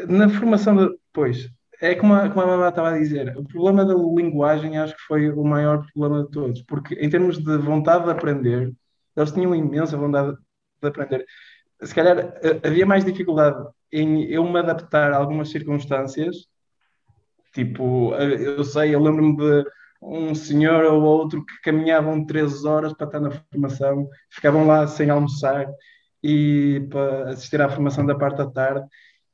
na 0.07 0.29
formação, 0.29 0.75
de, 0.75 0.95
pois, 1.11 1.49
é 1.81 1.95
como 1.95 2.13
a, 2.13 2.29
como 2.29 2.41
a 2.41 2.45
Mamá 2.45 2.69
estava 2.69 2.91
a 2.91 2.97
dizer, 2.99 3.35
o 3.37 3.43
problema 3.43 3.83
da 3.83 3.95
linguagem 3.95 4.77
acho 4.77 4.95
que 4.95 5.01
foi 5.03 5.31
o 5.31 5.43
maior 5.43 5.83
problema 5.91 6.23
de 6.23 6.31
todos, 6.31 6.61
porque 6.63 6.93
em 6.95 7.09
termos 7.09 7.39
de 7.39 7.57
vontade 7.57 8.05
de 8.05 8.11
aprender, 8.11 8.71
eles 9.15 9.31
tinham 9.31 9.55
imensa 9.55 9.97
vontade 9.97 10.37
de 10.81 10.87
aprender. 10.87 11.25
Se 11.81 11.95
calhar 11.95 12.33
havia 12.63 12.85
mais 12.85 13.05
dificuldade 13.05 13.65
em 13.91 14.25
eu 14.25 14.43
me 14.43 14.59
adaptar 14.59 15.11
a 15.11 15.17
algumas 15.17 15.49
circunstâncias, 15.49 16.47
tipo, 17.53 18.13
eu 18.13 18.63
sei, 18.63 18.93
eu 18.93 19.01
lembro-me 19.01 19.37
de 19.37 19.65
um 20.01 20.33
senhor 20.33 20.85
ou 20.85 21.01
outro 21.03 21.45
que 21.45 21.62
caminhavam 21.62 22.25
três 22.25 22.63
horas 22.65 22.93
para 22.93 23.07
estar 23.07 23.19
na 23.19 23.31
formação, 23.31 24.07
ficavam 24.29 24.65
lá 24.65 24.88
sem 24.88 25.09
almoçar 25.09 25.67
e 26.23 26.88
para 26.89 27.31
assistir 27.31 27.62
à 27.62 27.69
formação 27.69 28.05
da 28.05 28.15
parte 28.15 28.38
da 28.38 28.49
tarde 28.49 28.88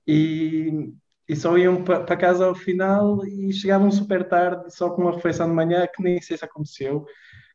e, 0.08 0.91
e 1.28 1.36
só 1.36 1.58
iam 1.58 1.84
para, 1.84 2.04
para 2.04 2.17
casa 2.17 2.45
ao 2.45 2.56
final 2.56 3.25
e 3.25 3.51
chegavam 3.54 3.91
super 3.91 4.28
tarde, 4.28 4.73
só 4.73 4.89
com 4.89 5.04
uma 5.04 5.15
refeição 5.15 5.47
de 5.47 5.54
manhã 5.54 5.88
que 5.88 6.04
nem 6.04 6.21
sei 6.21 6.38
se 6.38 6.45
aconteceu. 6.45 7.06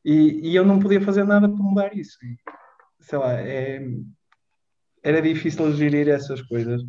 E, 0.04 0.50
e 0.50 0.56
eu 0.56 0.64
não 0.64 0.78
podia 0.80 1.00
fazer 1.00 1.24
nada 1.24 1.48
para 1.48 1.62
mudar 1.62 1.96
isso. 1.96 2.18
Sei 3.00 3.18
lá, 3.18 3.34
é, 3.34 3.80
era 5.02 5.22
difícil 5.22 5.72
gerir 5.74 6.08
essas 6.08 6.42
coisas. 6.42 6.82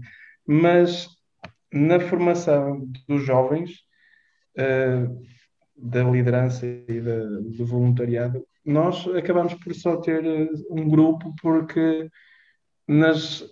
Mas 0.47 1.07
na 1.71 1.99
formação 1.99 2.89
dos 3.07 3.23
jovens, 3.23 3.71
uh, 4.57 5.21
da 5.81 6.03
liderança 6.03 6.65
e 6.65 7.01
da, 7.01 7.19
do 7.57 7.65
voluntariado, 7.65 8.45
nós 8.63 9.07
acabamos 9.15 9.53
por 9.55 9.73
só 9.73 9.97
ter 9.97 10.23
eh, 10.23 10.47
um 10.69 10.87
grupo 10.87 11.33
porque 11.41 12.07
nas, 12.87 13.43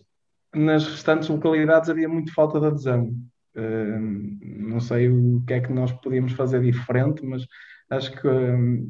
nas 0.54 0.86
restantes 0.88 1.30
localidades 1.30 1.90
havia 1.90 2.08
muito 2.08 2.34
falta 2.34 2.60
de 2.60 2.68
adesão. 2.68 3.14
Uh, 3.56 4.38
não 4.42 4.80
sei 4.80 5.10
o 5.10 5.44
que 5.46 5.54
é 5.54 5.60
que 5.60 5.74
nós 5.74 5.92
podíamos 5.92 6.34
fazer 6.34 6.62
diferente, 6.62 7.26
mas 7.26 7.46
acho 7.90 8.12
que 8.12 8.28
um, 8.28 8.90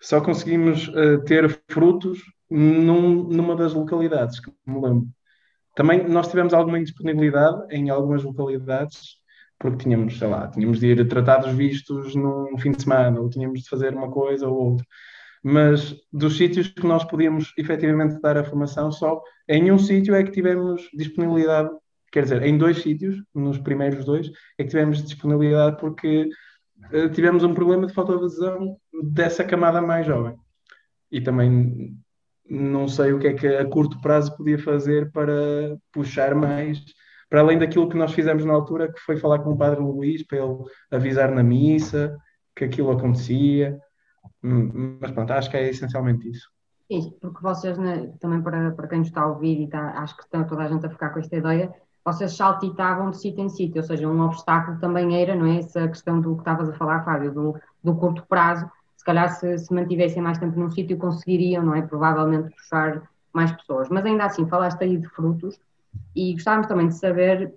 só 0.00 0.20
conseguimos 0.20 0.88
uh, 0.88 1.22
ter 1.24 1.60
frutos 1.68 2.20
num, 2.48 3.24
numa 3.24 3.56
das 3.56 3.74
localidades, 3.74 4.38
que 4.40 4.50
me 4.66 4.80
lembro. 4.80 5.08
Também 5.74 6.08
nós 6.08 6.28
tivemos 6.28 6.54
alguma 6.54 6.78
indisponibilidade 6.78 7.66
em 7.70 7.90
algumas 7.90 8.22
localidades, 8.22 9.17
porque 9.58 9.84
tínhamos, 9.84 10.18
sei 10.18 10.28
lá, 10.28 10.48
tínhamos 10.48 10.78
de 10.80 10.86
ir 10.88 11.08
tratar 11.08 11.38
dos 11.38 11.52
vistos 11.52 12.14
num 12.14 12.56
fim 12.58 12.72
de 12.72 12.82
semana, 12.82 13.20
ou 13.20 13.28
tínhamos 13.28 13.62
de 13.62 13.68
fazer 13.68 13.94
uma 13.94 14.10
coisa 14.10 14.48
ou 14.48 14.72
outra. 14.72 14.86
Mas 15.42 15.96
dos 16.12 16.36
sítios 16.36 16.68
que 16.68 16.86
nós 16.86 17.04
podíamos 17.04 17.52
efetivamente 17.56 18.20
dar 18.20 18.36
a 18.36 18.44
formação, 18.44 18.90
só 18.90 19.20
em 19.48 19.70
um 19.72 19.78
sítio 19.78 20.14
é 20.14 20.22
que 20.22 20.30
tivemos 20.30 20.88
disponibilidade, 20.94 21.70
quer 22.12 22.24
dizer, 22.24 22.42
em 22.42 22.56
dois 22.56 22.82
sítios, 22.82 23.22
nos 23.34 23.58
primeiros 23.58 24.04
dois, 24.04 24.30
é 24.58 24.64
que 24.64 24.70
tivemos 24.70 25.02
disponibilidade 25.02 25.76
porque 25.78 26.28
uh, 26.92 27.08
tivemos 27.10 27.44
um 27.44 27.54
problema 27.54 27.86
de 27.86 27.94
falta 27.94 28.16
de 28.16 28.24
adesão 28.24 28.76
dessa 29.12 29.44
camada 29.44 29.80
mais 29.80 30.06
jovem. 30.06 30.36
E 31.10 31.20
também 31.20 31.96
não 32.48 32.88
sei 32.88 33.12
o 33.12 33.18
que 33.18 33.28
é 33.28 33.34
que 33.34 33.46
a 33.46 33.64
curto 33.64 34.00
prazo 34.00 34.36
podia 34.36 34.58
fazer 34.58 35.10
para 35.12 35.76
puxar 35.92 36.34
mais, 36.34 36.82
para 37.28 37.40
além 37.40 37.58
daquilo 37.58 37.88
que 37.88 37.96
nós 37.96 38.12
fizemos 38.12 38.44
na 38.44 38.54
altura, 38.54 38.92
que 38.92 39.00
foi 39.00 39.16
falar 39.16 39.40
com 39.40 39.50
o 39.50 39.56
Padre 39.56 39.80
Luís 39.80 40.22
para 40.26 40.38
ele 40.38 40.64
avisar 40.90 41.30
na 41.30 41.42
missa 41.42 42.16
que 42.56 42.64
aquilo 42.64 42.90
acontecia. 42.90 43.78
Hum, 44.42 44.98
mas 45.00 45.10
pronto, 45.10 45.32
acho 45.32 45.50
que 45.50 45.56
é 45.56 45.68
essencialmente 45.68 46.28
isso. 46.28 46.48
Sim, 46.90 47.14
porque 47.20 47.42
vocês, 47.42 47.76
né, 47.76 48.10
também 48.18 48.40
para, 48.40 48.70
para 48.70 48.88
quem 48.88 49.00
nos 49.00 49.08
está 49.08 49.22
a 49.22 49.26
ouvir 49.26 49.60
e 49.60 49.64
está, 49.64 49.90
acho 49.98 50.16
que 50.16 50.22
está 50.22 50.42
toda 50.44 50.62
a 50.62 50.68
gente 50.68 50.86
a 50.86 50.90
ficar 50.90 51.10
com 51.10 51.18
esta 51.18 51.36
ideia, 51.36 51.70
vocês 52.04 52.34
saltitavam 52.34 53.10
de 53.10 53.18
sítio 53.18 53.44
em 53.44 53.48
sítio, 53.50 53.82
ou 53.82 53.86
seja, 53.86 54.08
um 54.08 54.20
obstáculo 54.22 54.78
também 54.80 55.20
era, 55.20 55.34
não 55.34 55.44
é? 55.44 55.58
Essa 55.58 55.86
questão 55.86 56.20
do 56.20 56.34
que 56.34 56.40
estavas 56.40 56.70
a 56.70 56.72
falar, 56.72 57.04
Fábio, 57.04 57.32
do, 57.32 57.54
do 57.84 57.94
curto 57.94 58.24
prazo, 58.26 58.70
calhar 59.08 59.30
se, 59.30 59.56
se 59.56 59.72
mantivessem 59.72 60.22
mais 60.22 60.36
tempo 60.36 60.60
num 60.60 60.70
sítio 60.70 60.98
conseguiriam, 60.98 61.64
não 61.64 61.74
é? 61.74 61.80
Provavelmente 61.80 62.54
puxar 62.54 63.02
mais 63.32 63.50
pessoas. 63.52 63.88
Mas 63.88 64.04
ainda 64.04 64.26
assim, 64.26 64.46
falaste 64.46 64.82
aí 64.82 64.98
de 64.98 65.08
frutos 65.08 65.58
e 66.14 66.32
gostávamos 66.32 66.66
também 66.66 66.88
de 66.88 66.94
saber 66.94 67.54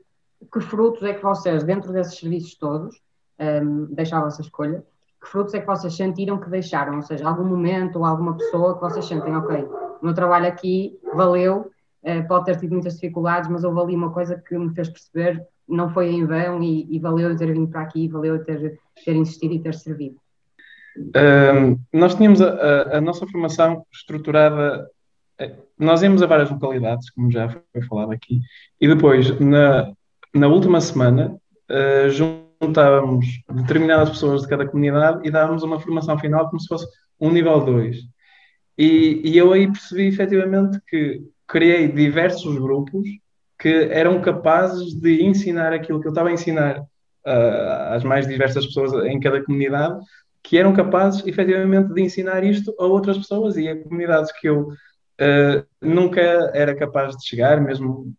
que 0.52 0.60
frutos 0.60 1.04
é 1.04 1.14
que 1.14 1.24
vocês, 1.24 1.64
dentro 1.64 1.92
desses 1.92 2.18
serviços 2.18 2.56
todos, 2.56 3.02
um, 3.40 3.86
deixavam 3.94 4.28
essa 4.28 4.42
escolha, 4.42 4.84
que 5.22 5.28
frutos 5.28 5.54
é 5.54 5.60
que 5.60 5.68
vocês 5.68 5.96
sentiram 5.96 6.40
que 6.40 6.50
deixaram? 6.50 6.96
Ou 6.96 7.02
seja, 7.02 7.28
algum 7.28 7.46
momento 7.46 8.00
ou 8.00 8.06
alguma 8.06 8.36
pessoa 8.36 8.76
que 8.76 8.82
vocês 8.82 9.06
sentem, 9.06 9.36
ok, 9.36 9.64
o 10.02 10.06
meu 10.06 10.14
trabalho 10.14 10.48
aqui 10.48 11.00
valeu, 11.14 11.72
uh, 12.04 12.28
pode 12.28 12.46
ter 12.46 12.58
tido 12.58 12.72
muitas 12.72 12.96
dificuldades, 12.96 13.50
mas 13.50 13.64
houve 13.64 13.82
ali 13.82 13.96
uma 13.96 14.12
coisa 14.12 14.36
que 14.36 14.58
me 14.58 14.74
fez 14.74 14.90
perceber 14.90 15.46
não 15.68 15.90
foi 15.90 16.10
em 16.10 16.26
vão 16.26 16.62
e, 16.62 16.88
e 16.94 17.00
valeu 17.00 17.30
eu 17.30 17.38
ter 17.38 17.54
vindo 17.54 17.70
para 17.70 17.82
aqui, 17.82 18.08
valeu 18.08 18.36
eu 18.36 18.44
ter, 18.44 18.80
ter 19.06 19.16
insistido 19.16 19.54
e 19.54 19.60
ter 19.60 19.74
servido 19.74 20.20
nós 21.94 22.16
tínhamos 22.16 22.42
a, 22.42 22.50
a, 22.50 22.98
a, 22.98 23.02
nossa 23.02 23.26
formação 23.28 23.86
estruturada. 23.92 24.90
Eh, 25.42 25.56
nós 25.78 26.04
íamos 26.04 26.22
a 26.22 26.28
várias 26.28 26.52
localidades, 26.52 27.10
como 27.10 27.32
já 27.32 27.50
foi 27.50 27.82
falado 27.90 28.12
aqui, 28.12 28.40
e 28.80 28.88
depois, 28.88 29.40
na, 29.40 29.92
na 30.34 30.48
última 30.48 30.80
semana, 30.80 31.36
uh, 31.70 32.10
juntávamos 32.62 33.26
determinadas 33.52 34.12
pessoas 34.12 34.44
de 34.44 34.48
cada 34.48 34.68
comunidade 34.68 35.28
e 35.28 35.32
dávamos 35.32 35.64
uma 35.64 35.80
formação 35.80 36.18
final 36.20 36.48
como 36.48 36.60
se 36.60 36.68
fosse 36.68 36.86
um 37.20 37.32
nível 37.32 37.60
2. 37.60 37.98
E, 38.78 39.22
e 39.26 39.38
eu 39.38 39.52
aí 39.52 39.68
percebi 39.68 40.08
efetivamente 40.08 40.80
que 40.88 41.22
criei 41.48 41.88
diversos 41.88 42.58
grupos 42.58 43.08
que 43.58 43.90
eram 43.92 44.22
capazes 44.22 44.94
de 44.94 45.24
ensinar 45.24 45.74
aquilo 45.74 46.00
que 46.00 46.08
eu 46.08 46.12
estava 46.12 46.30
a 46.30 46.34
ensinar 46.34 46.80
uh, 46.80 47.94
às 47.96 48.04
mais 48.04 48.28
diversas 48.28 48.66
pessoas 48.68 48.94
em 49.06 49.20
cada 49.20 49.44
comunidade, 49.44 50.00
que 50.44 50.58
eram 50.58 50.74
capazes 50.74 51.26
efetivamente 51.26 51.94
de 51.94 52.02
ensinar 52.02 52.44
isto 52.44 52.74
a 52.80 52.86
outras 52.86 53.18
pessoas 53.18 53.58
e 53.58 53.68
a 53.68 53.84
comunidades 53.84 54.32
que 54.40 54.48
eu 54.48 54.72
uh, 55.22 55.66
nunca 55.82 56.22
era 56.54 56.76
capaz 56.76 57.16
de 57.16 57.28
chegar, 57.28 57.62
mesmo 57.62 58.14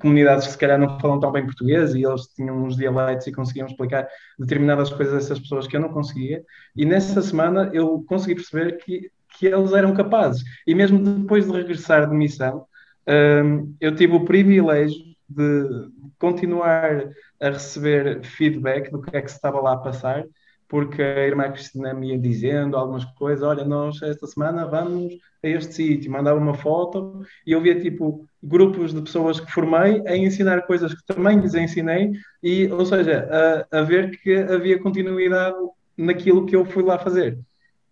comunidades 0.00 0.46
que 0.46 0.52
se 0.52 0.58
calhar 0.58 0.78
não 0.78 0.98
falam 1.00 1.20
tão 1.20 1.32
bem 1.32 1.44
português 1.44 1.94
e 1.94 2.04
eles 2.04 2.26
tinham 2.34 2.64
uns 2.64 2.76
dialetos 2.76 3.26
e 3.26 3.32
conseguiam 3.32 3.66
explicar 3.66 4.06
determinadas 4.38 4.90
coisas 4.90 5.14
a 5.14 5.18
essas 5.18 5.40
pessoas 5.40 5.66
que 5.66 5.76
eu 5.76 5.80
não 5.80 5.88
conseguia. 5.88 6.44
E 6.76 6.84
nessa 6.84 7.22
semana 7.22 7.70
eu 7.72 8.04
consegui 8.06 8.34
perceber 8.34 8.78
que, 8.78 9.10
que 9.38 9.46
eles 9.46 9.72
eram 9.72 9.94
capazes. 9.94 10.42
E 10.66 10.74
mesmo 10.74 10.98
depois 11.02 11.46
de 11.46 11.52
regressar 11.52 12.08
de 12.08 12.14
missão, 12.14 12.66
ehm, 13.06 13.74
eu 13.80 13.94
tive 13.94 14.14
o 14.14 14.24
privilégio 14.24 14.98
de 15.28 15.88
continuar 16.18 17.08
a 17.40 17.50
receber 17.50 18.22
feedback 18.24 18.90
do 18.90 19.00
que 19.00 19.16
é 19.16 19.22
que 19.22 19.30
se 19.30 19.36
estava 19.36 19.60
lá 19.60 19.74
a 19.74 19.78
passar 19.78 20.24
porque 20.70 21.02
a 21.02 21.26
irmã 21.26 21.50
Cristina 21.50 21.92
me 21.92 22.10
ia 22.10 22.18
dizendo 22.18 22.76
algumas 22.76 23.04
coisas, 23.04 23.42
olha, 23.42 23.64
nós 23.64 24.00
esta 24.02 24.24
semana 24.28 24.64
vamos 24.66 25.14
a 25.42 25.48
este 25.48 25.74
sítio, 25.74 26.12
mandava 26.12 26.38
uma 26.38 26.54
foto 26.54 27.26
e 27.44 27.50
eu 27.50 27.60
via 27.60 27.80
tipo 27.80 28.24
grupos 28.40 28.94
de 28.94 29.02
pessoas 29.02 29.40
que 29.40 29.50
formei 29.50 30.00
a 30.06 30.16
ensinar 30.16 30.62
coisas 30.62 30.94
que 30.94 31.04
também 31.04 31.40
lhes 31.40 31.54
ensinei 31.54 32.12
e, 32.40 32.68
ou 32.68 32.86
seja, 32.86 33.28
a, 33.72 33.80
a 33.80 33.82
ver 33.82 34.16
que 34.20 34.32
havia 34.36 34.78
continuidade 34.78 35.56
naquilo 35.98 36.46
que 36.46 36.54
eu 36.54 36.64
fui 36.64 36.84
lá 36.84 36.96
fazer. 36.98 37.36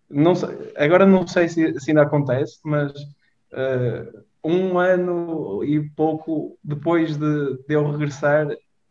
Não 0.09 0.33
sei, 0.33 0.71
agora 0.77 1.05
não 1.05 1.27
sei 1.27 1.49
se, 1.49 1.77
se 1.81 1.91
ainda 1.91 2.03
acontece, 2.03 2.59
mas 2.63 2.93
uh, 2.93 4.23
um 4.41 4.79
ano 4.79 5.65
e 5.65 5.81
pouco 5.89 6.57
depois 6.63 7.17
de, 7.17 7.57
de 7.67 7.73
eu 7.73 7.91
regressar, 7.91 8.47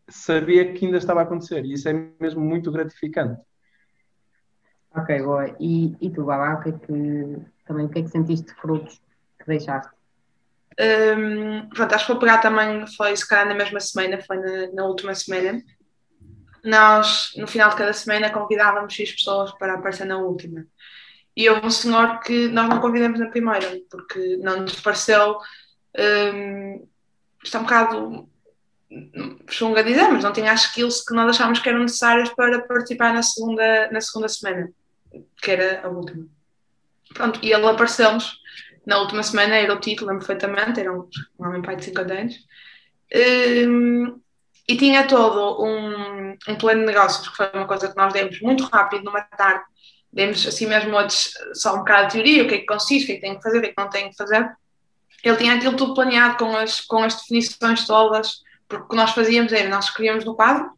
sabia 0.09 0.75
que 0.75 0.85
ainda 0.85 0.99
estava 0.99 1.21
a 1.21 1.23
acontecer 1.23 1.65
e 1.65 1.73
isso 1.73 1.89
é 1.89 2.11
mesmo 2.21 2.43
muito 2.43 2.71
gratificante. 2.71 3.48
Ok, 4.99 5.23
boa. 5.23 5.55
E, 5.61 5.97
e 6.01 6.11
tu, 6.11 6.25
Babá, 6.25 6.55
o 6.55 6.61
que 6.61 6.71
é 6.71 6.73
que, 6.73 7.37
também 7.65 7.87
o 7.87 7.89
que 7.89 8.01
é 8.01 8.03
que 8.03 8.09
sentiste 8.09 8.47
de 8.47 8.55
frutos 8.55 9.01
que 9.39 9.47
deixaste? 9.47 9.93
Um, 10.81 11.69
pronto, 11.69 11.95
acho 11.95 12.07
que 12.07 12.13
vou 12.13 12.21
pegar 12.21 12.39
também, 12.39 12.87
foi 12.97 13.17
se 13.17 13.29
calhar 13.29 13.47
na 13.47 13.55
mesma 13.55 13.81
semana, 13.81 14.21
foi 14.23 14.39
na, 14.39 14.73
na, 14.73 14.85
última 14.85 15.15
semana. 15.15 15.63
Nós, 16.65 17.33
no 17.37 17.47
final 17.47 17.71
de 17.71 17.77
cada 17.77 17.93
semana, 17.93 18.31
convidávamos 18.31 18.95
X 18.95 19.13
pessoas 19.13 19.53
para 19.53 19.75
aparecer 19.75 20.05
na 20.05 20.19
última. 20.19 20.67
E 21.37 21.49
houve 21.49 21.67
um 21.67 21.71
senhor 21.71 22.19
que 22.21 22.49
nós 22.49 22.69
não 22.69 22.81
convidamos 22.81 23.21
na 23.21 23.31
primeira, 23.31 23.81
porque 23.89 24.37
não 24.39 24.63
nos 24.63 24.81
pareceu. 24.81 25.39
Um, 25.97 26.89
está 27.45 27.61
um 27.61 27.63
bocado 27.63 28.29
chunga 29.49 29.85
dizer, 29.85 30.09
mas 30.09 30.25
não 30.25 30.33
tinha 30.33 30.53
as 30.53 30.63
skills 30.63 31.05
que 31.05 31.15
nós 31.15 31.31
achámos 31.31 31.61
que 31.61 31.69
eram 31.69 31.81
necessárias 31.81 32.31
para 32.31 32.63
participar 32.63 33.13
na 33.13 33.23
segunda, 33.23 33.91
na 33.93 34.01
segunda 34.01 34.29
semana 34.29 34.73
que 35.41 35.51
era 35.51 35.87
a 35.87 35.89
última. 35.89 36.27
Pronto, 37.15 37.41
e 37.43 37.53
ele 37.53 37.67
apareceu-nos 37.67 38.39
na 38.87 38.99
última 38.99 39.23
semana, 39.23 39.57
era 39.57 39.75
o 39.75 39.81
título, 39.81 40.11
lembro 40.11 40.27
perfeitamente, 40.27 40.81
era 40.81 40.93
um, 40.93 41.09
um 41.39 41.47
homem 41.47 41.63
pai 41.63 41.77
de 41.77 41.85
50 41.85 42.15
anos, 42.15 42.35
um, 43.67 44.21
e 44.67 44.77
tinha 44.77 45.07
todo 45.07 45.63
um, 45.63 46.37
um 46.49 46.57
plano 46.57 46.81
de 46.81 46.87
negócios, 46.87 47.29
que 47.29 47.37
foi 47.37 47.51
uma 47.55 47.67
coisa 47.67 47.89
que 47.89 47.97
nós 47.97 48.13
demos 48.13 48.41
muito 48.41 48.65
rápido 48.65 49.05
numa 49.05 49.21
tarde, 49.23 49.65
demos 50.13 50.47
assim 50.47 50.67
mesmo 50.67 50.95
só 51.55 51.75
um 51.75 51.79
bocado 51.79 52.09
de 52.09 52.13
teoria, 52.15 52.45
o 52.45 52.49
que 52.49 52.55
é 52.55 52.59
que 52.59 52.67
consiste, 52.67 53.05
o 53.05 53.07
que 53.07 53.13
é 53.13 53.15
que 53.17 53.21
tem 53.21 53.37
que 53.37 53.43
fazer, 53.43 53.59
o 53.59 53.61
que 53.61 53.67
é 53.69 53.73
que 53.73 53.83
não 53.83 53.91
tem 53.91 54.11
que 54.11 54.17
fazer. 54.17 54.51
Ele 55.23 55.37
tinha 55.37 55.55
aquilo 55.55 55.77
tudo 55.77 55.95
planeado 55.95 56.37
com 56.37 56.57
as, 56.57 56.81
com 56.81 57.03
as 57.03 57.15
definições 57.17 57.87
todas, 57.87 58.43
porque 58.69 58.85
o 58.85 58.89
que 58.89 58.97
nós 58.97 59.11
fazíamos 59.11 59.53
era, 59.53 59.69
nós 59.69 59.87
escrevíamos 59.87 60.25
no 60.25 60.35
quadro, 60.35 60.71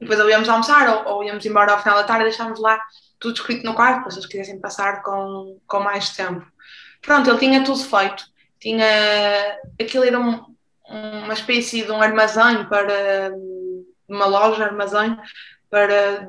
depois 0.00 0.20
ou 0.20 0.28
íamos 0.28 0.48
almoçar 0.48 1.06
ou, 1.06 1.14
ou 1.14 1.24
íamos 1.24 1.44
embora 1.46 1.72
ao 1.72 1.82
final 1.82 1.96
da 1.96 2.04
tarde 2.04 2.24
deixávamos 2.24 2.60
lá 2.60 2.78
tudo 3.24 3.36
escrito 3.36 3.64
no 3.64 3.74
para 3.74 4.10
se 4.10 4.18
eles 4.18 4.26
quisessem 4.26 4.60
passar 4.60 5.02
com, 5.02 5.58
com 5.66 5.80
mais 5.80 6.10
tempo. 6.10 6.44
Pronto, 7.00 7.30
ele 7.30 7.38
tinha 7.38 7.64
tudo 7.64 7.82
feito. 7.82 8.26
Tinha, 8.60 9.58
aquilo 9.80 10.04
era 10.04 10.20
um, 10.20 10.44
uma 10.86 11.32
espécie 11.32 11.82
de 11.82 11.90
um 11.90 12.02
armazém 12.02 12.66
para, 12.66 13.32
uma 14.06 14.26
loja, 14.26 14.66
armazém, 14.66 15.16
para 15.70 16.28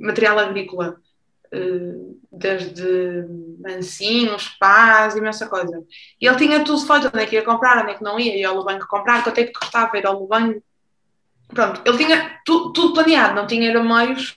material 0.00 0.40
agrícola. 0.40 0.96
Eh, 1.52 2.12
desde 2.32 3.26
mansinhos, 3.60 4.48
pás, 4.58 5.14
imensa 5.14 5.46
coisa. 5.46 5.84
E 6.20 6.26
ele 6.26 6.36
tinha 6.36 6.64
tudo 6.64 6.84
feito, 6.84 7.06
onde 7.06 7.20
é 7.20 7.26
que 7.26 7.36
ia 7.36 7.44
comprar, 7.44 7.82
onde 7.82 7.92
é 7.92 7.94
que 7.94 8.02
não 8.02 8.18
ia, 8.18 8.36
ia 8.36 8.48
ao 8.48 8.64
banco 8.64 8.88
comprar, 8.88 9.22
quanto 9.22 9.38
é 9.38 9.44
que 9.44 9.52
custava 9.52 9.96
ir 9.96 10.06
ao 10.06 10.26
banco. 10.26 10.60
Pronto, 11.48 11.82
ele 11.84 11.98
tinha 11.98 12.40
tu, 12.44 12.72
tudo 12.72 12.94
planeado, 12.94 13.34
não 13.34 13.46
tinha 13.46 13.80
meios 13.80 14.34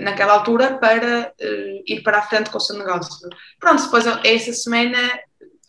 naquela 0.00 0.34
altura 0.34 0.78
para 0.78 1.32
uh, 1.40 1.82
ir 1.86 2.02
para 2.02 2.18
a 2.18 2.22
frente 2.22 2.50
com 2.50 2.58
o 2.58 2.60
seu 2.60 2.78
negócio. 2.78 3.28
Pronto, 3.58 3.82
depois 3.82 4.06
essa 4.24 4.52
semana, 4.52 4.98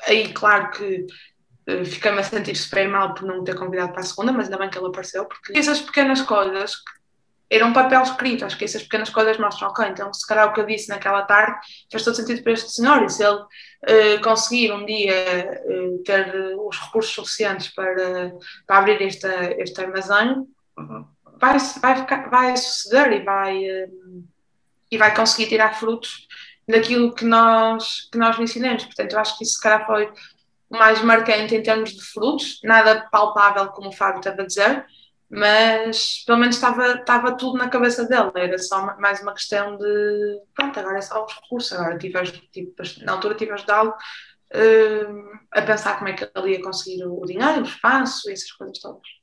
aí 0.07 0.31
claro 0.33 0.69
que 0.71 1.05
fiquei-me 1.85 2.19
a 2.19 2.23
sentir 2.23 2.55
super 2.55 2.87
mal 2.87 3.13
por 3.13 3.25
não 3.25 3.43
ter 3.43 3.55
convidado 3.55 3.91
para 3.91 4.01
a 4.01 4.05
segunda, 4.05 4.31
mas 4.31 4.45
ainda 4.45 4.57
bem 4.57 4.69
que 4.69 4.77
ele 4.77 4.87
apareceu, 4.87 5.25
porque 5.25 5.57
essas 5.57 5.81
pequenas 5.81 6.21
coisas 6.21 6.75
era 7.49 7.65
um 7.65 7.73
papel 7.73 8.01
escrito, 8.01 8.45
acho 8.45 8.57
que 8.57 8.65
essas 8.65 8.83
pequenas 8.83 9.09
coisas 9.09 9.37
mostram, 9.37 9.69
ok, 9.69 9.85
então 9.87 10.13
se 10.13 10.27
calhar 10.27 10.47
o 10.47 10.53
que 10.53 10.59
eu 10.59 10.65
disse 10.65 10.89
naquela 10.89 11.23
tarde 11.23 11.57
faz 11.91 12.03
todo 12.03 12.15
sentido 12.15 12.43
para 12.43 12.51
este 12.53 12.71
senhor, 12.71 13.03
e 13.03 13.09
se 13.09 13.23
ele 13.23 13.37
uh, 13.37 14.21
conseguir 14.21 14.71
um 14.71 14.85
dia 14.85 15.61
uh, 15.65 16.03
ter 16.03 16.55
os 16.57 16.77
recursos 16.77 17.13
suficientes 17.13 17.69
para, 17.69 18.33
para 18.65 18.77
abrir 18.77 19.01
esta, 19.01 19.53
este 19.61 19.81
armazém, 19.81 20.45
vai, 21.39 21.57
vai, 21.81 21.95
ficar, 21.95 22.29
vai 22.29 22.57
suceder 22.57 23.21
e 23.21 23.23
vai, 23.23 23.57
uh, 23.57 24.23
e 24.91 24.97
vai 24.97 25.15
conseguir 25.15 25.49
tirar 25.49 25.73
frutos 25.75 26.27
daquilo 26.67 27.13
que 27.13 27.25
nós, 27.25 28.09
que 28.11 28.17
nós 28.17 28.37
ensinamos. 28.39 28.85
Portanto, 28.85 29.13
eu 29.13 29.19
acho 29.19 29.37
que 29.37 29.43
isso 29.43 29.53
se 29.53 29.61
calhar 29.61 29.85
foi 29.85 30.11
o 30.69 30.77
mais 30.77 31.01
marcante 31.01 31.55
em 31.55 31.63
termos 31.63 31.91
de 31.91 32.01
frutos, 32.01 32.59
nada 32.63 33.07
palpável, 33.09 33.67
como 33.67 33.89
o 33.89 33.93
Fábio 33.93 34.19
estava 34.19 34.41
a 34.41 34.45
dizer, 34.45 34.85
mas 35.29 36.23
pelo 36.25 36.39
menos 36.39 36.55
estava, 36.55 36.95
estava 36.95 37.37
tudo 37.37 37.57
na 37.57 37.69
cabeça 37.69 38.05
dele, 38.05 38.31
era 38.35 38.57
só 38.57 38.97
mais 38.97 39.21
uma 39.21 39.33
questão 39.33 39.77
de 39.77 40.41
pronto, 40.53 40.79
agora 40.79 40.97
é 40.97 41.01
só 41.01 41.23
os 41.23 41.33
recursos, 41.33 41.71
agora 41.73 41.97
tive, 41.97 42.21
tive, 42.51 42.73
na 43.03 43.13
altura 43.13 43.35
tive 43.35 43.51
ajudá-lo 43.51 43.91
uh, 43.91 45.39
a 45.51 45.61
pensar 45.61 45.97
como 45.97 46.09
é 46.09 46.13
que 46.13 46.29
ele 46.35 46.51
ia 46.51 46.61
conseguir 46.61 47.05
o 47.05 47.25
dinheiro, 47.25 47.61
o 47.61 47.65
espaço 47.65 48.29
essas 48.29 48.51
coisas 48.51 48.79
todas. 48.79 49.16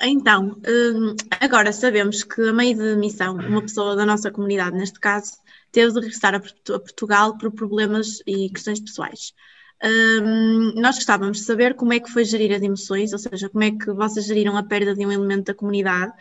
Então, 0.00 0.56
hum, 0.66 1.16
agora 1.40 1.72
sabemos 1.72 2.22
que 2.22 2.48
a 2.48 2.52
meio 2.52 2.76
de 2.76 2.96
missão, 2.96 3.36
uma 3.36 3.62
pessoa 3.62 3.96
da 3.96 4.06
nossa 4.06 4.30
comunidade, 4.30 4.76
neste 4.76 4.98
caso, 4.98 5.32
teve 5.70 5.92
de 5.92 6.00
regressar 6.00 6.34
a 6.34 6.40
Portugal 6.40 7.36
por 7.36 7.52
problemas 7.52 8.20
e 8.26 8.48
questões 8.50 8.80
pessoais. 8.80 9.34
Um, 9.82 10.80
nós 10.80 10.96
gostávamos 10.96 11.38
de 11.38 11.44
saber 11.44 11.74
como 11.74 11.92
é 11.92 12.00
que 12.00 12.10
foi 12.10 12.24
gerir 12.24 12.54
as 12.56 12.62
emoções, 12.62 13.12
ou 13.12 13.18
seja, 13.18 13.48
como 13.50 13.64
é 13.64 13.70
que 13.70 13.92
vocês 13.92 14.24
geriram 14.26 14.56
a 14.56 14.62
perda 14.62 14.94
de 14.94 15.04
um 15.04 15.12
elemento 15.12 15.46
da 15.46 15.54
comunidade 15.54 16.12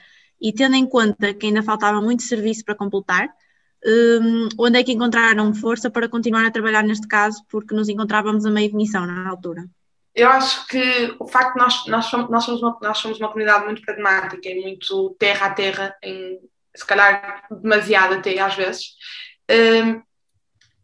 e 0.41 0.51
tendo 0.51 0.75
em 0.75 0.85
conta 0.87 1.33
que 1.33 1.45
ainda 1.47 1.63
faltava 1.63 2.01
muito 2.01 2.23
serviço 2.23 2.65
para 2.65 2.75
completar, 2.75 3.29
um, 3.85 4.49
onde 4.57 4.79
é 4.79 4.83
que 4.83 4.91
encontraram 4.91 5.53
força 5.53 5.89
para 5.89 6.09
continuar 6.09 6.45
a 6.45 6.51
trabalhar 6.51 6.83
neste 6.83 7.07
caso, 7.07 7.43
porque 7.49 7.73
nos 7.73 7.87
encontrávamos 7.87 8.45
a 8.45 8.51
meio 8.51 8.69
de 8.69 8.75
missão 8.75 9.05
na 9.05 9.29
altura? 9.29 9.65
Eu 10.15 10.29
acho 10.29 10.65
que 10.67 11.13
o 11.19 11.27
facto 11.27 11.53
de 11.53 11.59
nós, 11.59 11.85
nós, 11.87 12.05
somos, 12.05 12.29
nós, 12.29 12.45
somos 12.45 12.61
uma, 12.63 12.77
nós 12.81 12.97
somos 12.97 13.19
uma 13.19 13.27
comunidade 13.27 13.65
muito 13.65 13.81
pragmática 13.81 14.47
e 14.47 14.61
muito 14.61 15.15
terra 15.19 15.47
a 15.47 15.53
terra, 15.53 15.95
em, 16.01 16.39
se 16.73 16.85
calhar 16.85 17.45
demasiado 17.51 18.15
até 18.15 18.39
às 18.39 18.55
vezes, 18.55 18.95
um, 19.51 20.01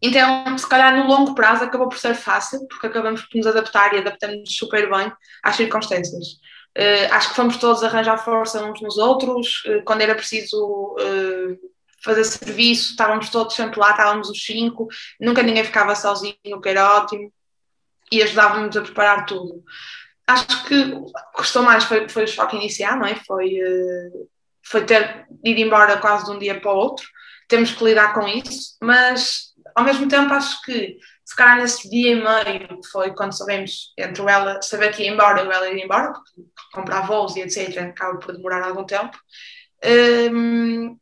então, 0.01 0.57
se 0.57 0.67
calhar 0.67 0.97
no 0.97 1.07
longo 1.07 1.35
prazo 1.35 1.63
acabou 1.63 1.87
por 1.87 1.97
ser 1.97 2.15
fácil, 2.15 2.67
porque 2.67 2.87
acabamos 2.87 3.21
por 3.21 3.37
nos 3.37 3.45
adaptar 3.45 3.93
e 3.93 3.99
adaptamos 3.99 4.55
super 4.57 4.89
bem 4.89 5.11
às 5.43 5.55
circunstâncias. 5.55 6.27
Uh, 6.75 7.13
acho 7.13 7.29
que 7.29 7.35
fomos 7.35 7.57
todos 7.57 7.83
arranjar 7.83 8.17
força 8.17 8.63
uns 8.63 8.81
nos 8.81 8.97
outros, 8.97 9.63
uh, 9.65 9.83
quando 9.83 10.01
era 10.01 10.15
preciso 10.15 10.95
fazer 12.03 12.23
serviço, 12.23 12.91
estávamos 12.91 13.29
todos 13.29 13.55
sempre 13.55 13.79
lá, 13.79 13.91
estávamos 13.91 14.27
os 14.29 14.43
cinco, 14.43 14.87
nunca 15.19 15.43
ninguém 15.43 15.63
ficava 15.63 15.93
sozinho, 15.93 16.35
o 16.55 16.59
que 16.59 16.69
era 16.69 16.97
ótimo, 16.97 17.31
e 18.11 18.21
ajudávamos 18.21 18.75
a 18.75 18.81
preparar 18.81 19.25
tudo. 19.25 19.63
Acho 20.27 20.65
que 20.65 20.75
o 20.75 21.05
que 21.05 21.13
custou 21.33 21.63
mais 21.63 21.83
foi, 21.83 22.07
foi 22.07 22.23
o 22.23 22.27
choque 22.27 22.55
inicial, 22.55 22.97
não 22.97 23.05
é? 23.05 23.15
Foi, 23.15 23.49
foi 24.63 24.85
ter 24.85 25.25
ido 25.43 25.59
embora 25.59 25.97
quase 25.97 26.25
de 26.25 26.31
um 26.31 26.39
dia 26.39 26.59
para 26.59 26.71
o 26.71 26.77
outro, 26.77 27.05
temos 27.47 27.71
que 27.71 27.83
lidar 27.83 28.13
com 28.13 28.27
isso, 28.27 28.77
mas 28.81 29.51
ao 29.75 29.83
mesmo 29.83 30.07
tempo 30.07 30.33
acho 30.33 30.61
que 30.61 30.97
se 31.25 31.55
nesse 31.55 31.89
dia 31.89 32.11
e 32.11 32.15
meio, 32.15 32.79
foi 32.91 33.13
quando 33.13 33.37
sabemos 33.37 33.93
entre 33.97 34.21
ela 34.23 34.61
saber 34.61 34.93
que 34.93 35.03
ia 35.03 35.11
embora 35.11 35.43
e 35.43 35.47
ela 35.47 35.69
ir 35.69 35.83
embora, 35.83 36.11
porque 36.11 36.41
comprar 36.73 37.01
voos 37.07 37.35
e 37.35 37.41
etc, 37.41 37.77
acaba 37.77 38.19
por 38.19 38.35
demorar 38.35 38.63
algum 38.63 38.85
tempo, 38.85 39.17
hum, 40.33 40.97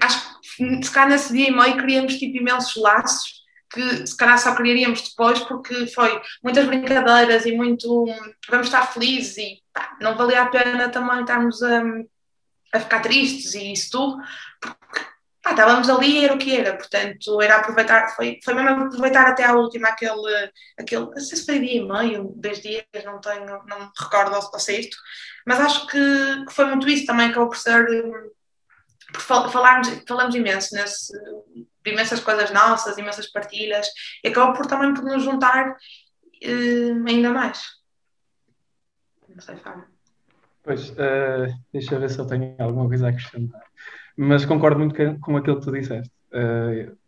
acho 0.00 0.40
que 0.56 0.84
se 0.84 1.06
nesse 1.06 1.32
dia 1.32 1.48
e 1.48 1.50
meio 1.50 1.76
criamos 1.76 2.16
tipo 2.16 2.36
imensos 2.36 2.76
laços 2.76 3.38
que 3.70 4.06
se 4.06 4.16
calhar 4.16 4.38
só 4.38 4.54
criaríamos 4.54 5.02
depois 5.02 5.40
porque 5.40 5.86
foi 5.88 6.20
muitas 6.42 6.66
brincadeiras 6.66 7.46
e 7.46 7.52
muito 7.52 8.06
vamos 8.48 8.66
estar 8.66 8.86
felizes 8.92 9.36
e 9.38 9.62
pá, 9.72 9.96
não 10.00 10.16
valia 10.16 10.42
a 10.42 10.46
pena 10.46 10.88
também 10.88 11.20
estarmos 11.20 11.62
a, 11.62 11.82
a 12.72 12.80
ficar 12.80 13.00
tristes 13.00 13.54
e 13.54 13.72
isso 13.72 13.90
tudo, 13.90 14.22
porque 14.60 15.00
ah, 15.44 15.52
estávamos 15.52 15.88
ali 15.88 16.24
era 16.24 16.34
o 16.34 16.38
que 16.38 16.54
era, 16.54 16.76
portanto, 16.76 17.40
era 17.40 17.56
aproveitar, 17.56 18.14
foi, 18.14 18.38
foi 18.44 18.54
mesmo 18.54 18.84
aproveitar 18.84 19.26
até 19.26 19.44
à 19.44 19.54
última 19.54 19.88
aquele, 19.88 20.50
aquele, 20.78 21.06
não 21.06 21.20
sei 21.20 21.38
se 21.38 21.46
foi 21.46 21.58
dia 21.58 21.80
e 21.80 21.88
meio, 21.88 22.32
dois 22.36 22.60
dias, 22.60 22.84
não 23.04 23.20
tenho, 23.20 23.46
não 23.66 23.80
me 23.80 23.90
recordo 23.98 24.34
ao, 24.34 24.42
ao 24.42 24.60
certo, 24.60 24.96
mas 25.46 25.60
acho 25.60 25.86
que, 25.86 26.44
que, 26.46 26.52
foi 26.52 26.66
muito 26.66 26.88
isso 26.88 27.06
também, 27.06 27.30
acabou 27.30 27.48
por 27.48 27.56
ser, 27.56 27.86
por 29.12 29.50
falarmos, 29.50 29.88
falamos 30.06 30.34
imenso 30.34 30.74
nesse, 30.74 31.12
de 31.84 31.90
imensas 31.90 32.20
coisas 32.20 32.50
nossas, 32.50 32.98
imensas 32.98 33.30
partilhas, 33.30 33.86
e 34.22 34.28
acabou 34.28 34.54
por 34.54 34.66
também 34.66 34.92
por 34.92 35.04
nos 35.04 35.22
juntar 35.22 35.70
uh, 35.70 37.08
ainda 37.08 37.30
mais. 37.30 37.62
Não 39.28 39.40
sei, 39.40 39.56
Fábio. 39.56 39.84
Pois, 40.62 40.90
uh, 40.90 41.54
deixa 41.72 41.94
eu 41.94 42.00
ver 42.00 42.10
se 42.10 42.18
eu 42.18 42.26
tenho 42.26 42.54
alguma 42.58 42.88
coisa 42.88 43.06
a 43.06 43.10
acrescentar 43.10 43.68
mas 44.18 44.44
concordo 44.44 44.80
muito 44.80 44.94
com 45.20 45.36
aquilo 45.36 45.60
que 45.60 45.64
tu 45.64 45.70
disseste. 45.70 46.12
Uh, 46.32 46.98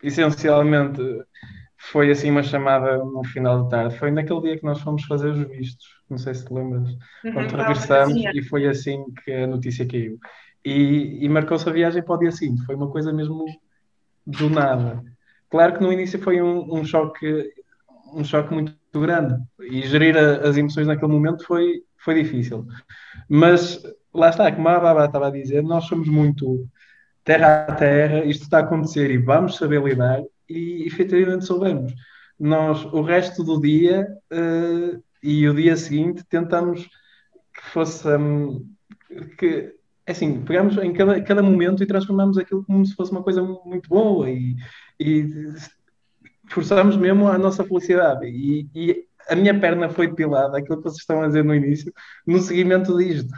essencialmente, 0.00 1.02
foi 1.76 2.12
assim 2.12 2.30
uma 2.30 2.44
chamada 2.44 2.98
no 2.98 3.24
final 3.24 3.64
de 3.64 3.70
tarde. 3.70 3.98
Foi 3.98 4.12
naquele 4.12 4.40
dia 4.42 4.58
que 4.58 4.64
nós 4.64 4.80
fomos 4.80 5.02
fazer 5.04 5.30
os 5.30 5.48
vistos, 5.48 5.88
não 6.08 6.16
sei 6.16 6.32
se 6.32 6.44
te 6.44 6.54
lembras, 6.54 6.88
uhum, 7.24 7.32
quando 7.32 7.56
regressamos, 7.56 8.22
e 8.32 8.42
foi 8.42 8.68
assim 8.68 9.04
que 9.24 9.32
a 9.32 9.48
notícia 9.48 9.84
caiu. 9.84 10.16
E, 10.64 11.24
e 11.24 11.28
marcou-se 11.28 11.68
a 11.68 11.72
viagem 11.72 12.02
para 12.02 12.14
o 12.14 12.18
dia 12.18 12.32
seguinte, 12.32 12.64
foi 12.64 12.74
uma 12.74 12.90
coisa 12.90 13.12
mesmo 13.12 13.44
do 14.26 14.50
nada. 14.50 15.02
Claro 15.48 15.74
que 15.74 15.82
no 15.82 15.92
início 15.92 16.20
foi 16.20 16.40
um, 16.42 16.74
um 16.74 16.84
choque 16.84 17.52
um 18.12 18.24
choque 18.24 18.52
muito 18.52 18.74
grande 18.94 19.40
e 19.60 19.82
gerir 19.82 20.16
a, 20.16 20.48
as 20.48 20.56
emoções 20.56 20.86
naquele 20.86 21.12
momento 21.12 21.44
foi, 21.44 21.82
foi 21.98 22.22
difícil. 22.22 22.66
Mas 23.28 23.80
lá 24.12 24.30
está, 24.30 24.50
como 24.50 24.68
a 24.68 24.80
Baba 24.80 25.04
estava 25.04 25.28
a 25.28 25.30
dizer, 25.30 25.62
nós 25.62 25.84
somos 25.84 26.08
muito 26.08 26.68
terra 27.24 27.66
a 27.68 27.74
terra, 27.74 28.24
isto 28.24 28.42
está 28.42 28.58
a 28.58 28.62
acontecer 28.62 29.10
e 29.10 29.18
vamos 29.18 29.56
saber 29.56 29.82
lidar, 29.82 30.22
e 30.48 30.86
efetivamente 30.86 31.44
soubemos. 31.44 31.92
Nós, 32.38 32.84
o 32.86 33.02
resto 33.02 33.44
do 33.44 33.60
dia 33.60 34.06
uh, 34.32 35.02
e 35.22 35.48
o 35.48 35.54
dia 35.54 35.76
seguinte, 35.76 36.24
tentamos 36.28 36.88
que 37.54 37.62
fosse. 37.72 38.08
Um, 38.08 38.66
que, 39.38 39.74
é 40.06 40.12
assim, 40.12 40.42
pegamos 40.42 40.76
em 40.78 40.92
cada, 40.92 41.20
cada 41.22 41.42
momento 41.42 41.82
e 41.82 41.86
transformamos 41.86 42.38
aquilo 42.38 42.64
como 42.64 42.84
se 42.84 42.94
fosse 42.94 43.12
uma 43.12 43.22
coisa 43.22 43.42
muito 43.42 43.88
boa 43.88 44.28
e, 44.28 44.56
e 44.98 45.26
forçamos 46.48 46.96
mesmo 46.96 47.28
a 47.28 47.38
nossa 47.38 47.64
felicidade. 47.64 48.26
E, 48.26 48.68
e 48.74 49.04
a 49.28 49.36
minha 49.36 49.58
perna 49.58 49.88
foi 49.88 50.08
depilada, 50.08 50.58
aquilo 50.58 50.78
que 50.78 50.84
vocês 50.84 51.00
estão 51.00 51.22
a 51.22 51.26
dizer 51.26 51.44
no 51.44 51.54
início, 51.54 51.92
no 52.26 52.38
seguimento 52.40 52.96
disto 52.96 53.32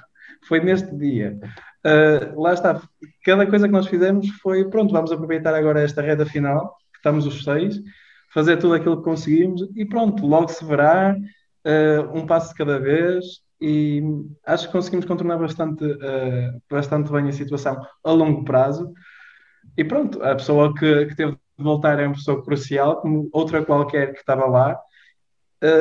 foi 0.46 0.60
neste 0.60 0.94
dia. 0.96 1.38
Uh, 1.84 2.40
lá 2.40 2.52
está, 2.52 2.80
cada 3.24 3.46
coisa 3.46 3.66
que 3.66 3.72
nós 3.72 3.86
fizemos 3.86 4.28
foi, 4.40 4.68
pronto, 4.68 4.92
vamos 4.92 5.12
aproveitar 5.12 5.54
agora 5.54 5.82
esta 5.82 6.00
reta 6.00 6.24
final, 6.24 6.76
que 6.92 6.98
estamos 6.98 7.26
os 7.26 7.44
seis, 7.44 7.80
fazer 8.32 8.56
tudo 8.56 8.74
aquilo 8.74 8.98
que 8.98 9.04
conseguimos 9.04 9.68
e 9.76 9.84
pronto, 9.84 10.26
logo 10.26 10.48
se 10.48 10.64
verá, 10.64 11.14
uh, 11.14 12.18
um 12.18 12.26
passo 12.26 12.50
de 12.50 12.54
cada 12.54 12.78
vez 12.78 13.24
e 13.62 14.02
acho 14.44 14.66
que 14.66 14.72
conseguimos 14.72 15.06
contornar 15.06 15.38
bastante, 15.38 15.84
uh, 15.84 16.62
bastante 16.68 17.10
bem 17.12 17.28
a 17.28 17.32
situação 17.32 17.80
a 18.02 18.10
longo 18.10 18.44
prazo. 18.44 18.92
E 19.76 19.84
pronto, 19.84 20.22
a 20.22 20.34
pessoa 20.34 20.74
que, 20.74 21.06
que 21.06 21.14
teve 21.14 21.32
de 21.32 21.64
voltar 21.64 21.98
é 22.00 22.06
uma 22.06 22.14
pessoa 22.14 22.42
crucial, 22.42 23.00
como 23.00 23.28
outra 23.32 23.64
qualquer 23.64 24.12
que 24.12 24.20
estava 24.20 24.46
lá, 24.46 24.78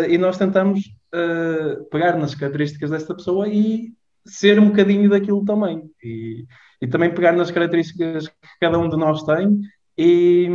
e 0.08 0.16
nós 0.18 0.38
tentamos 0.38 0.82
pegar 1.90 2.16
nas 2.16 2.36
características 2.36 2.92
desta 2.92 3.16
pessoa 3.16 3.48
e 3.48 3.92
ser 4.26 4.60
um 4.60 4.70
bocadinho 4.70 5.10
daquilo 5.10 5.44
também. 5.44 5.90
E, 6.04 6.46
e 6.82 6.88
também 6.88 7.14
pegar 7.14 7.34
nas 7.34 7.52
características 7.52 8.28
que 8.28 8.36
cada 8.60 8.80
um 8.80 8.90
de 8.90 8.98
nós 8.98 9.24
tem 9.24 9.62
e, 9.98 10.50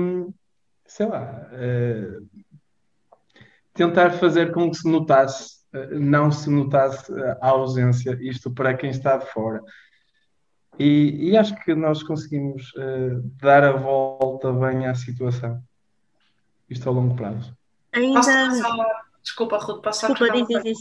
sei 0.87 1.07
lá, 1.07 1.49
uh, 1.53 2.27
tentar 3.75 4.11
fazer 4.11 4.53
com 4.53 4.71
que 4.71 4.77
se 4.77 4.91
notasse, 4.91 5.55
uh, 5.55 5.56
não 5.93 6.31
se 6.31 6.51
notasse 6.51 7.13
a 7.41 7.49
ausência, 7.49 8.17
isto 8.21 8.51
para 8.51 8.75
quem 8.75 8.91
está 8.91 9.17
de 9.17 9.27
fora. 9.27 9.63
E, 10.79 11.31
e 11.31 11.37
acho 11.37 11.57
que 11.65 11.75
nós 11.75 12.03
conseguimos 12.03 12.73
uh, 12.75 13.23
dar 13.41 13.65
a 13.65 13.73
volta 13.73 14.53
bem 14.53 14.87
à 14.87 14.95
situação. 14.95 15.63
Isto 16.69 16.89
a 16.89 16.93
longo 16.93 17.15
prazo. 17.17 17.57
Ainda... 17.93 18.21
Posso, 18.21 19.07
Desculpa, 19.23 19.59
Ruth, 19.59 19.83
posso 19.83 20.07
Desculpa, 20.07 20.33
diz, 20.33 20.63
diz. 20.63 20.79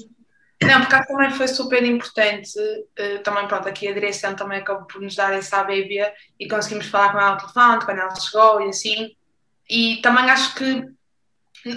Não, 0.61 0.79
porque 0.81 0.95
acho 0.95 1.07
que 1.07 1.13
também 1.13 1.31
foi 1.31 1.47
super 1.47 1.83
importante, 1.83 2.57
uh, 2.59 3.23
também 3.23 3.47
pronto, 3.47 3.67
aqui 3.67 3.87
a 3.87 3.93
direção 3.93 4.35
também 4.35 4.59
acabou 4.59 4.85
por 4.85 5.01
nos 5.01 5.15
dar 5.15 5.33
essa 5.33 5.63
bebê 5.63 6.13
e 6.39 6.47
conseguimos 6.47 6.87
falar 6.87 7.11
com 7.11 7.19
ela 7.19 7.29
ao 7.31 7.37
telefone 7.37 7.85
quando 7.85 7.99
ela 7.99 8.15
chegou 8.15 8.61
e 8.61 8.69
assim, 8.69 9.15
e 9.69 9.97
também 10.01 10.29
acho 10.29 10.55
que 10.55 10.94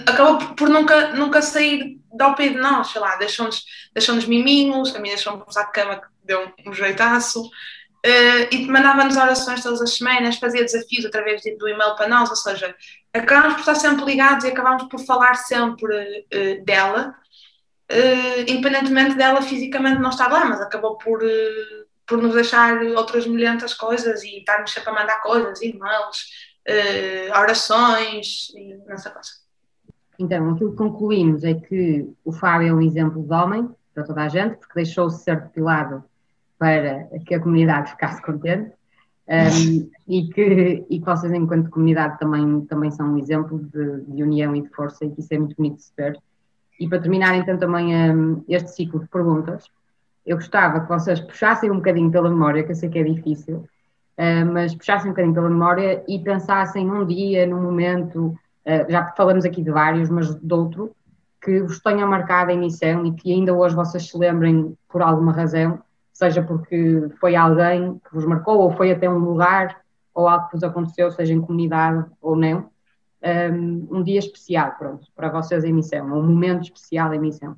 acabou 0.05 0.55
por 0.55 0.69
nunca, 0.69 1.13
nunca 1.13 1.41
sair 1.41 1.99
ao 2.19 2.35
pé 2.35 2.49
de 2.49 2.57
nós, 2.57 2.87
sei 2.87 3.01
lá, 3.01 3.15
deixou-nos 3.15 3.65
deixou 3.93 4.15
miminhos, 4.15 4.95
a 4.95 4.99
mim 4.99 5.09
deixou-me 5.09 5.43
usar 5.47 5.63
de 5.63 5.71
cama 5.71 5.97
que 5.97 6.07
deu 6.23 6.51
um 6.65 6.73
jeitaço, 6.73 7.43
uh, 7.43 8.47
e 8.51 8.67
mandava-nos 8.67 9.17
orações 9.17 9.63
todas 9.63 9.81
as 9.81 9.95
semanas, 9.95 10.37
fazia 10.37 10.63
desafios 10.63 11.05
através 11.05 11.41
do 11.57 11.67
e-mail 11.67 11.95
para 11.95 12.07
nós, 12.07 12.29
ou 12.29 12.35
seja, 12.35 12.75
acabámos 13.13 13.53
por 13.53 13.59
estar 13.61 13.75
sempre 13.75 14.05
ligados 14.05 14.45
e 14.45 14.49
acabámos 14.49 14.83
por 14.83 14.99
falar 15.05 15.35
sempre 15.35 16.25
uh, 16.33 16.65
dela, 16.65 17.15
uh, 17.91 18.41
independentemente 18.41 19.15
dela 19.15 19.41
fisicamente 19.41 19.99
não 19.99 20.09
estar 20.09 20.31
lá, 20.31 20.45
mas 20.45 20.61
acabou 20.61 20.97
por, 20.97 21.19
por 22.05 22.21
nos 22.21 22.35
deixar 22.35 22.81
outras 22.95 23.25
milhentas 23.25 23.73
coisas 23.73 24.23
e 24.23 24.37
estarmos 24.37 24.71
sempre 24.71 24.89
a 24.91 24.93
mandar 24.93 25.21
coisas, 25.21 25.61
e-mails, 25.61 26.49
orações 27.33 28.49
e 28.55 28.75
nessa 28.85 29.09
coisa. 29.09 29.48
Então, 30.19 30.49
aquilo 30.49 30.71
que 30.71 30.77
concluímos 30.77 31.45
é 31.45 31.53
que 31.53 32.13
o 32.25 32.33
Fábio 32.33 32.67
é 32.67 32.73
um 32.73 32.81
exemplo 32.81 33.23
de 33.23 33.33
homem 33.33 33.69
para 33.93 34.03
toda 34.03 34.23
a 34.23 34.27
gente, 34.27 34.57
porque 34.57 34.73
deixou-se 34.75 35.23
ser 35.23 35.39
depilado 35.39 36.03
para 36.57 37.07
que 37.25 37.33
a 37.33 37.39
comunidade 37.39 37.91
ficasse 37.91 38.21
contente 38.21 38.73
um, 39.29 39.89
e, 40.07 40.27
que, 40.27 40.85
e 40.89 40.99
que 40.99 41.05
vocês, 41.05 41.31
enquanto 41.31 41.69
comunidade, 41.69 42.19
também, 42.19 42.61
também 42.65 42.91
são 42.91 43.13
um 43.13 43.17
exemplo 43.17 43.59
de, 43.59 44.01
de 44.01 44.23
união 44.23 44.53
e 44.55 44.61
de 44.61 44.69
força 44.69 45.05
e 45.05 45.09
que 45.11 45.21
isso 45.21 45.33
é 45.33 45.37
muito 45.37 45.55
bonito 45.55 45.77
de 45.77 45.83
se 45.83 45.93
ver. 45.95 46.19
E 46.79 46.87
para 46.89 46.99
terminar, 46.99 47.35
então, 47.35 47.57
também 47.57 47.95
um, 48.11 48.43
este 48.49 48.71
ciclo 48.71 48.99
de 48.99 49.07
perguntas, 49.07 49.69
eu 50.25 50.35
gostava 50.35 50.81
que 50.81 50.89
vocês 50.89 51.19
puxassem 51.21 51.71
um 51.71 51.75
bocadinho 51.75 52.11
pela 52.11 52.29
memória, 52.29 52.63
que 52.63 52.71
eu 52.71 52.75
sei 52.75 52.89
que 52.89 52.99
é 52.99 53.03
difícil, 53.03 53.57
uh, 54.17 54.45
mas 54.51 54.75
puxassem 54.75 55.07
um 55.07 55.13
bocadinho 55.13 55.33
pela 55.33 55.49
memória 55.49 56.03
e 56.07 56.19
pensassem 56.19 56.85
num 56.85 57.05
dia, 57.05 57.45
num 57.45 57.61
momento, 57.61 58.37
já 58.87 59.13
falamos 59.15 59.45
aqui 59.45 59.63
de 59.63 59.71
vários, 59.71 60.09
mas 60.09 60.35
de 60.35 60.53
outro, 60.53 60.95
que 61.41 61.61
vos 61.61 61.79
tenha 61.79 62.05
marcado 62.05 62.51
a 62.51 62.53
emissão 62.53 63.05
e 63.05 63.13
que 63.13 63.31
ainda 63.31 63.53
hoje 63.53 63.75
vocês 63.75 64.09
se 64.09 64.17
lembrem 64.17 64.77
por 64.87 65.01
alguma 65.01 65.31
razão 65.31 65.81
seja 66.19 66.43
porque 66.43 67.07
foi 67.17 67.33
alguém 67.33 67.97
que 67.99 68.13
vos 68.13 68.25
marcou, 68.25 68.59
ou 68.59 68.71
foi 68.75 68.91
até 68.91 69.09
um 69.09 69.19
lugar, 69.19 69.79
ou 70.13 70.27
algo 70.27 70.47
que 70.47 70.55
vos 70.55 70.63
aconteceu, 70.63 71.09
seja 71.11 71.33
em 71.33 71.39
comunidade 71.39 72.05
ou 72.21 72.35
não, 72.35 72.69
um, 73.53 73.87
um 73.89 74.03
dia 74.03 74.19
especial, 74.19 74.75
pronto, 74.77 75.07
para 75.15 75.29
vocês 75.29 75.63
em 75.63 75.71
missão, 75.71 76.05
um 76.07 76.23
momento 76.23 76.63
especial 76.63 77.13
em 77.13 77.19
missão. 77.19 77.55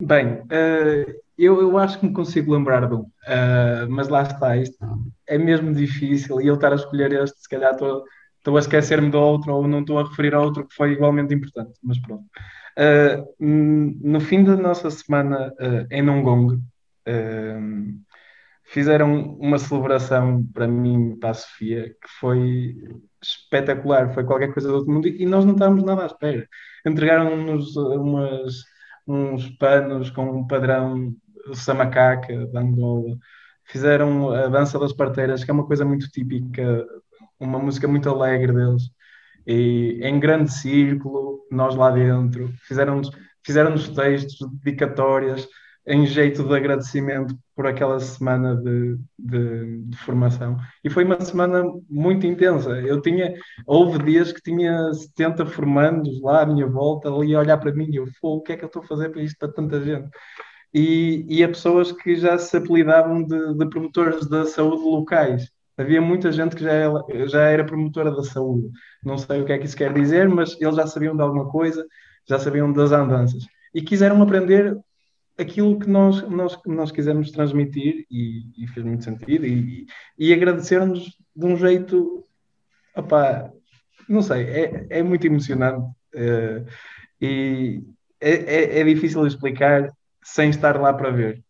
Bem, 0.00 0.40
uh, 0.40 1.14
eu, 1.38 1.60
eu 1.60 1.78
acho 1.78 2.00
que 2.00 2.06
me 2.06 2.12
consigo 2.12 2.52
lembrar 2.52 2.88
de 2.88 2.94
um, 2.94 3.02
uh, 3.02 3.88
mas 3.88 4.08
lá 4.08 4.22
está, 4.22 4.56
isto 4.56 4.76
é 5.24 5.38
mesmo 5.38 5.72
difícil 5.72 6.40
e 6.40 6.48
eu 6.48 6.56
estar 6.56 6.72
a 6.72 6.76
escolher 6.76 7.12
este, 7.12 7.40
se 7.40 7.48
calhar 7.48 7.70
estou, 7.70 8.02
estou 8.44 8.56
a 8.56 8.60
esquecer-me 8.60 9.10
de 9.10 9.16
outro 9.16 9.54
ou 9.54 9.66
não 9.66 9.80
estou 9.80 9.98
a 9.98 10.04
referir 10.04 10.34
a 10.34 10.40
outro 10.40 10.66
que 10.68 10.74
foi 10.74 10.92
igualmente 10.92 11.32
importante, 11.34 11.72
mas 11.82 11.98
pronto. 11.98 12.24
Uh, 12.76 13.34
no 13.40 14.20
fim 14.20 14.44
da 14.44 14.56
nossa 14.56 14.90
semana 14.90 15.52
em 15.90 16.02
Nongong, 16.02 16.60
fizeram 18.64 19.36
uma 19.38 19.58
celebração 19.58 20.44
para 20.52 20.66
mim, 20.66 21.16
para 21.18 21.30
a 21.30 21.34
Sofia, 21.34 21.88
que 21.90 22.08
foi 22.20 22.76
espetacular, 23.22 24.12
foi 24.12 24.24
qualquer 24.24 24.52
coisa 24.52 24.68
do 24.68 24.74
outro 24.74 24.92
mundo 24.92 25.08
e 25.08 25.24
nós 25.24 25.44
não 25.44 25.52
estávamos 25.54 25.84
nada 25.84 26.02
à 26.02 26.06
espera. 26.06 26.46
Entregaram-nos 26.84 27.74
uns 29.06 29.48
panos 29.58 30.10
com 30.10 30.40
um 30.40 30.46
padrão 30.46 31.14
samacaca 31.52 32.46
da 32.48 32.60
Angola, 32.60 33.16
fizeram 33.64 34.30
a 34.30 34.48
dança 34.48 34.78
das 34.78 34.92
parteiras, 34.92 35.44
que 35.44 35.50
é 35.50 35.54
uma 35.54 35.66
coisa 35.66 35.84
muito 35.84 36.08
típica, 36.10 36.86
uma 37.44 37.58
música 37.58 37.88
muito 37.88 38.08
alegre 38.08 38.52
deles, 38.52 38.90
e 39.46 40.00
em 40.02 40.18
grande 40.18 40.52
círculo, 40.52 41.46
nós 41.50 41.74
lá 41.76 41.90
dentro, 41.90 42.50
fizeram-nos 42.66 43.10
fizeram 43.44 43.74
textos, 43.74 44.48
dedicatórias, 44.62 45.46
em 45.86 46.06
jeito 46.06 46.42
de 46.42 46.54
agradecimento 46.54 47.36
por 47.54 47.66
aquela 47.66 48.00
semana 48.00 48.56
de, 48.56 48.96
de, 49.18 49.82
de, 49.82 49.96
formação. 49.98 50.56
E 50.82 50.88
foi 50.88 51.04
uma 51.04 51.20
semana 51.20 51.62
muito 51.90 52.26
intensa. 52.26 52.70
Eu 52.80 53.00
tinha, 53.02 53.34
houve 53.66 54.02
dias 54.02 54.32
que 54.32 54.40
tinha 54.40 54.92
70 54.94 55.46
formandos 55.46 56.20
lá 56.22 56.42
à 56.42 56.46
minha 56.46 56.66
volta, 56.66 57.08
ali 57.08 57.34
a 57.34 57.40
olhar 57.40 57.58
para 57.58 57.72
mim 57.72 57.88
e 57.90 57.96
eu, 57.96 58.06
o 58.22 58.40
que 58.40 58.52
é 58.52 58.56
que 58.56 58.64
eu 58.64 58.68
estou 58.68 58.82
a 58.82 58.86
fazer 58.86 59.10
para 59.10 59.22
isto 59.22 59.38
para 59.38 59.52
tanta 59.52 59.80
gente? 59.82 60.08
E, 60.72 61.24
e 61.28 61.44
a 61.44 61.48
pessoas 61.48 61.92
que 61.92 62.16
já 62.16 62.38
se 62.38 62.56
apelidavam 62.56 63.22
de, 63.22 63.54
de 63.54 63.68
promotores 63.68 64.26
da 64.26 64.44
saúde 64.46 64.82
locais. 64.82 65.53
Havia 65.76 66.00
muita 66.00 66.30
gente 66.30 66.54
que 66.54 66.62
já 66.62 66.72
era, 66.72 67.28
já 67.28 67.42
era 67.42 67.64
promotora 67.64 68.10
da 68.10 68.22
saúde. 68.22 68.70
Não 69.04 69.18
sei 69.18 69.40
o 69.40 69.44
que 69.44 69.52
é 69.52 69.58
que 69.58 69.66
isso 69.66 69.76
quer 69.76 69.92
dizer, 69.92 70.28
mas 70.28 70.56
eles 70.60 70.76
já 70.76 70.86
sabiam 70.86 71.16
de 71.16 71.22
alguma 71.22 71.50
coisa, 71.50 71.84
já 72.28 72.38
sabiam 72.38 72.72
das 72.72 72.92
andanças. 72.92 73.44
E 73.74 73.82
quiseram 73.82 74.22
aprender 74.22 74.76
aquilo 75.38 75.78
que 75.78 75.88
nós, 75.88 76.22
nós, 76.28 76.58
nós 76.66 76.92
quisemos 76.92 77.30
transmitir 77.30 78.06
e, 78.10 78.44
e 78.56 78.68
fez 78.68 78.86
muito 78.86 79.04
sentido 79.04 79.44
e, 79.44 79.86
e 80.18 80.32
agradecer-nos 80.32 81.04
de 81.34 81.46
um 81.46 81.56
jeito, 81.56 82.24
não 84.08 84.22
sei, 84.22 84.44
é, 84.44 84.86
é 84.90 85.02
muito 85.02 85.26
emocionante 85.26 85.84
uh, 86.14 86.64
e 87.20 87.82
é, 88.20 88.30
é, 88.30 88.80
é, 88.80 88.84
difícil 88.84 89.26
explicar 89.26 89.90
sem 90.22 90.50
estar 90.50 90.80
lá 90.80 90.92
para 90.92 91.10
ver, 91.10 91.42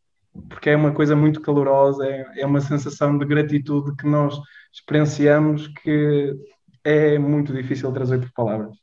porque 0.49 0.70
é 0.70 0.76
uma 0.76 0.93
coisa 0.93 1.14
muito 1.14 1.41
calorosa, 1.41 2.07
é, 2.07 2.41
é 2.41 2.47
uma 2.47 2.61
sensação 2.61 3.16
de 3.16 3.24
gratitude 3.24 3.97
que 3.97 4.07
nós 4.07 4.39
experienciamos 4.72 5.68
que 5.68 6.35
é 6.82 7.18
muito 7.18 7.53
difícil 7.53 7.93
trazer 7.93 8.18
por 8.18 8.32
palavras. 8.32 8.76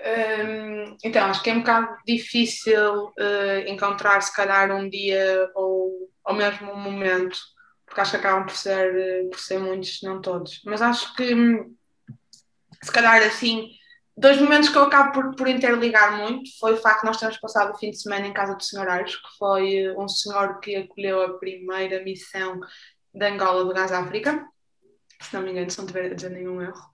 Um, 0.00 0.96
então, 1.04 1.26
acho 1.26 1.42
que 1.42 1.50
é 1.50 1.54
um 1.54 1.60
bocado 1.60 1.96
difícil 2.06 3.06
uh, 3.06 3.60
encontrar, 3.66 4.20
se 4.22 4.34
calhar, 4.34 4.70
um 4.74 4.88
dia 4.88 5.50
ou, 5.54 6.10
ou 6.24 6.34
mesmo 6.34 6.72
um 6.72 6.80
momento, 6.80 7.38
porque 7.86 8.00
acho 8.00 8.12
que 8.12 8.16
acabam 8.16 8.44
por 8.44 8.56
ser, 8.56 9.24
uh, 9.24 9.30
por 9.30 9.38
ser 9.38 9.58
muitos, 9.58 10.00
não 10.02 10.20
todos. 10.20 10.62
Mas 10.64 10.80
acho 10.80 11.14
que, 11.14 11.34
hum, 11.34 11.74
se 12.82 12.90
calhar, 12.90 13.22
assim, 13.22 13.70
dois 14.20 14.38
momentos 14.38 14.68
que 14.68 14.76
eu 14.76 14.82
acabo 14.82 15.12
por, 15.12 15.34
por 15.34 15.48
interligar 15.48 16.18
muito 16.18 16.50
foi 16.58 16.74
o 16.74 16.76
facto 16.76 17.00
de 17.00 17.06
nós 17.06 17.16
termos 17.16 17.38
passado 17.38 17.72
o 17.72 17.78
fim 17.78 17.90
de 17.90 18.00
semana 18.00 18.26
em 18.26 18.34
casa 18.34 18.54
do 18.54 18.62
Sr. 18.62 18.88
Aires, 18.88 19.16
que 19.16 19.38
foi 19.38 19.88
uh, 19.88 20.00
um 20.00 20.06
senhor 20.06 20.60
que 20.60 20.76
acolheu 20.76 21.22
a 21.22 21.38
primeira 21.38 22.04
missão 22.04 22.60
da 23.14 23.28
Angola 23.28 23.64
do 23.64 23.72
Gás 23.72 23.90
África, 23.90 24.46
se 25.22 25.34
não 25.34 25.42
me 25.42 25.50
engano, 25.50 25.70
se 25.70 25.78
não 25.78 25.86
tiver 25.86 26.12
a 26.12 26.14
dizer 26.14 26.30
nenhum 26.30 26.60
erro. 26.60 26.90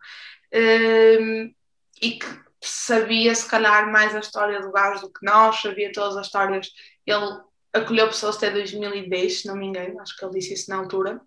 Um, 0.55 1.53
e 2.01 2.13
que 2.13 2.27
sabia 2.63 3.35
se 3.35 3.49
calhar 3.49 3.91
mais 3.91 4.15
a 4.15 4.21
história 4.21 4.61
do 4.61 4.71
gás 4.71 5.01
do 5.01 5.13
que 5.13 5.25
nós, 5.25 5.61
sabia 5.61 5.93
todas 5.93 6.17
as 6.17 6.27
histórias. 6.27 6.71
Ele 7.05 7.41
acolheu 7.73 8.07
pessoas 8.07 8.37
até 8.37 8.51
2010, 8.51 9.43
se 9.43 9.49
não 9.49 9.57
me 9.57 9.67
engano, 9.67 10.01
acho 10.01 10.17
que 10.17 10.25
ele 10.25 10.39
disse 10.39 10.55
isso 10.55 10.71
na 10.71 10.77
altura. 10.77 11.21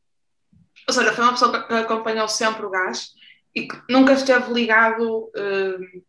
Ou 0.87 0.93
seja, 0.93 1.13
foi 1.13 1.23
uma 1.23 1.33
pessoa 1.33 1.67
que 1.67 1.73
acompanhou 1.73 2.27
sempre 2.27 2.65
o 2.65 2.69
gás 2.69 3.18
e 3.55 3.67
que 3.67 3.81
nunca 3.89 4.13
esteve 4.13 4.51
ligado 4.53 5.31
uh, 5.35 6.03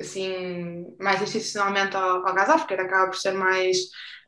assim, 0.00 0.94
mais 0.98 1.20
institucionalmente 1.20 1.96
ao, 1.96 2.26
ao 2.26 2.34
gás 2.34 2.48
África, 2.48 2.82
acaba 2.82 3.10
por 3.10 3.16
ser 3.16 3.32
mais, 3.32 3.76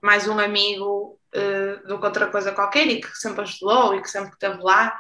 mais 0.03 0.29
um 0.29 0.39
amigo 0.39 1.19
uh, 1.35 1.89
do 1.89 1.99
que 1.99 2.07
outra 2.07 2.29
coisa 2.29 2.53
qualquer 2.53 2.87
e 2.87 3.01
que 3.01 3.15
sempre 3.17 3.43
ajudou 3.43 3.95
e 3.95 4.03
que 4.03 4.11
sempre 4.11 4.33
esteve 4.33 4.63
lá. 4.63 4.99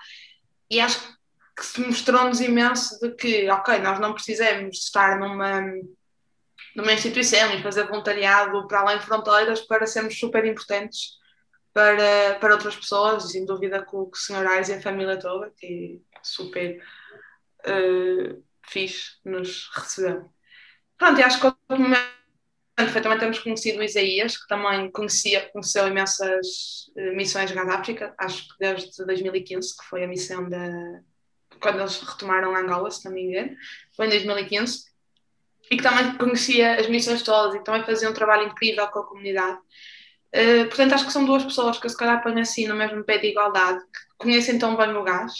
E 0.70 0.80
acho 0.80 1.00
que 1.00 1.20
que 1.60 1.66
se 1.66 1.80
mostrou-nos 1.82 2.40
imenso 2.40 2.98
de 3.00 3.14
que, 3.14 3.50
ok, 3.50 3.78
nós 3.80 4.00
não 4.00 4.14
precisamos 4.14 4.78
estar 4.78 5.18
numa, 5.20 5.60
numa 6.74 6.92
instituição 6.92 7.52
e 7.52 7.62
fazer 7.62 7.86
voluntariado 7.86 8.66
para 8.66 8.80
além 8.80 8.98
de 8.98 9.04
fronteiras 9.04 9.60
para 9.60 9.86
sermos 9.86 10.18
super 10.18 10.42
importantes 10.46 11.18
para, 11.72 12.36
para 12.40 12.54
outras 12.54 12.74
pessoas, 12.74 13.30
sem 13.30 13.44
dúvida 13.44 13.82
com 13.82 13.98
o 13.98 14.10
Sr. 14.14 14.46
Ais 14.46 14.70
e 14.70 14.72
a 14.72 14.80
família 14.80 15.18
toda, 15.18 15.52
que 15.58 16.00
super 16.22 16.82
uh, 17.66 18.42
fixe 18.66 19.16
nos 19.24 19.70
recebeu. 19.74 20.30
Pronto, 20.96 21.20
e 21.20 21.22
acho 21.22 21.40
que 21.40 21.46
outro 21.46 21.60
momento 21.70 22.10
foi 22.92 23.00
também 23.00 23.18
temos 23.18 23.38
conhecido 23.38 23.78
o 23.78 23.82
Isaías, 23.82 24.36
que 24.36 24.46
também 24.48 24.90
conhecia, 24.90 25.48
conheceu 25.50 25.86
imensas 25.86 26.46
uh, 26.96 27.16
missões 27.16 27.54
na 27.54 27.62
África, 27.74 28.14
acho 28.18 28.48
que 28.48 28.54
desde 28.58 29.04
2015, 29.04 29.76
que 29.76 29.84
foi 29.84 30.04
a 30.04 30.08
missão 30.08 30.48
da, 30.48 31.00
quando 31.60 31.80
eles 31.80 32.00
retomaram 32.00 32.56
Angola, 32.56 32.90
se 32.90 33.04
não 33.04 33.12
me 33.12 33.22
engano, 33.22 33.56
foi 33.96 34.06
em 34.06 34.10
2015, 34.10 34.90
e 35.70 35.76
que 35.76 35.82
também 35.82 36.16
conhecia 36.16 36.80
as 36.80 36.88
missões 36.88 37.22
todas 37.22 37.54
e 37.54 37.62
também 37.62 37.84
fazia 37.84 38.10
um 38.10 38.14
trabalho 38.14 38.48
incrível 38.48 38.88
com 38.88 39.00
a 39.00 39.06
comunidade. 39.06 39.58
Uh, 40.34 40.66
portanto, 40.68 40.94
acho 40.94 41.06
que 41.06 41.12
são 41.12 41.24
duas 41.24 41.44
pessoas 41.44 41.78
que 41.78 41.88
se 41.88 41.96
calhar 41.96 42.22
ponho 42.22 42.40
assim 42.40 42.66
no 42.66 42.74
mesmo 42.74 43.04
pé 43.04 43.18
de 43.18 43.28
igualdade, 43.28 43.80
que 43.80 44.16
conhecem 44.18 44.58
tão 44.58 44.76
bem 44.76 44.90
o 44.96 45.02
gás 45.02 45.32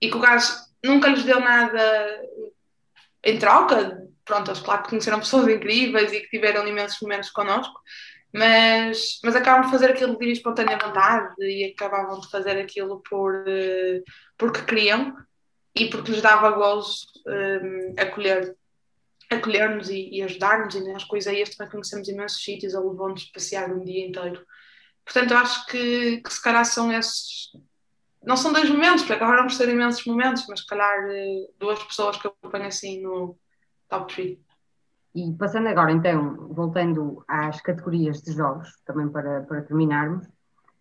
e 0.00 0.10
que 0.10 0.16
o 0.16 0.20
gás 0.20 0.70
nunca 0.84 1.08
lhes 1.08 1.24
deu 1.24 1.40
nada 1.40 2.20
em 3.22 3.38
troca, 3.38 4.02
pronto, 4.24 4.50
eles 4.50 4.60
claro 4.60 4.82
que 4.82 4.90
conheceram 4.90 5.18
pessoas 5.18 5.48
incríveis 5.48 6.12
e 6.12 6.20
que 6.20 6.28
tiveram 6.28 6.66
imensos 6.66 7.00
momentos 7.00 7.30
connosco, 7.30 7.78
mas, 8.32 9.18
mas 9.24 9.34
acabam 9.36 9.64
de 9.64 9.70
fazer 9.70 9.90
aquilo 9.90 10.16
de 10.16 10.32
espontânea 10.32 10.78
vontade 10.78 11.34
e 11.40 11.72
acabavam 11.72 12.20
de 12.20 12.30
fazer 12.30 12.58
aquilo 12.58 13.02
por, 13.08 13.34
uh, 13.34 14.04
porque 14.38 14.62
queriam 14.62 15.16
e 15.74 15.90
porque 15.90 16.12
lhes 16.12 16.22
dava 16.22 16.50
gozo 16.52 17.06
um, 17.26 17.94
acolher 17.98 18.56
acolher-nos 19.30 19.88
e, 19.88 20.10
e 20.10 20.22
ajudar-nos. 20.22 20.74
E 20.74 20.92
nas 20.92 21.04
coisas 21.04 21.32
aí 21.32 21.44
também 21.44 21.70
conhecemos 21.70 22.08
imensos 22.08 22.42
sítios 22.42 22.74
ou 22.74 22.90
levou-nos 22.90 23.24
passear 23.24 23.70
um 23.70 23.84
dia 23.84 24.06
inteiro. 24.06 24.44
Portanto 25.04 25.30
eu 25.30 25.38
acho 25.38 25.66
que, 25.66 26.20
que 26.20 26.32
se 26.32 26.42
calhar 26.42 26.64
são 26.64 26.92
esses 26.92 27.50
não 28.22 28.36
são 28.36 28.52
dois 28.52 28.68
momentos, 28.68 29.02
porque 29.02 29.22
agora 29.22 29.38
vamos 29.38 29.56
ter 29.56 29.68
imensos 29.68 30.04
momentos, 30.04 30.46
mas 30.48 30.60
se 30.60 30.66
calhar 30.66 31.08
eh, 31.10 31.46
duas 31.58 31.82
pessoas 31.84 32.16
que 32.16 32.26
eu 32.26 32.34
ponho 32.42 32.66
assim 32.66 33.02
no 33.02 33.36
top 33.88 34.14
3. 34.14 34.38
E 35.14 35.32
passando 35.32 35.68
agora, 35.68 35.90
então, 35.90 36.48
voltando 36.52 37.24
às 37.26 37.60
categorias 37.60 38.22
de 38.22 38.32
jogos, 38.32 38.68
também 38.84 39.08
para, 39.08 39.42
para 39.42 39.62
terminarmos, 39.62 40.28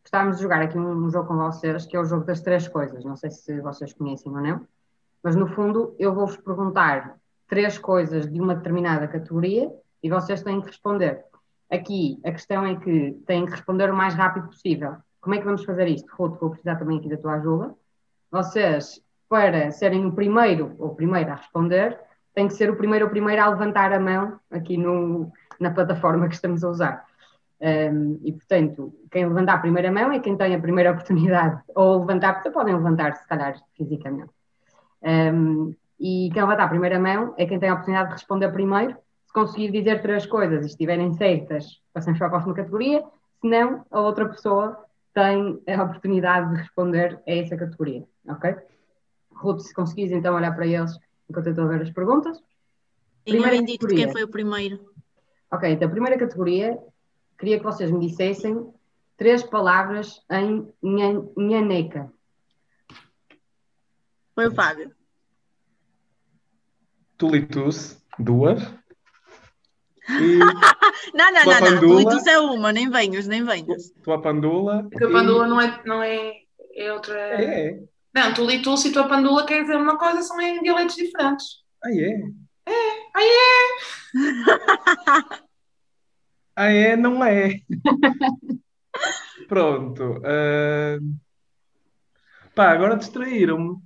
gostávamos 0.03 0.37
de 0.37 0.43
jogar 0.43 0.61
aqui 0.61 0.77
um, 0.77 1.05
um, 1.05 1.09
jogo 1.09 1.27
com 1.27 1.37
vocês, 1.37 1.85
que 1.85 1.95
é 1.95 1.99
o 1.99 2.05
jogo 2.05 2.25
das 2.25 2.41
três 2.41 2.67
coisas. 2.67 3.03
Não 3.03 3.15
sei 3.15 3.31
se 3.31 3.59
vocês 3.61 3.93
conhecem 3.93 4.31
ou 4.31 4.41
não, 4.41 4.67
mas 5.23 5.35
no 5.35 5.47
fundo 5.47 5.95
eu 5.97 6.13
vou-vos 6.13 6.37
perguntar 6.37 7.17
três 7.47 7.77
coisas 7.77 8.31
de 8.31 8.39
uma 8.39 8.55
determinada 8.55 9.07
categoria 9.07 9.71
e 10.03 10.09
vocês 10.09 10.43
têm 10.43 10.61
que 10.61 10.67
responder. 10.67 11.25
Aqui 11.69 12.19
a 12.23 12.31
questão 12.31 12.65
é 12.65 12.75
que 12.75 13.11
têm 13.25 13.45
que 13.45 13.51
responder 13.51 13.89
o 13.89 13.95
mais 13.95 14.13
rápido 14.13 14.47
possível. 14.47 14.97
Como 15.22 15.36
é 15.36 15.39
que 15.39 15.45
vamos 15.45 15.65
fazer 15.65 15.88
isto? 15.88 16.09
Ruth, 16.15 16.39
vou 16.39 16.49
precisar 16.51 16.76
também 16.76 16.97
aqui 16.97 17.09
da 17.09 17.17
tua 17.17 17.34
ajuda. 17.34 17.76
Vocês, 18.32 19.01
para 19.28 19.72
serem 19.72 20.05
o 20.05 20.13
primeiro 20.13 20.76
ou 20.78 20.95
primeira 20.95 21.34
a 21.34 21.36
responder, 21.36 21.99
tem 22.34 22.47
que 22.47 22.53
ser 22.53 22.70
o 22.70 22.76
primeiro 22.76 23.05
ou 23.05 23.11
primeira 23.11 23.43
a 23.43 23.49
levantar 23.49 23.91
a 23.91 23.99
mão 23.99 24.39
aqui 24.49 24.78
no, 24.78 25.32
na 25.59 25.72
plataforma 25.72 26.28
que 26.28 26.36
estamos 26.36 26.63
a 26.63 26.70
usar. 26.70 27.05
Um, 27.61 28.20
e, 28.24 28.32
portanto, 28.32 28.93
quem 29.11 29.28
levantar 29.28 29.55
a 29.55 29.59
primeira 29.59 29.91
mão 29.91 30.11
é 30.11 30.20
quem 30.20 30.38
tem 30.38 30.55
a 30.55 30.59
primeira 30.59 30.91
oportunidade, 30.93 31.61
ou 31.76 31.99
levantar, 31.99 32.36
porque 32.36 32.51
podem 32.51 32.76
levantar, 32.76 33.15
se 33.15 33.28
calhar, 33.28 33.55
fisicamente. 33.76 34.32
Um, 35.03 35.76
e 35.99 36.30
quem 36.34 36.41
levantar 36.41 36.63
a 36.63 36.70
primeira 36.70 36.99
mão 36.99 37.34
é 37.38 37.45
quem 37.45 37.59
tem 37.59 37.70
a 37.70 37.74
oportunidade 37.74 38.09
de 38.09 38.15
responder 38.15 38.49
primeiro. 38.51 38.95
Se 39.26 39.34
conseguir 39.34 39.72
dizer 39.72 40.01
três 40.01 40.26
coisas 40.26 40.63
e 40.63 40.67
estiverem 40.67 41.13
certas, 41.13 41.82
passamos 41.93 42.17
para 42.17 42.28
a 42.28 42.32
próxima 42.32 42.53
categoria. 42.53 43.03
Se 43.41 43.47
não, 43.47 43.86
a 43.91 43.99
outra 43.99 44.28
pessoa 44.28 44.86
tem 45.14 45.62
a 45.68 45.84
oportunidade 45.84 46.53
de 46.53 46.62
responder 46.62 47.22
a 47.28 47.32
essa 47.32 47.57
categoria, 47.57 48.05
ok? 48.28 48.55
Ruth, 49.32 49.62
se 49.62 49.74
conseguires 49.74 50.12
então 50.12 50.36
olhar 50.36 50.53
para 50.53 50.68
eles 50.68 50.97
enquanto 51.30 51.47
eu 51.47 51.51
estou 51.51 51.66
a 51.66 51.70
ver 51.70 51.82
as 51.82 51.91
perguntas. 51.91 52.41
Primeira 53.24 53.62
dito 53.62 53.88
quem 53.88 54.12
foi 54.12 54.24
o 54.24 54.28
primeiro. 54.28 54.93
Ok, 55.51 55.70
então 55.70 55.88
a 55.88 55.91
primeira 55.91 56.18
categoria, 56.18 56.78
queria 57.38 57.57
que 57.57 57.64
vocês 57.64 57.91
me 57.91 57.99
dissessem 58.07 58.72
três 59.18 59.43
palavras 59.43 60.24
em 60.30 60.68
nhaneca. 60.82 62.12
Foi 64.34 64.47
o 64.47 64.55
Fábio. 64.55 64.95
Tulitus, 67.18 68.01
duas. 68.18 68.62
E 70.10 70.39
não, 71.14 71.32
não, 71.32 71.45
não, 71.45 71.72
não. 71.72 71.80
Tulitus 71.80 72.26
é 72.26 72.39
uma, 72.39 72.72
nem 72.72 72.89
venhas, 72.89 73.28
nem 73.28 73.43
venhas. 73.43 73.91
Tua 74.03 74.22
pandula. 74.22 74.88
Porque 74.89 75.03
a 75.05 75.12
pandula 75.12 75.45
e... 75.45 75.49
não, 75.49 75.62
é, 75.62 75.82
não 75.86 76.03
é, 76.03 76.34
é 76.76 76.93
outra. 76.93 77.20
É. 77.20 77.80
Não, 78.14 78.34
tulitus 78.34 78.86
e 78.86 78.91
tua 78.91 79.07
pandula 79.07 79.45
quer 79.45 79.62
dizer 79.62 79.76
uma 79.76 79.97
coisa, 79.97 80.22
são 80.24 80.41
em 80.41 80.62
dialetos 80.62 80.95
diferentes. 80.95 81.45
Ah, 81.84 81.91
é? 81.91 82.22
É, 82.66 82.74
ah, 83.16 83.24
é. 83.24 83.70
ah, 86.55 86.72
é, 86.72 86.95
não 86.95 87.24
é. 87.24 87.60
Pronto. 89.47 90.18
Uh... 90.20 90.99
Pá, 92.55 92.72
agora 92.72 92.97
distraíram-me. 92.97 93.78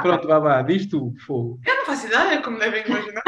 Pronto, 0.00 0.28
vá, 0.28 0.38
vá, 0.38 0.62
diz 0.62 0.86
tu, 0.86 1.12
fogo. 1.26 1.60
Eu 1.66 1.76
não 1.76 1.84
faço 1.84 2.06
ideia, 2.06 2.40
como 2.40 2.58
devem 2.58 2.86
imaginar. 2.86 3.22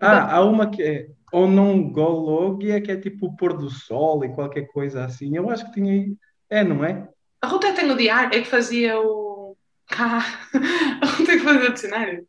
Ah, 0.00 0.36
há 0.36 0.44
uma 0.44 0.70
que 0.70 0.82
é 0.82 1.08
Onongologia, 1.32 2.80
que 2.80 2.90
é 2.90 2.96
tipo 2.96 3.26
o 3.26 3.36
pôr 3.36 3.56
do 3.56 3.68
sol 3.68 4.24
e 4.24 4.34
qualquer 4.34 4.66
coisa 4.68 5.04
assim. 5.04 5.36
Eu 5.36 5.50
acho 5.50 5.66
que 5.66 5.72
tinha 5.72 5.92
aí. 5.92 6.16
É, 6.48 6.64
não 6.64 6.84
é? 6.84 7.06
A 7.42 7.46
Ruta 7.46 7.72
tem 7.72 7.90
o 7.90 7.96
diário, 7.96 8.36
é 8.36 8.42
que 8.42 8.48
fazia 8.48 8.98
o. 8.98 9.56
Cá. 9.86 10.24
A 11.02 11.06
Ruta 11.06 11.32
é 11.32 11.36
que 11.36 11.44
fazia 11.44 11.68
o 11.68 11.72
dicionário. 11.72 12.26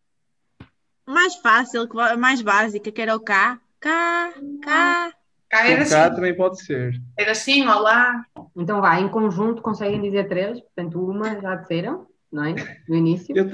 Mais 1.08 1.36
fácil, 1.38 1.88
mais 2.18 2.42
básica, 2.42 2.92
que 2.92 3.02
era 3.02 3.16
o 3.16 3.20
K. 3.20 3.60
K, 3.80 4.34
K. 4.62 5.14
Cá 5.50 5.68
era 5.68 5.84
o 5.84 5.90
K 5.90 6.06
assim. 6.06 6.16
também 6.16 6.36
pode 6.36 6.64
ser. 6.64 6.94
Era 7.18 7.32
assim, 7.32 7.66
olá. 7.68 8.24
Então 8.56 8.82
vá, 8.82 9.00
em 9.00 9.08
conjunto 9.08 9.62
conseguem 9.62 10.02
dizer 10.02 10.28
três, 10.28 10.60
portanto 10.60 11.02
uma 11.02 11.42
já 11.42 11.56
disseram 11.56 12.10
não 12.32 12.46
é? 12.46 12.56
No 12.88 12.96
início. 12.96 13.36
Eu, 13.36 13.50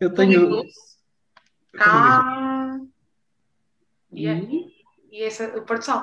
eu 0.00 0.14
tenho. 0.14 0.62
Ah. 1.78 2.61
E, 4.12 4.26
é, 4.26 4.40
e 5.10 5.22
esse 5.22 5.44
é 5.44 5.56
o 5.56 5.62
Porto 5.62 5.84
Sol. 5.84 6.02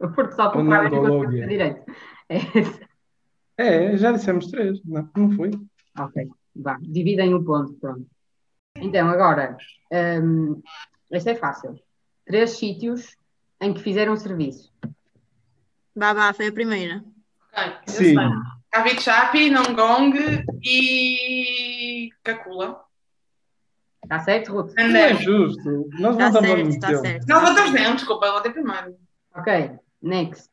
o 0.00 0.08
Porto 0.10 0.34
Sol 0.34 0.52
com 0.52 0.62
o 0.62 1.26
direito. 1.28 1.84
É, 2.28 3.92
é, 3.92 3.96
já 3.96 4.12
dissemos 4.12 4.46
três, 4.48 4.82
não, 4.84 5.08
não 5.16 5.30
foi? 5.32 5.50
Ok, 5.98 6.28
vá, 6.56 6.78
dividem 6.80 7.34
o 7.34 7.44
ponto, 7.44 7.74
pronto. 7.74 8.06
Então, 8.76 9.08
agora, 9.08 9.56
um, 10.22 10.62
este 11.10 11.30
é 11.30 11.34
fácil. 11.34 11.78
Três 12.24 12.50
sítios 12.50 13.14
em 13.60 13.74
que 13.74 13.80
fizeram 13.80 14.16
serviço. 14.16 14.72
Babá, 15.94 16.32
foi 16.32 16.48
a 16.48 16.52
primeira. 16.52 17.04
Ok, 17.52 17.82
Sim. 17.86 18.16
Kavichapi, 18.70 19.50
Nongong 19.50 20.14
e 20.64 22.10
Kakula. 22.24 22.82
Está 24.12 24.24
certo, 24.24 24.52
Ruth? 24.52 24.74
Não 24.76 24.94
é 24.94 25.14
justo. 25.14 25.88
Nós 25.92 26.16
não 26.16 26.18
tá 26.18 26.26
estamos 26.26 26.50
certo, 26.50 26.68
está 26.68 26.98
certo. 26.98 27.26
Nós 27.26 27.48
votamos 27.48 27.80
não, 27.80 27.94
desculpa, 27.94 28.26
eu 28.26 28.32
votei 28.34 28.52
primeiro. 28.52 28.94
Ok, 29.34 29.70
next. 30.02 30.50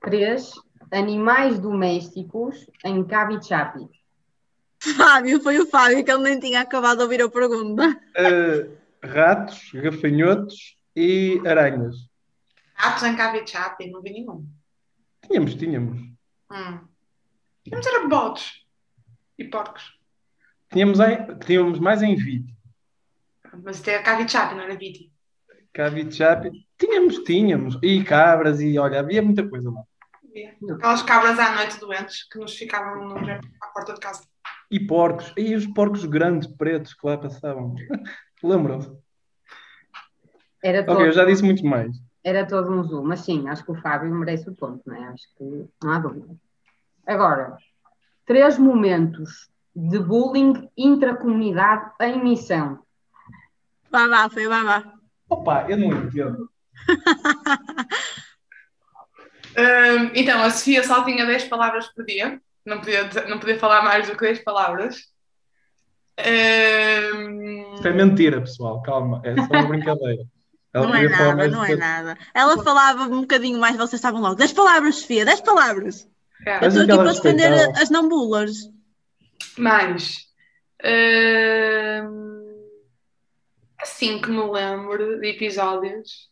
Três 0.00 0.50
animais 0.90 1.60
domésticos 1.60 2.68
em 2.84 3.04
Kavichapi. 3.04 3.88
Fábio, 4.96 5.40
foi 5.40 5.60
o 5.60 5.66
Fábio 5.66 6.04
que 6.04 6.10
ele 6.10 6.24
nem 6.24 6.40
tinha 6.40 6.60
acabado 6.60 6.96
de 6.96 7.02
ouvir 7.04 7.22
a 7.22 7.28
pergunta. 7.28 7.88
Uh, 8.18 8.76
ratos, 9.00 9.70
gafanhotos 9.72 10.76
e 10.96 11.40
aranhas. 11.46 11.94
Ratos 12.74 13.04
em 13.04 13.14
Kavichapi, 13.14 13.90
não 13.92 14.02
vi 14.02 14.10
nenhum. 14.10 14.44
Tínhamos, 15.24 15.54
tínhamos. 15.54 16.00
Hum. 16.50 16.80
Tínhamos 17.62 17.86
era 17.86 18.08
bodes 18.08 18.64
e 19.38 19.44
porcos. 19.44 19.96
Tínhamos, 20.72 20.98
em, 20.98 21.38
tínhamos 21.38 21.78
mais 21.78 22.02
em 22.02 22.16
Viti. 22.16 22.55
Mas 23.62 23.80
até 23.80 23.96
a 23.96 24.02
Cavichapi, 24.02 24.54
não 24.54 24.62
era 24.62 24.76
Viti. 24.76 25.12
Cavichapi. 25.72 26.50
Tínhamos, 26.78 27.18
tínhamos. 27.18 27.78
E 27.82 28.02
cabras, 28.04 28.60
e 28.60 28.78
olha, 28.78 29.00
havia 29.00 29.22
muita 29.22 29.48
coisa 29.48 29.70
lá. 29.70 29.82
Aquelas 30.74 31.02
cabras 31.02 31.38
à 31.38 31.54
noite 31.54 31.80
doentes 31.80 32.28
que 32.28 32.38
nos 32.38 32.54
ficavam 32.54 33.08
no, 33.08 33.16
à 33.16 33.66
porta 33.72 33.94
de 33.94 34.00
casa. 34.00 34.24
E 34.70 34.78
porcos. 34.80 35.32
E 35.36 35.54
os 35.54 35.66
porcos 35.66 36.04
grandes, 36.04 36.48
pretos, 36.48 36.92
que 36.92 37.06
lá 37.06 37.16
passavam. 37.16 37.74
Lembram-se? 38.42 38.92
Era 40.62 40.84
todo, 40.84 40.96
ok, 40.96 41.08
eu 41.08 41.12
já 41.12 41.24
disse 41.24 41.42
muito 41.42 41.64
mais. 41.64 41.96
Era 42.22 42.44
todo 42.46 42.72
um 42.72 42.82
zoom, 42.82 43.04
mas 43.04 43.20
sim, 43.20 43.48
acho 43.48 43.64
que 43.64 43.70
o 43.70 43.80
Fábio 43.80 44.12
merece 44.12 44.50
o 44.50 44.54
ponto, 44.54 44.82
não 44.84 44.96
é? 44.96 45.06
Acho 45.08 45.24
que 45.36 45.64
não 45.82 45.92
há 45.92 45.98
dúvida. 45.98 46.34
Agora, 47.06 47.56
três 48.26 48.58
momentos 48.58 49.48
de 49.74 49.98
bullying 49.98 50.68
intracomunidade 50.76 51.92
em 52.00 52.22
missão. 52.22 52.80
Vá, 54.04 54.28
foi 54.28 54.46
vá, 54.46 54.84
Opa, 55.28 55.66
eu 55.68 55.78
não 55.78 55.88
entendo. 55.88 56.50
um, 59.56 60.10
então, 60.14 60.42
a 60.42 60.50
Sofia 60.50 60.84
só 60.84 61.02
tinha 61.02 61.24
10 61.24 61.44
palavras 61.44 61.86
por 61.88 62.04
dia. 62.04 62.40
Não 62.64 62.78
podia, 62.78 63.08
não 63.26 63.38
podia 63.38 63.58
falar 63.58 63.82
mais 63.82 64.06
do 64.06 64.16
que 64.16 64.24
10 64.24 64.44
palavras. 64.44 64.96
Um... 66.18 67.74
Isso 67.74 67.88
é 67.88 67.92
mentira, 67.92 68.40
pessoal. 68.40 68.82
Calma, 68.82 69.20
é 69.24 69.34
só 69.34 69.52
uma 69.52 69.66
brincadeira. 69.66 70.24
Ela 70.74 70.86
não 70.88 70.94
é 70.94 71.08
nada, 71.08 71.48
não 71.48 71.64
é 71.64 71.76
nada. 71.76 72.18
Ela 72.34 72.62
falava 72.62 73.04
um 73.04 73.22
bocadinho 73.22 73.58
mais, 73.58 73.76
vocês 73.76 73.94
estavam 73.94 74.20
logo. 74.20 74.34
10 74.34 74.52
palavras, 74.52 74.96
Sofia, 74.96 75.24
10 75.24 75.40
palavras. 75.40 76.06
É. 76.44 76.62
Eu 76.62 76.68
estou 76.68 76.82
aqui 76.82 76.94
para 76.94 77.12
defender 77.12 77.52
as 77.80 77.88
não 77.88 78.08
bullers. 78.08 78.70
Mais. 79.56 80.26
Uh, 80.84 82.35
assim 83.80 84.20
que 84.20 84.30
me 84.30 84.42
lembro 84.50 85.20
de 85.20 85.28
episódios. 85.28 86.28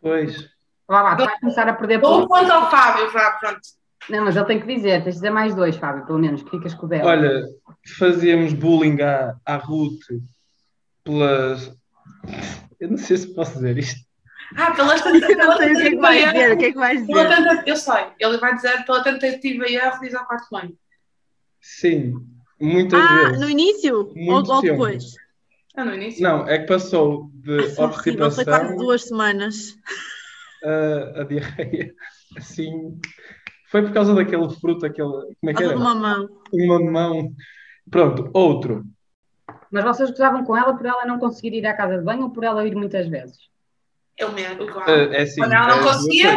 Pois. 0.00 0.48
Vá 0.88 1.02
lá, 1.02 1.14
vai 1.14 1.38
começar 1.38 1.68
a 1.68 1.74
perder 1.74 2.00
pontos. 2.00 2.24
Um 2.24 2.28
ponto 2.28 2.50
ao 2.50 2.70
Fábio, 2.70 3.10
vá, 3.12 3.32
pronto. 3.32 3.60
Não, 4.08 4.24
mas 4.24 4.34
ele 4.34 4.46
tem 4.46 4.60
que 4.60 4.66
dizer, 4.66 5.02
tens 5.04 5.14
de 5.16 5.20
dizer 5.20 5.30
mais 5.30 5.54
dois, 5.54 5.76
Fábio, 5.76 6.04
pelo 6.06 6.18
menos, 6.18 6.42
que 6.42 6.50
ficas 6.50 6.74
com 6.74 6.86
o 6.86 6.88
dela. 6.88 7.10
Olha, 7.10 7.42
fazíamos 7.98 8.52
bullying 8.54 9.00
à, 9.02 9.36
à 9.44 9.56
Ruth 9.56 10.00
pelas. 11.04 11.72
Eu 12.80 12.90
não 12.90 12.96
sei 12.98 13.18
se 13.18 13.34
posso 13.34 13.52
dizer 13.54 13.78
isto. 13.78 14.00
Ah, 14.56 14.72
pelas 14.72 15.00
Eu 15.04 15.12
não 15.12 15.20
pela 15.20 15.56
sei 15.58 15.72
o 15.72 15.76
que 15.76 15.84
é 15.84 15.90
que 15.90 15.96
tentativa 15.96 16.00
vais 16.00 16.32
dizer, 16.32 16.52
o 16.52 16.58
que 16.58 16.64
é 16.64 16.72
que 16.72 16.78
vais 16.78 17.00
dizer? 17.06 17.28
tenta- 17.28 17.62
Eu 17.66 17.76
sei, 17.76 18.06
ele 18.18 18.38
vai 18.38 18.54
dizer 18.56 18.84
pela 18.84 19.04
tentativa 19.04 19.68
e 19.68 19.76
erro, 19.76 20.00
diz 20.00 20.14
ao 20.14 20.26
quarto 20.26 20.48
banho. 20.50 20.76
Sim, 21.60 22.14
muitas 22.60 22.98
Ah, 23.00 23.24
vezes. 23.28 23.40
no 23.40 23.48
início? 23.50 23.96
Ou, 24.08 24.14
Muito 24.16 24.50
ou 24.50 24.60
tempo. 24.60 24.72
depois? 24.72 25.04
Ah, 25.76 25.84
no 25.84 25.94
início? 25.94 26.22
Não, 26.22 26.46
é 26.48 26.58
que 26.58 26.66
passou 26.66 27.30
de 27.34 27.52
é 27.52 27.54
horrível, 27.82 27.94
foi 27.94 28.16
quase 28.16 28.40
obstipação 28.40 28.76
duas 28.76 29.02
semanas. 29.04 29.74
a, 30.64 31.20
a 31.20 31.24
diarreia. 31.24 31.94
Assim, 32.36 32.98
foi 33.70 33.82
por 33.82 33.92
causa 33.92 34.14
daquele 34.14 34.48
fruto, 34.56 34.84
aquele. 34.86 35.08
Como 35.08 35.50
é 35.50 35.54
que 35.54 35.62
Asa 35.62 35.72
era? 35.72 35.76
de 35.76 35.82
mamão. 35.82 36.28
Um 36.52 36.66
mamão. 36.66 37.32
Pronto, 37.90 38.30
outro. 38.34 38.84
Mas 39.70 39.84
vocês 39.84 40.10
gozavam 40.10 40.44
com 40.44 40.56
ela 40.56 40.76
por 40.76 40.86
ela 40.86 41.06
não 41.06 41.18
conseguir 41.18 41.54
ir 41.54 41.66
à 41.66 41.74
casa 41.74 41.98
de 41.98 42.04
banho 42.04 42.22
ou 42.24 42.30
por 42.30 42.42
ela 42.44 42.66
ir 42.66 42.74
muitas 42.74 43.06
vezes? 43.08 43.36
Eu 44.18 44.32
mesmo, 44.32 44.62
igual. 44.64 44.88
Eh, 44.88 45.16
É 45.18 45.22
assim, 45.22 45.40
Quando 45.40 45.52
ela 45.52 45.68
não 45.68 45.80
é 45.80 45.82
conseguia? 45.82 46.36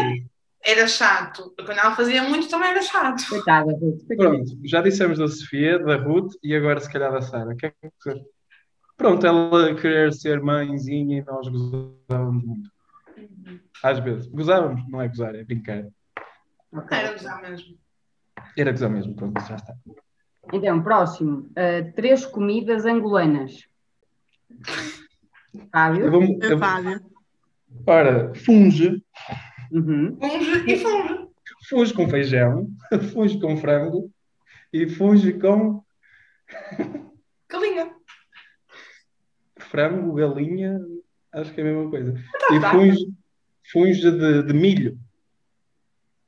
Era 0.66 0.88
chato. 0.88 1.54
Quando 1.58 1.78
ela 1.78 1.94
fazia 1.96 2.24
muito, 2.24 2.48
também 2.48 2.70
era 2.70 2.82
chato. 2.82 3.28
Coitada, 3.28 3.72
Ruth. 3.74 4.06
Pronto, 4.16 4.58
já 4.64 4.82
dissemos 4.82 5.18
da 5.18 5.28
Sofia, 5.28 5.78
da 5.80 5.98
Ruth 5.98 6.32
e 6.42 6.56
agora 6.56 6.80
se 6.80 6.90
calhar 6.92 7.12
da 7.12 7.22
Sara. 7.22 7.52
O 7.52 7.58
que 7.58 7.66
é 7.66 7.72
que- 7.72 8.24
Pronto, 8.98 9.26
ela 9.26 9.74
querer 9.76 10.14
ser 10.14 10.42
mãezinha 10.42 11.20
e 11.20 11.24
nós 11.26 11.48
gozávamos 11.48 12.44
muito. 12.44 12.70
Às 13.84 14.00
vezes. 14.00 14.28
Gozávamos, 14.28 14.88
não 14.90 15.02
é 15.02 15.08
gozar, 15.08 15.36
é 15.36 15.44
brincar. 15.44 15.86
Era 16.92 17.16
usar 17.16 17.42
mesmo. 17.42 17.78
Era 18.58 18.72
gozar 18.72 18.90
mesmo, 18.90 19.16
pronto, 19.16 19.40
já 19.48 19.56
está. 19.56 19.74
Então, 20.52 20.82
próximo. 20.84 21.50
uh, 21.52 21.94
três 21.96 22.26
comidas 22.26 22.86
angolanas. 22.86 23.68
Eu 25.54 25.68
Fábio? 25.72 26.12
vou, 26.12 26.24
É 26.42 26.54
eu, 26.54 26.60
Fábio. 26.60 27.02
ora, 27.88 28.34
funge, 28.36 29.04
Uhum. 29.72 30.18
Funge 30.22 30.72
e 30.72 30.78
funge. 30.78 31.28
funge 31.68 31.94
com 31.96 32.08
feijão, 32.08 32.70
funge 33.12 33.40
com 33.40 33.58
frango 33.58 34.12
e 34.72 34.88
funge 34.88 35.34
com 35.34 35.84
Galinha. 37.50 37.92
Frango, 39.74 40.14
galinha, 40.14 40.80
acho 41.34 41.52
que 41.52 41.60
é 41.60 41.64
a 41.64 41.68
mesma 41.74 41.90
coisa. 41.90 42.14
E 42.52 42.60
tá. 42.60 42.72
funge, 42.72 43.08
funge 43.72 44.12
de, 44.12 44.44
de 44.44 44.54
milho. 44.54 45.00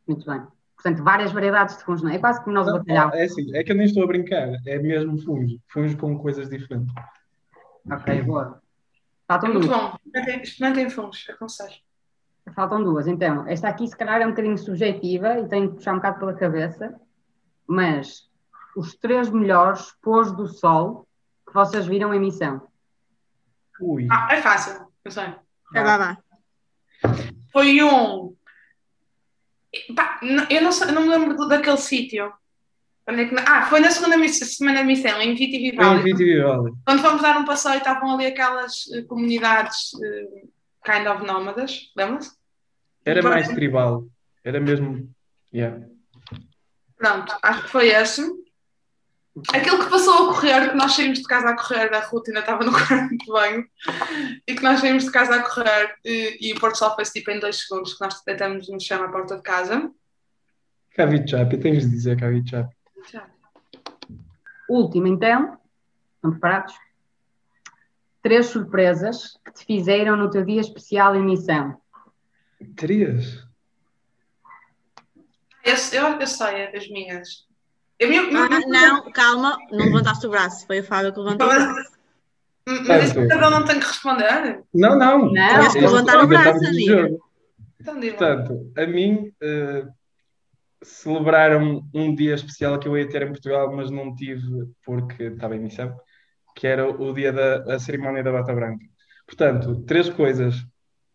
Muito 0.07 0.25
bem. 0.25 0.41
Portanto, 0.75 1.03
várias 1.03 1.31
variedades 1.31 1.77
de 1.77 1.83
fungos, 1.83 2.01
não 2.01 2.09
é? 2.09 2.15
É 2.15 2.19
quase 2.19 2.43
como 2.43 2.55
nós 2.55 2.65
bacalhau. 2.65 3.11
É 3.13 3.23
assim, 3.23 3.55
é 3.55 3.63
que 3.63 3.71
eu 3.71 3.75
nem 3.75 3.85
estou 3.85 4.03
a 4.03 4.07
brincar, 4.07 4.49
é 4.65 4.79
mesmo 4.79 5.19
funge. 5.19 5.61
Funge 5.67 5.95
com 5.95 6.17
coisas 6.17 6.49
diferentes. 6.49 6.91
Ok, 7.91 8.23
boa. 8.23 8.59
Faltam 9.27 9.53
Muito 9.53 9.67
duas. 9.67 9.79
bom. 9.79 9.95
Experimentem- 10.05 10.41
Experimentem 10.41 10.89
funge, 10.89 11.31
aconselho. 11.31 11.75
Faltam 12.55 12.83
duas. 12.83 13.07
Então, 13.07 13.47
esta 13.47 13.67
aqui 13.69 13.87
se 13.87 13.95
calhar 13.95 14.21
é 14.21 14.25
um 14.25 14.31
bocadinho 14.31 14.57
subjetiva 14.57 15.39
e 15.39 15.47
tenho 15.47 15.69
que 15.69 15.75
puxar 15.75 15.93
um 15.93 15.97
bocado 15.97 16.19
pela 16.19 16.33
cabeça, 16.33 16.99
mas 17.67 18.27
os 18.75 18.95
três 18.95 19.29
melhores 19.29 19.93
pôs 20.01 20.31
do 20.31 20.47
sol 20.47 21.07
que 21.47 21.53
vocês 21.53 21.85
viram 21.85 22.11
em 22.13 22.19
missão. 22.19 22.61
Ui. 23.79 24.07
Ah, 24.11 24.27
é 24.31 24.41
fácil, 24.41 24.87
eu 25.03 25.11
sei. 25.11 25.25
Vá. 25.73 26.17
Foi 27.51 27.83
um. 27.83 28.35
Pá, 29.95 30.19
eu 30.49 30.61
não, 30.61 30.71
sei- 30.71 30.91
não 30.91 31.01
me 31.03 31.09
lembro 31.09 31.47
daquele 31.47 31.77
sítio. 31.77 32.31
É 33.07 33.25
que- 33.25 33.35
Ah, 33.45 33.67
foi 33.67 33.79
na 33.81 33.91
segunda 33.91 34.17
semana 34.27 34.79
de 34.79 34.85
missão, 34.85 35.21
em 35.21 35.35
Viti 35.35 35.57
em 35.57 35.71
Vivaldi. 35.71 36.03
Viti 36.03 36.23
Vivaldi. 36.23 36.71
Quando 36.85 37.01
fomos 37.01 37.21
dar 37.21 37.37
um 37.37 37.45
passeio, 37.45 37.77
estavam 37.77 38.13
ali 38.15 38.25
aquelas 38.25 38.89
eh, 38.93 39.03
comunidades 39.03 39.91
eh, 40.03 40.43
kind 40.83 41.05
of 41.07 41.23
nómadas, 41.25 41.91
lembra-se? 41.95 42.31
Era 43.05 43.21
mais 43.21 43.47
tribal. 43.49 44.05
Era 44.43 44.59
mesmo. 44.59 45.13
Yeah. 45.53 45.85
Pronto, 46.97 47.35
acho 47.43 47.63
que 47.63 47.69
foi 47.69 47.89
esse. 47.89 48.23
Aquilo 49.53 49.83
que 49.83 49.89
passou 49.89 50.13
a 50.13 50.33
correr, 50.33 50.69
que 50.69 50.77
nós 50.77 50.93
saímos 50.93 51.19
de 51.19 51.25
casa 51.25 51.49
a 51.49 51.57
correr, 51.57 51.93
a 51.93 51.99
Ruth 51.99 52.29
ainda 52.29 52.39
estava 52.39 52.63
no 52.63 52.71
quarto 52.87 53.17
de 53.17 53.25
banho, 53.25 53.67
e 54.47 54.55
que 54.55 54.63
nós 54.63 54.79
saímos 54.79 55.03
de 55.03 55.11
casa 55.11 55.35
a 55.35 55.43
correr 55.43 55.93
e, 56.05 56.37
e 56.39 56.53
o 56.53 56.59
Porto 56.59 56.77
Sol 56.77 56.95
foi 56.95 57.03
tipo 57.03 57.31
em 57.31 57.39
dois 57.39 57.59
segundos, 57.59 57.95
que 57.95 58.01
nós 58.01 58.21
deitamos 58.25 58.69
no 58.69 58.79
chão 58.79 59.03
à 59.03 59.09
porta 59.09 59.35
de 59.35 59.41
casa. 59.41 59.91
Cavichapi, 60.95 61.57
tens 61.57 61.83
de 61.83 61.89
dizer 61.89 62.17
Cavichapi. 62.17 62.73
Último, 64.69 65.07
então. 65.07 65.59
Estão 66.15 66.31
preparados? 66.31 66.73
Três 68.21 68.47
surpresas 68.47 69.37
que 69.43 69.53
te 69.53 69.65
fizeram 69.65 70.15
no 70.15 70.29
teu 70.29 70.43
dia 70.43 70.61
especial 70.61 71.15
em 71.15 71.23
missão. 71.23 71.79
Três? 72.75 73.45
Esse, 75.63 75.97
eu, 75.97 76.19
eu 76.19 76.27
sei, 76.27 76.61
é 76.61 76.71
das 76.71 76.87
minhas. 76.87 77.45
Eu, 77.99 78.11
eu, 78.11 78.37
Ah, 78.37 78.59
não, 78.67 79.11
calma, 79.11 79.57
não 79.71 79.85
levantaste 79.85 80.25
o 80.27 80.29
braço. 80.29 80.65
Foi 80.67 80.79
o 80.79 80.83
Fábio 80.83 81.13
que 81.13 81.19
levantou 81.19 81.47
o 81.47 81.49
braço. 81.49 81.95
Mas 82.67 83.09
isso 83.09 83.19
não 83.19 83.65
tem 83.65 83.79
que 83.79 83.85
responder. 83.85 84.63
Não, 84.73 84.97
não. 84.97 85.31
Não, 85.31 85.61
Isto 85.61 85.73
que 85.73 85.79
levantar 85.79 86.23
o 86.23 86.27
braço, 86.27 86.59
jogo. 86.85 87.19
Então. 87.79 87.99
Portanto, 87.99 88.73
a 88.75 88.87
mim 88.87 89.31
eh, 89.39 89.85
celebraram 90.81 91.87
um 91.93 92.15
dia 92.15 92.33
especial 92.33 92.79
que 92.79 92.87
eu 92.87 92.97
ia 92.97 93.07
ter 93.07 93.21
em 93.21 93.31
Portugal, 93.31 93.71
mas 93.75 93.91
não 93.91 94.15
tive 94.15 94.67
porque 94.83 95.23
estava 95.23 95.55
em 95.55 95.59
missão, 95.59 95.95
que 96.55 96.65
era 96.65 96.89
o 96.89 97.13
dia 97.13 97.31
da 97.31 97.75
a 97.75 97.79
cerimónia 97.79 98.23
da 98.23 98.31
bata 98.31 98.53
branca. 98.53 98.85
Portanto, 99.27 99.83
três 99.85 100.09
coisas. 100.09 100.55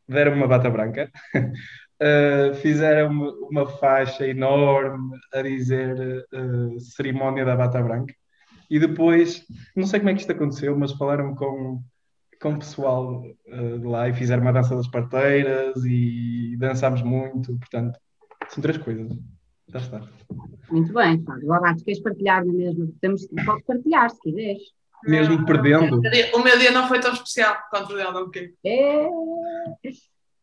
Deram 0.08 0.34
uma 0.34 0.48
bata 0.48 0.68
branca, 0.68 1.08
eh, 2.02 2.54
fizeram 2.54 3.10
uma, 3.50 3.66
faixa 3.66 4.26
enorme 4.26 5.18
a 5.34 5.42
dizer 5.42 6.26
eh, 6.32 6.78
cerimónia 6.78 7.44
da 7.44 7.54
bata 7.54 7.82
branca. 7.82 8.14
E 8.70 8.78
depois, 8.78 9.44
não 9.76 9.86
sei 9.86 10.00
como 10.00 10.08
é 10.08 10.14
que 10.14 10.20
isto 10.20 10.32
aconteceu, 10.32 10.78
mas 10.78 10.92
falaram 10.92 11.34
com, 11.34 11.82
com 12.40 12.54
o 12.54 12.58
pessoal 12.58 13.22
eh, 13.46 13.78
de 13.78 13.84
lá 13.84 14.08
e 14.08 14.14
fizeram 14.14 14.40
uma 14.42 14.52
dança 14.52 14.74
das 14.74 14.88
parteiras 14.88 15.76
e 15.84 16.56
dançámos 16.58 17.02
muito. 17.02 17.58
Portanto, 17.58 17.98
são 18.48 18.62
três 18.62 18.78
coisas. 18.78 19.12
Já 19.68 19.78
está. 19.80 20.00
Muito 20.70 20.94
bem, 20.94 21.22
Fábio. 21.22 21.52
Agora, 21.52 21.76
tu 21.76 21.84
queres 21.84 22.00
partilhar 22.00 22.44
não 22.46 22.54
é 22.54 22.56
mesmo? 22.56 22.94
Temos, 23.02 23.26
podes 23.44 23.64
partilhar, 23.66 24.08
se 24.08 24.20
quiseres. 24.20 24.62
Mesmo 25.04 25.44
perdendo. 25.44 26.00
O 26.34 26.42
meu 26.42 26.58
dia 26.58 26.70
não 26.70 26.88
foi 26.88 26.98
tão 26.98 27.12
especial 27.12 27.56
quanto 27.70 27.92
o 27.92 27.96
dela, 27.96 28.22
um 28.22 28.24
bocadinho. 28.24 28.54
É... 28.64 29.08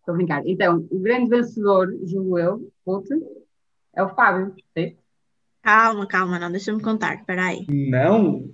Estou 0.07 0.13
a 0.13 0.17
brincar. 0.19 0.41
Então, 0.47 0.87
o 0.89 0.99
grande 0.99 1.29
vencedor, 1.29 1.93
julgo 2.05 2.39
eu, 2.39 2.71
Ruth, 2.87 3.09
é 3.93 4.01
o 4.01 4.07
Fábio. 4.15 4.55
certo? 4.73 4.97
Calma, 5.61 6.07
calma, 6.07 6.39
não, 6.39 6.49
deixa-me 6.49 6.81
contar. 6.81 7.15
Espera 7.15 7.47
aí. 7.47 7.65
Não! 7.67 8.49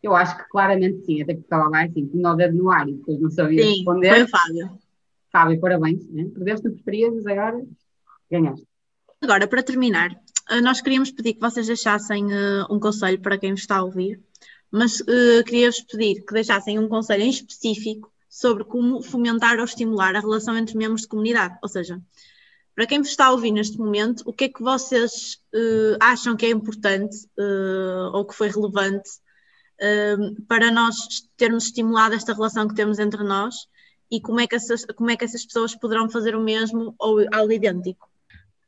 Eu 0.00 0.14
acho 0.14 0.36
que 0.36 0.48
claramente 0.48 1.04
sim, 1.04 1.20
até 1.20 1.32
porque 1.32 1.46
estava 1.46 1.68
lá 1.68 1.82
assim, 1.82 2.06
tinha 2.06 2.30
o 2.30 2.36
dedo 2.36 2.56
no 2.56 2.70
ar 2.70 2.88
e 2.88 2.92
depois 2.92 3.20
não 3.20 3.28
sabia 3.28 3.64
Sim, 3.64 3.74
responder. 3.78 4.08
foi 4.10 4.22
o 4.22 4.28
Fábio. 4.28 4.78
Fábio, 5.32 5.60
parabéns. 5.60 6.08
Né? 6.10 6.28
Perdeste 6.32 6.68
no 6.68 6.74
preferias, 6.74 7.12
mas 7.12 7.26
agora 7.26 7.60
ganhaste. 8.30 8.66
Agora, 9.20 9.48
para 9.48 9.62
terminar, 9.64 10.10
eh, 10.48 10.60
nós 10.60 10.80
queríamos 10.80 11.10
pedir 11.10 11.34
que 11.34 11.40
vocês 11.40 11.66
deixassem 11.66 12.32
eh, 12.32 12.64
um 12.70 12.78
conselho 12.78 13.20
para 13.20 13.36
quem 13.36 13.50
vos 13.50 13.62
está 13.62 13.78
a 13.78 13.82
ouvir, 13.82 14.20
mas 14.70 15.00
eh, 15.08 15.42
queria-vos 15.42 15.80
pedir 15.80 16.24
que 16.24 16.32
deixassem 16.32 16.78
um 16.78 16.86
conselho 16.86 17.24
em 17.24 17.30
específico 17.30 18.13
sobre 18.34 18.64
como 18.64 19.00
fomentar 19.00 19.60
ou 19.60 19.64
estimular 19.64 20.16
a 20.16 20.20
relação 20.20 20.58
entre 20.58 20.76
membros 20.76 21.02
de 21.02 21.08
comunidade. 21.08 21.56
Ou 21.62 21.68
seja, 21.68 22.02
para 22.74 22.84
quem 22.84 22.98
vos 22.98 23.10
está 23.10 23.26
a 23.26 23.30
ouvir 23.30 23.52
neste 23.52 23.78
momento, 23.78 24.24
o 24.26 24.32
que 24.32 24.46
é 24.46 24.48
que 24.48 24.60
vocês 24.60 25.40
eh, 25.54 25.96
acham 26.00 26.36
que 26.36 26.44
é 26.44 26.50
importante 26.50 27.16
eh, 27.38 28.10
ou 28.12 28.24
que 28.24 28.34
foi 28.34 28.48
relevante 28.48 29.08
eh, 29.80 30.16
para 30.48 30.72
nós 30.72 30.96
termos 31.36 31.66
estimulado 31.66 32.16
esta 32.16 32.34
relação 32.34 32.66
que 32.66 32.74
temos 32.74 32.98
entre 32.98 33.22
nós 33.22 33.68
e 34.10 34.20
como 34.20 34.40
é 34.40 34.48
que 34.48 34.56
essas, 34.56 34.84
como 34.84 35.12
é 35.12 35.16
que 35.16 35.24
essas 35.24 35.46
pessoas 35.46 35.76
poderão 35.76 36.10
fazer 36.10 36.34
o 36.34 36.42
mesmo 36.42 36.92
ou 36.98 37.24
algo 37.32 37.52
idêntico? 37.52 38.10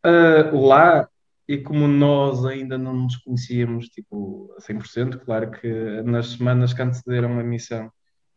Ah, 0.04 0.48
lá, 0.52 1.08
e 1.48 1.58
como 1.58 1.88
nós 1.88 2.44
ainda 2.44 2.78
não 2.78 2.94
nos 2.94 3.16
conhecíamos 3.16 3.88
tipo, 3.88 4.54
a 4.56 4.60
100%, 4.60 5.24
claro 5.24 5.50
que 5.50 5.68
nas 6.04 6.28
semanas 6.28 6.72
que 6.72 6.82
antecederam 6.82 7.40
a 7.40 7.42
missão 7.42 7.90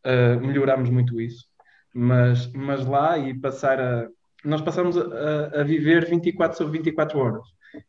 ah, 0.03 0.35
melhorámos 0.41 0.89
muito 0.89 1.19
isso, 1.21 1.45
mas, 1.93 2.51
mas 2.53 2.85
lá 2.85 3.17
e 3.17 3.33
passar 3.39 3.79
a. 3.79 4.07
Nós 4.43 4.61
passamos 4.61 4.97
a, 4.97 5.61
a- 5.61 5.63
viver 5.63 6.05
24 6.09 6.57
sobre 6.57 6.77
24 6.79 7.19
horas 7.19 7.43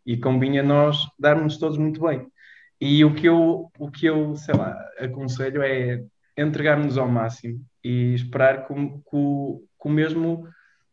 e 0.04 0.16
convinha 0.18 0.62
nós 0.62 0.98
darmos 1.18 1.56
todos 1.58 1.78
muito 1.78 2.00
bem. 2.02 2.26
E 2.80 3.04
o 3.04 3.14
que 3.14 3.26
eu, 3.28 3.70
o 3.78 3.90
que 3.90 4.06
eu 4.06 4.34
sei 4.36 4.54
lá, 4.56 4.76
aconselho 4.98 5.62
é 5.62 6.02
entregar-nos 6.36 6.96
ao 6.98 7.08
máximo 7.08 7.60
e 7.84 8.14
esperar 8.14 8.66
que 8.66 8.72
o- 8.72 9.62
que 9.80 9.88
o 9.88 9.90
mesmo 9.90 10.46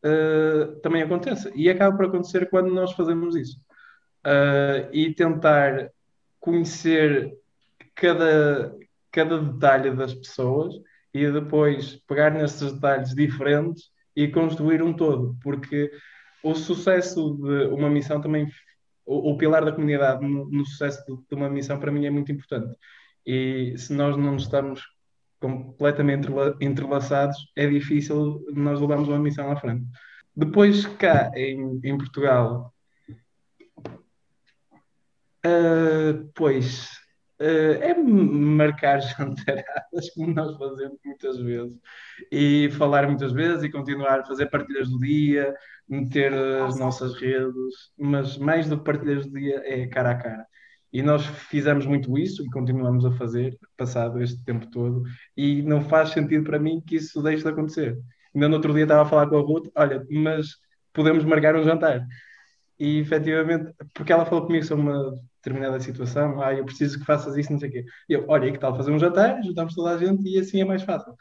uh, 0.05 0.75
também 0.81 1.01
aconteça. 1.01 1.51
E 1.55 1.69
acaba 1.69 1.95
por 1.95 2.05
acontecer 2.05 2.49
quando 2.49 2.73
nós 2.73 2.91
fazemos 2.93 3.35
isso. 3.35 3.57
uh, 4.25 4.89
e 4.93 5.13
tentar 5.13 5.89
conhecer 6.39 7.33
cada, 7.95 8.75
cada 9.11 9.39
detalhe 9.41 9.91
das 9.95 10.13
pessoas 10.13 10.73
e 11.13 11.31
depois 11.31 11.95
pegar 12.07 12.31
nesses 12.31 12.73
detalhes 12.73 13.13
diferentes 13.13 13.85
e 14.15 14.27
construir 14.27 14.81
um 14.81 14.93
todo, 14.93 15.37
porque 15.41 15.91
o 16.43 16.55
sucesso 16.55 17.37
de 17.37 17.67
uma 17.67 17.89
missão 17.89 18.21
também, 18.21 18.47
o, 19.05 19.31
o 19.31 19.37
pilar 19.37 19.63
da 19.63 19.71
comunidade 19.71 20.25
no, 20.25 20.49
no 20.49 20.65
sucesso 20.65 21.03
de, 21.05 21.15
de, 21.27 21.35
uma 21.35 21.49
missão 21.49 21.79
para 21.79 21.91
mim 21.91 22.05
é 22.05 22.09
muito 22.09 22.31
importante. 22.31 22.75
E 23.25 23.73
se 23.77 23.93
nós 23.93 24.15
não 24.17 24.35
estamos 24.35 24.81
completamente 25.39 26.27
entrelaçados, 26.61 27.37
é 27.55 27.67
difícil 27.67 28.43
nós 28.53 28.79
levarmos 28.79 29.07
uma 29.07 29.19
missão 29.19 29.51
à 29.51 29.55
frente. 29.55 29.85
Depois, 30.35 30.85
cá 30.85 31.31
em, 31.35 31.79
em 31.83 31.97
Portugal, 31.97 32.73
uh, 35.45 36.31
pois, 36.33 36.89
é 37.39 37.93
marcar 37.93 38.99
jantaradas, 39.01 40.09
como 40.15 40.33
nós 40.33 40.57
fazemos 40.57 40.97
muitas 41.05 41.37
vezes, 41.37 41.77
e 42.31 42.69
falar 42.71 43.07
muitas 43.07 43.31
vezes 43.31 43.63
e 43.63 43.71
continuar 43.71 44.21
a 44.21 44.25
fazer 44.25 44.47
partilhas 44.47 44.89
do 44.89 44.99
dia, 44.99 45.53
meter 45.87 46.33
as 46.33 46.77
nossas 46.79 47.15
redes, 47.19 47.91
mas 47.97 48.37
mais 48.37 48.67
do 48.67 48.77
que 48.77 48.83
partilhas 48.83 49.25
do 49.25 49.33
dia 49.33 49.61
é 49.65 49.87
cara 49.87 50.11
a 50.11 50.15
cara. 50.15 50.45
E 50.91 51.01
nós 51.01 51.25
fizemos 51.25 51.85
muito 51.85 52.17
isso 52.17 52.43
e 52.43 52.49
continuamos 52.49 53.05
a 53.05 53.11
fazer, 53.11 53.57
passado 53.75 54.21
este 54.21 54.43
tempo 54.43 54.69
todo, 54.71 55.03
e 55.35 55.61
não 55.61 55.81
faz 55.81 56.09
sentido 56.09 56.43
para 56.43 56.59
mim 56.59 56.81
que 56.81 56.95
isso 56.95 57.21
deixe 57.21 57.43
de 57.43 57.49
acontecer. 57.49 57.97
Ainda 58.33 58.47
no 58.49 58.55
outro 58.55 58.73
dia 58.73 58.83
estava 58.83 59.01
a 59.03 59.05
falar 59.05 59.27
com 59.27 59.37
a 59.37 59.41
Ruth, 59.41 59.69
olha, 59.75 60.05
mas 60.09 60.47
podemos 60.93 61.23
marcar 61.25 61.55
um 61.55 61.63
jantar. 61.63 62.05
E 62.79 62.99
efetivamente, 62.99 63.73
porque 63.93 64.13
ela 64.13 64.25
falou 64.25 64.45
comigo 64.45 64.65
sobre 64.65 64.83
uma 64.83 65.13
determinada 65.47 65.79
situação, 65.79 66.41
ah, 66.41 66.53
eu 66.53 66.65
preciso 66.65 66.99
que 66.99 67.05
faças 67.05 67.37
isso, 67.37 67.51
não 67.51 67.59
sei 67.59 67.69
o 67.69 67.71
quê. 67.71 67.85
E 68.09 68.13
eu, 68.13 68.25
olha, 68.27 68.51
que 68.51 68.59
tal 68.59 68.75
fazer 68.75 68.91
um 68.91 68.99
jantar, 68.99 69.41
juntamos 69.43 69.73
toda 69.73 69.91
a 69.91 69.97
gente 69.97 70.27
e 70.27 70.37
assim 70.37 70.61
é 70.61 70.65
mais 70.65 70.83
fácil. 70.83 71.15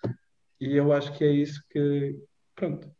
E 0.61 0.74
eu 0.74 0.93
acho 0.93 1.12
que 1.16 1.24
é 1.24 1.31
isso 1.31 1.62
que, 1.70 2.16
pronto, 2.55 2.91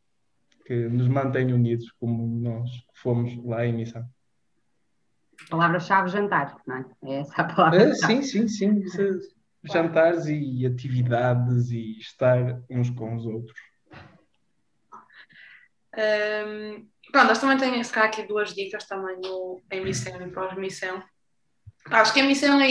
que 0.65 0.75
nos 0.89 1.09
mantém 1.09 1.53
unidos 1.53 1.91
como 1.99 2.27
nós 2.41 2.71
fomos 2.95 3.37
lá 3.45 3.67
em 3.67 3.73
missão. 3.73 4.05
Palavra-chave 5.51 6.09
jantar, 6.09 6.57
não 6.67 6.77
é? 6.77 6.85
É 7.05 7.21
essa 7.21 7.43
a 7.43 7.45
palavra. 7.45 7.91
Ah, 7.91 7.95
sim, 7.95 8.23
sim, 8.23 8.49
sim. 8.49 8.83
Jantares 9.65 10.27
e 10.27 10.65
atividades 10.65 11.71
e 11.71 11.99
estar 11.99 12.63
uns 12.71 12.91
com 12.91 13.17
os 13.17 13.27
outros. 13.27 13.59
Um, 15.97 16.87
pronto, 17.11 17.29
nós 17.29 17.39
também 17.41 17.57
temos 17.59 17.97
aqui 17.97 18.27
duas 18.27 18.55
dicas 18.55 18.87
também 18.87 19.19
no, 19.21 19.63
em 19.71 19.83
missão 19.83 20.21
e 20.21 20.31
pós-missão. 20.31 21.03
Acho 21.91 22.13
que 22.13 22.21
a 22.21 22.25
missão 22.25 22.61
é, 22.61 22.69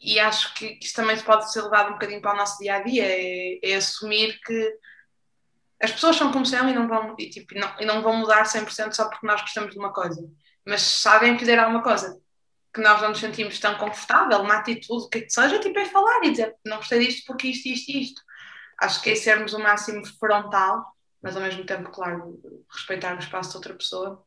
e 0.00 0.18
acho 0.18 0.54
que 0.54 0.78
isto 0.80 0.96
também 0.96 1.18
pode 1.20 1.52
ser 1.52 1.62
levado 1.62 1.90
um 1.90 1.92
bocadinho 1.92 2.22
para 2.22 2.34
o 2.34 2.36
nosso 2.36 2.58
dia 2.58 2.76
a 2.76 2.82
dia, 2.82 3.04
é, 3.06 3.58
é 3.62 3.76
assumir 3.76 4.38
que 4.40 4.78
as 5.82 5.92
pessoas 5.92 6.16
são 6.16 6.30
como 6.30 6.44
são 6.46 6.68
e 6.68 6.74
não 6.74 6.86
vão, 6.86 7.14
e, 7.18 7.30
tipo, 7.30 7.54
não, 7.58 7.74
e 7.80 7.86
não 7.86 8.02
vão 8.02 8.16
mudar 8.16 8.44
100% 8.44 8.92
só 8.92 9.08
porque 9.08 9.26
nós 9.26 9.40
gostamos 9.40 9.72
de 9.72 9.78
uma 9.78 9.92
coisa. 9.92 10.22
Mas 10.66 10.82
se 10.82 11.08
alguém 11.08 11.36
quiser 11.36 11.58
alguma 11.58 11.82
coisa 11.82 12.20
que 12.72 12.80
nós 12.80 13.00
não 13.00 13.08
nos 13.10 13.18
sentimos 13.18 13.58
tão 13.58 13.76
confortável, 13.76 14.40
uma 14.40 14.58
atitude, 14.58 15.04
o 15.04 15.08
que, 15.08 15.18
é 15.18 15.20
que 15.22 15.30
seja, 15.30 15.58
tipo, 15.58 15.78
é 15.78 15.86
falar 15.86 16.24
e 16.24 16.30
dizer 16.30 16.54
não 16.64 16.76
gostei 16.76 17.04
disto 17.04 17.24
porque 17.26 17.48
isto, 17.48 17.68
isto 17.68 17.90
e 17.90 18.02
isto. 18.02 18.22
Acho 18.78 19.02
que 19.02 19.10
é 19.10 19.14
sermos 19.14 19.52
o 19.54 19.58
máximo 19.58 20.06
frontal, 20.18 20.84
mas 21.22 21.36
ao 21.36 21.42
mesmo 21.42 21.64
tempo, 21.66 21.90
claro, 21.90 22.40
respeitar 22.70 23.16
o 23.16 23.18
espaço 23.18 23.50
de 23.50 23.56
outra 23.56 23.74
pessoa 23.74 24.24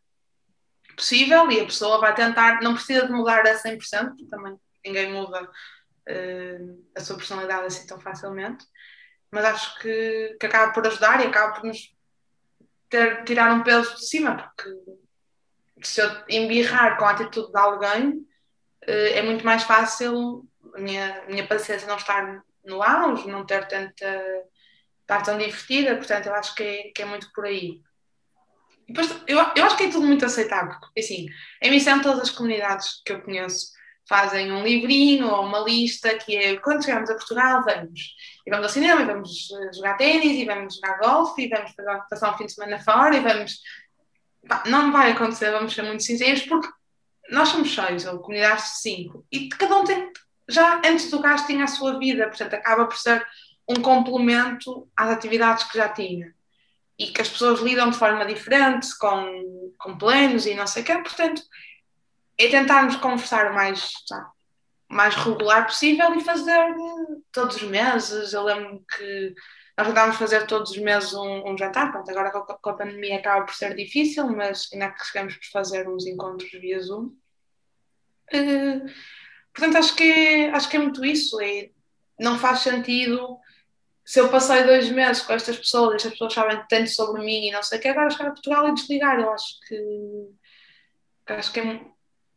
possível 0.96 1.50
e 1.52 1.60
a 1.60 1.66
pessoa 1.66 2.00
vai 2.00 2.14
tentar, 2.14 2.62
não 2.62 2.74
precisa 2.74 3.06
de 3.06 3.14
mudar 3.14 3.46
a 3.48 3.56
100%, 3.56 4.10
porque 4.10 4.26
também 4.26 4.58
ninguém 4.86 5.12
muda 5.12 5.44
uh, 5.44 6.86
a 6.96 7.02
sua 7.02 7.18
personalidade 7.18 7.66
assim 7.66 7.88
tão 7.88 8.00
facilmente, 8.00 8.66
mas 9.32 9.46
acho 9.46 9.80
que, 9.80 10.38
que 10.40 10.46
acaba 10.46 10.72
por 10.74 10.86
ajudar 10.86 11.22
e 11.22 11.28
acaba 11.28 11.54
por 11.54 11.66
nos 11.66 11.96
ter, 12.90 13.24
tirar 13.24 13.52
um 13.54 13.64
peso 13.64 13.96
de 13.96 14.08
cima, 14.08 14.52
porque 14.56 14.70
se 15.82 16.02
eu 16.02 16.10
embirrar 16.30 16.98
com 16.98 17.06
a 17.06 17.12
atitude 17.12 17.52
de 17.52 17.60
alguém, 17.60 18.28
eh, 18.82 19.20
é 19.20 19.22
muito 19.22 19.46
mais 19.46 19.64
fácil 19.64 20.48
a 20.76 20.80
minha, 20.80 21.24
minha 21.28 21.48
paciência 21.48 21.88
não 21.88 21.98
estar 21.98 22.44
no 22.64 22.82
auge, 22.82 23.28
não 23.28 23.46
ter 23.46 23.68
tanta. 23.68 24.24
estar 25.02 25.22
tão 25.24 25.38
divertida, 25.38 25.96
portanto, 25.96 26.28
eu 26.28 26.36
acho 26.36 26.56
que 26.56 26.64
é, 26.64 26.92
que 26.92 27.02
é 27.02 27.06
muito 27.06 27.32
por 27.34 27.46
aí. 27.46 27.82
Depois, 28.88 29.10
eu, 29.28 29.40
eu 29.56 29.66
acho 29.66 29.78
que 29.78 29.84
é 29.84 29.90
tudo 29.90 30.06
muito 30.06 30.26
aceitável, 30.26 30.76
assim, 30.98 31.28
em 31.62 31.72
missão, 31.72 32.02
todas 32.02 32.22
as 32.22 32.30
comunidades 32.30 33.02
que 33.06 33.14
eu 33.14 33.22
conheço 33.22 33.74
fazem 34.08 34.52
um 34.52 34.64
livrinho 34.64 35.28
ou 35.30 35.46
uma 35.46 35.60
lista 35.60 36.14
que 36.18 36.36
é 36.36 36.58
quando 36.58 36.84
chegamos 36.84 37.10
a 37.10 37.16
Portugal 37.16 37.64
vamos 37.64 38.16
e 38.46 38.50
vamos 38.50 38.66
ao 38.66 38.72
cinema 38.72 39.02
e 39.02 39.06
vamos 39.06 39.48
eh, 39.52 39.74
jogar 39.74 39.96
ténis 39.96 40.38
e 40.38 40.46
vamos 40.46 40.76
jogar 40.76 41.00
golfe 41.00 41.44
e 41.44 41.50
vamos 41.50 41.72
passar 42.10 42.34
um 42.34 42.38
fim 42.38 42.46
de 42.46 42.54
semana 42.54 42.80
fora 42.80 43.16
e 43.16 43.22
vamos 43.22 43.60
não 44.66 44.92
vai 44.92 45.12
acontecer, 45.12 45.52
vamos 45.52 45.74
ser 45.74 45.84
muito 45.84 46.04
sinceros 46.04 46.42
porque 46.42 46.68
nós 47.30 47.48
somos 47.48 47.74
seis 47.74 48.06
ou 48.06 48.20
comunidades 48.20 48.66
de 48.66 48.82
cinco 48.82 49.26
e 49.32 49.48
cada 49.48 49.78
um 49.78 49.86
tem 49.86 50.12
já 50.50 50.82
antes 50.86 51.10
do 51.10 51.20
gasto 51.20 51.48
tinha 51.48 51.64
a 51.64 51.68
sua 51.68 51.98
vida, 51.98 52.28
portanto 52.28 52.56
acaba 52.56 52.86
por 52.86 52.98
ser 52.98 53.26
um 53.70 53.76
complemento 53.76 54.90
às 54.98 55.10
atividades 55.10 55.64
que 55.64 55.78
já 55.78 55.88
tinha 55.88 56.34
e 57.04 57.12
que 57.12 57.22
as 57.22 57.30
pessoas 57.30 57.60
lidam 57.60 57.90
de 57.90 57.98
forma 57.98 58.26
diferente 58.26 58.88
com, 58.98 59.74
com 59.78 59.98
planos 59.98 60.46
e 60.46 60.54
não 60.54 60.66
sei 60.66 60.84
o 60.84 60.86
quê, 60.86 60.94
portanto 60.94 61.42
é 62.38 62.48
tentarmos 62.48 62.96
conversar 62.96 63.52
o 63.52 63.56
mais, 63.56 63.92
tá, 64.08 64.32
mais 64.88 65.16
regular 65.16 65.66
possível 65.66 66.16
e 66.16 66.24
fazer 66.24 66.74
todos 67.32 67.58
os 67.58 67.64
meses. 67.64 68.34
Eu 68.34 68.44
lembro 68.44 68.84
que 68.96 69.36
nós 69.78 69.88
tentámos 69.88 70.16
fazer 70.16 70.48
todos 70.48 70.72
os 70.72 70.78
meses 70.78 71.14
um, 71.14 71.52
um 71.52 71.58
jantar, 71.58 71.92
pronto, 71.92 72.10
agora 72.10 72.32
com 72.32 72.40
a, 72.40 72.58
com 72.58 72.70
a, 72.70 72.78
pandemia 72.78 73.18
acaba 73.18 73.46
por 73.46 73.54
ser 73.54 73.76
difícil, 73.76 74.28
mas 74.30 74.70
ainda 74.72 74.92
que 74.92 75.06
chegamos 75.06 75.36
por 75.36 75.46
fazer 75.52 75.88
uns 75.88 76.08
encontros 76.08 76.50
via 76.52 76.82
Zoom. 76.82 77.12
Uh, 78.34 78.86
portanto, 79.54 79.78
acho 79.78 79.96
que, 79.96 80.04
é, 80.04 80.50
acho 80.52 80.70
que 80.70 80.78
é 80.78 80.80
muito 80.80 81.04
isso. 81.04 81.40
É, 81.42 81.70
não 82.20 82.40
faz 82.40 82.60
sentido 82.60 83.40
se 84.06 84.20
eu 84.20 84.30
passei 84.30 84.64
dois 84.64 84.90
meses 84.90 85.24
com 85.24 85.34
estas 85.34 85.58
pessoas, 85.58 85.96
estas 85.96 86.12
pessoas 86.12 86.34
sabem 86.34 86.62
tanto 86.70 86.90
sobre 86.90 87.24
mim 87.24 87.48
e 87.48 87.52
não 87.52 87.64
sei 87.64 87.80
o 87.80 87.82
que, 87.82 87.88
agora 87.88 88.10
chegar 88.10 88.28
a 88.28 88.32
Portugal 88.32 88.68
e 88.68 88.74
desligar. 88.74 89.20
Eu 89.20 89.32
acho 89.32 89.60
que, 89.68 90.30
que 91.26 91.34
acho 91.34 91.54
que 91.54 91.60
é 91.60 91.82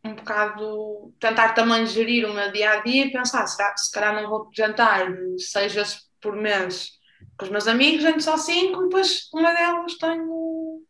um 0.04 0.14
bocado 0.14 1.12
tentar 1.18 1.54
também 1.54 1.84
gerir 1.86 2.28
o 2.28 2.32
meu 2.32 2.52
dia 2.52 2.70
a 2.70 2.82
dia 2.82 3.06
e 3.06 3.12
pensar, 3.12 3.46
será, 3.46 3.76
se 3.76 3.90
calhar 3.90 4.14
não 4.14 4.30
vou 4.30 4.48
jantar 4.54 5.08
seis 5.38 5.74
vezes 5.74 6.08
por 6.20 6.36
mês 6.36 6.96
com 7.36 7.44
os 7.44 7.50
meus 7.50 7.66
amigos, 7.66 8.02
janto 8.02 8.22
só 8.22 8.36
cinco 8.36 8.82
e 8.82 8.84
depois 8.84 9.28
uma 9.34 9.52
delas 9.52 9.94
tenho, 9.94 10.82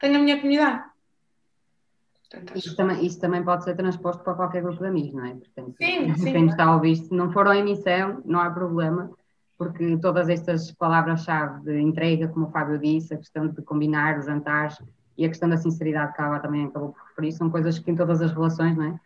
tenho 0.00 0.16
a 0.16 0.18
minha 0.18 0.36
comunidade. 0.36 0.84
Portanto, 2.30 2.58
isso, 2.58 2.76
também, 2.76 3.06
isso 3.06 3.20
também 3.20 3.44
pode 3.44 3.64
ser 3.64 3.76
transposto 3.76 4.22
para 4.24 4.34
qualquer 4.34 4.62
grupo 4.62 4.80
de 4.80 4.88
amigos, 4.88 5.14
não 5.14 5.24
é? 5.24 5.34
Portanto, 5.34 5.76
sim, 5.80 6.14
sim. 6.18 6.32
Quem 6.32 6.46
está 6.46 6.64
a 6.64 6.74
ouvir, 6.74 6.96
se 6.96 7.14
não 7.14 7.32
for 7.32 7.46
em 7.54 7.62
missão, 7.62 8.20
não 8.24 8.40
há 8.40 8.50
problema, 8.50 9.10
porque 9.56 9.96
todas 9.98 10.28
estas 10.28 10.72
palavras-chave 10.72 11.62
de 11.64 11.80
entrega, 11.80 12.28
como 12.28 12.46
o 12.46 12.50
Fábio 12.50 12.78
disse, 12.78 13.14
a 13.14 13.18
questão 13.18 13.46
de 13.48 13.62
combinar 13.62 14.18
os 14.18 14.26
jantares, 14.26 14.78
e 15.16 15.24
a 15.24 15.28
questão 15.28 15.48
da 15.48 15.56
sinceridade 15.56 16.14
que 16.14 16.20
ela 16.20 16.40
também 16.40 16.66
acabou 16.66 16.92
por 16.92 17.02
referir, 17.08 17.32
são 17.32 17.50
coisas 17.50 17.78
que 17.78 17.90
em 17.90 17.94
todas 17.94 18.20
as 18.20 18.32
relações 18.32 18.76
não 18.76 18.84
é? 18.84 19.00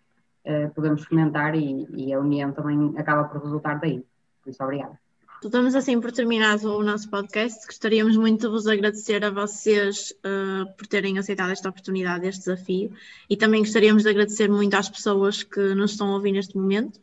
Uh, 0.44 0.70
podemos 0.74 1.04
fomentar 1.04 1.54
e, 1.54 1.86
e, 1.90 2.14
a 2.14 2.18
união 2.18 2.52
também 2.52 2.94
acaba 2.96 3.24
por 3.24 3.42
resultar 3.42 3.74
daí. 3.74 4.02
Por 4.42 4.50
isso, 4.50 4.62
obrigada. 4.62 4.98
Estamos 5.44 5.74
assim 5.74 6.00
por 6.00 6.10
terminado 6.10 6.74
o 6.74 6.82
nosso 6.82 7.10
podcast. 7.10 7.66
Gostaríamos 7.66 8.16
muito 8.16 8.40
de 8.42 8.48
vos 8.48 8.66
agradecer 8.66 9.22
a 9.24 9.30
vocês 9.30 10.12
uh, 10.24 10.66
por 10.74 10.86
terem 10.86 11.18
aceitado 11.18 11.50
esta 11.50 11.68
oportunidade, 11.68 12.26
este 12.26 12.46
desafio, 12.46 12.90
e 13.28 13.36
também 13.36 13.60
gostaríamos 13.60 14.04
de 14.04 14.08
agradecer 14.08 14.48
muito 14.48 14.74
às 14.74 14.88
pessoas 14.88 15.42
que 15.42 15.74
nos 15.74 15.90
estão 15.90 16.08
a 16.08 16.14
ouvir 16.14 16.32
neste 16.32 16.56
momento. 16.56 16.98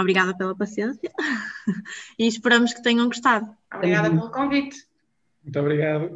Obrigada 0.00 0.36
pela 0.36 0.56
paciência 0.56 1.10
e 2.18 2.26
esperamos 2.26 2.72
que 2.72 2.82
tenham 2.82 3.06
gostado. 3.06 3.54
Obrigada 3.72 4.10
pelo 4.10 4.30
convite. 4.30 4.86
Muito 5.42 5.58
obrigado. 5.58 6.10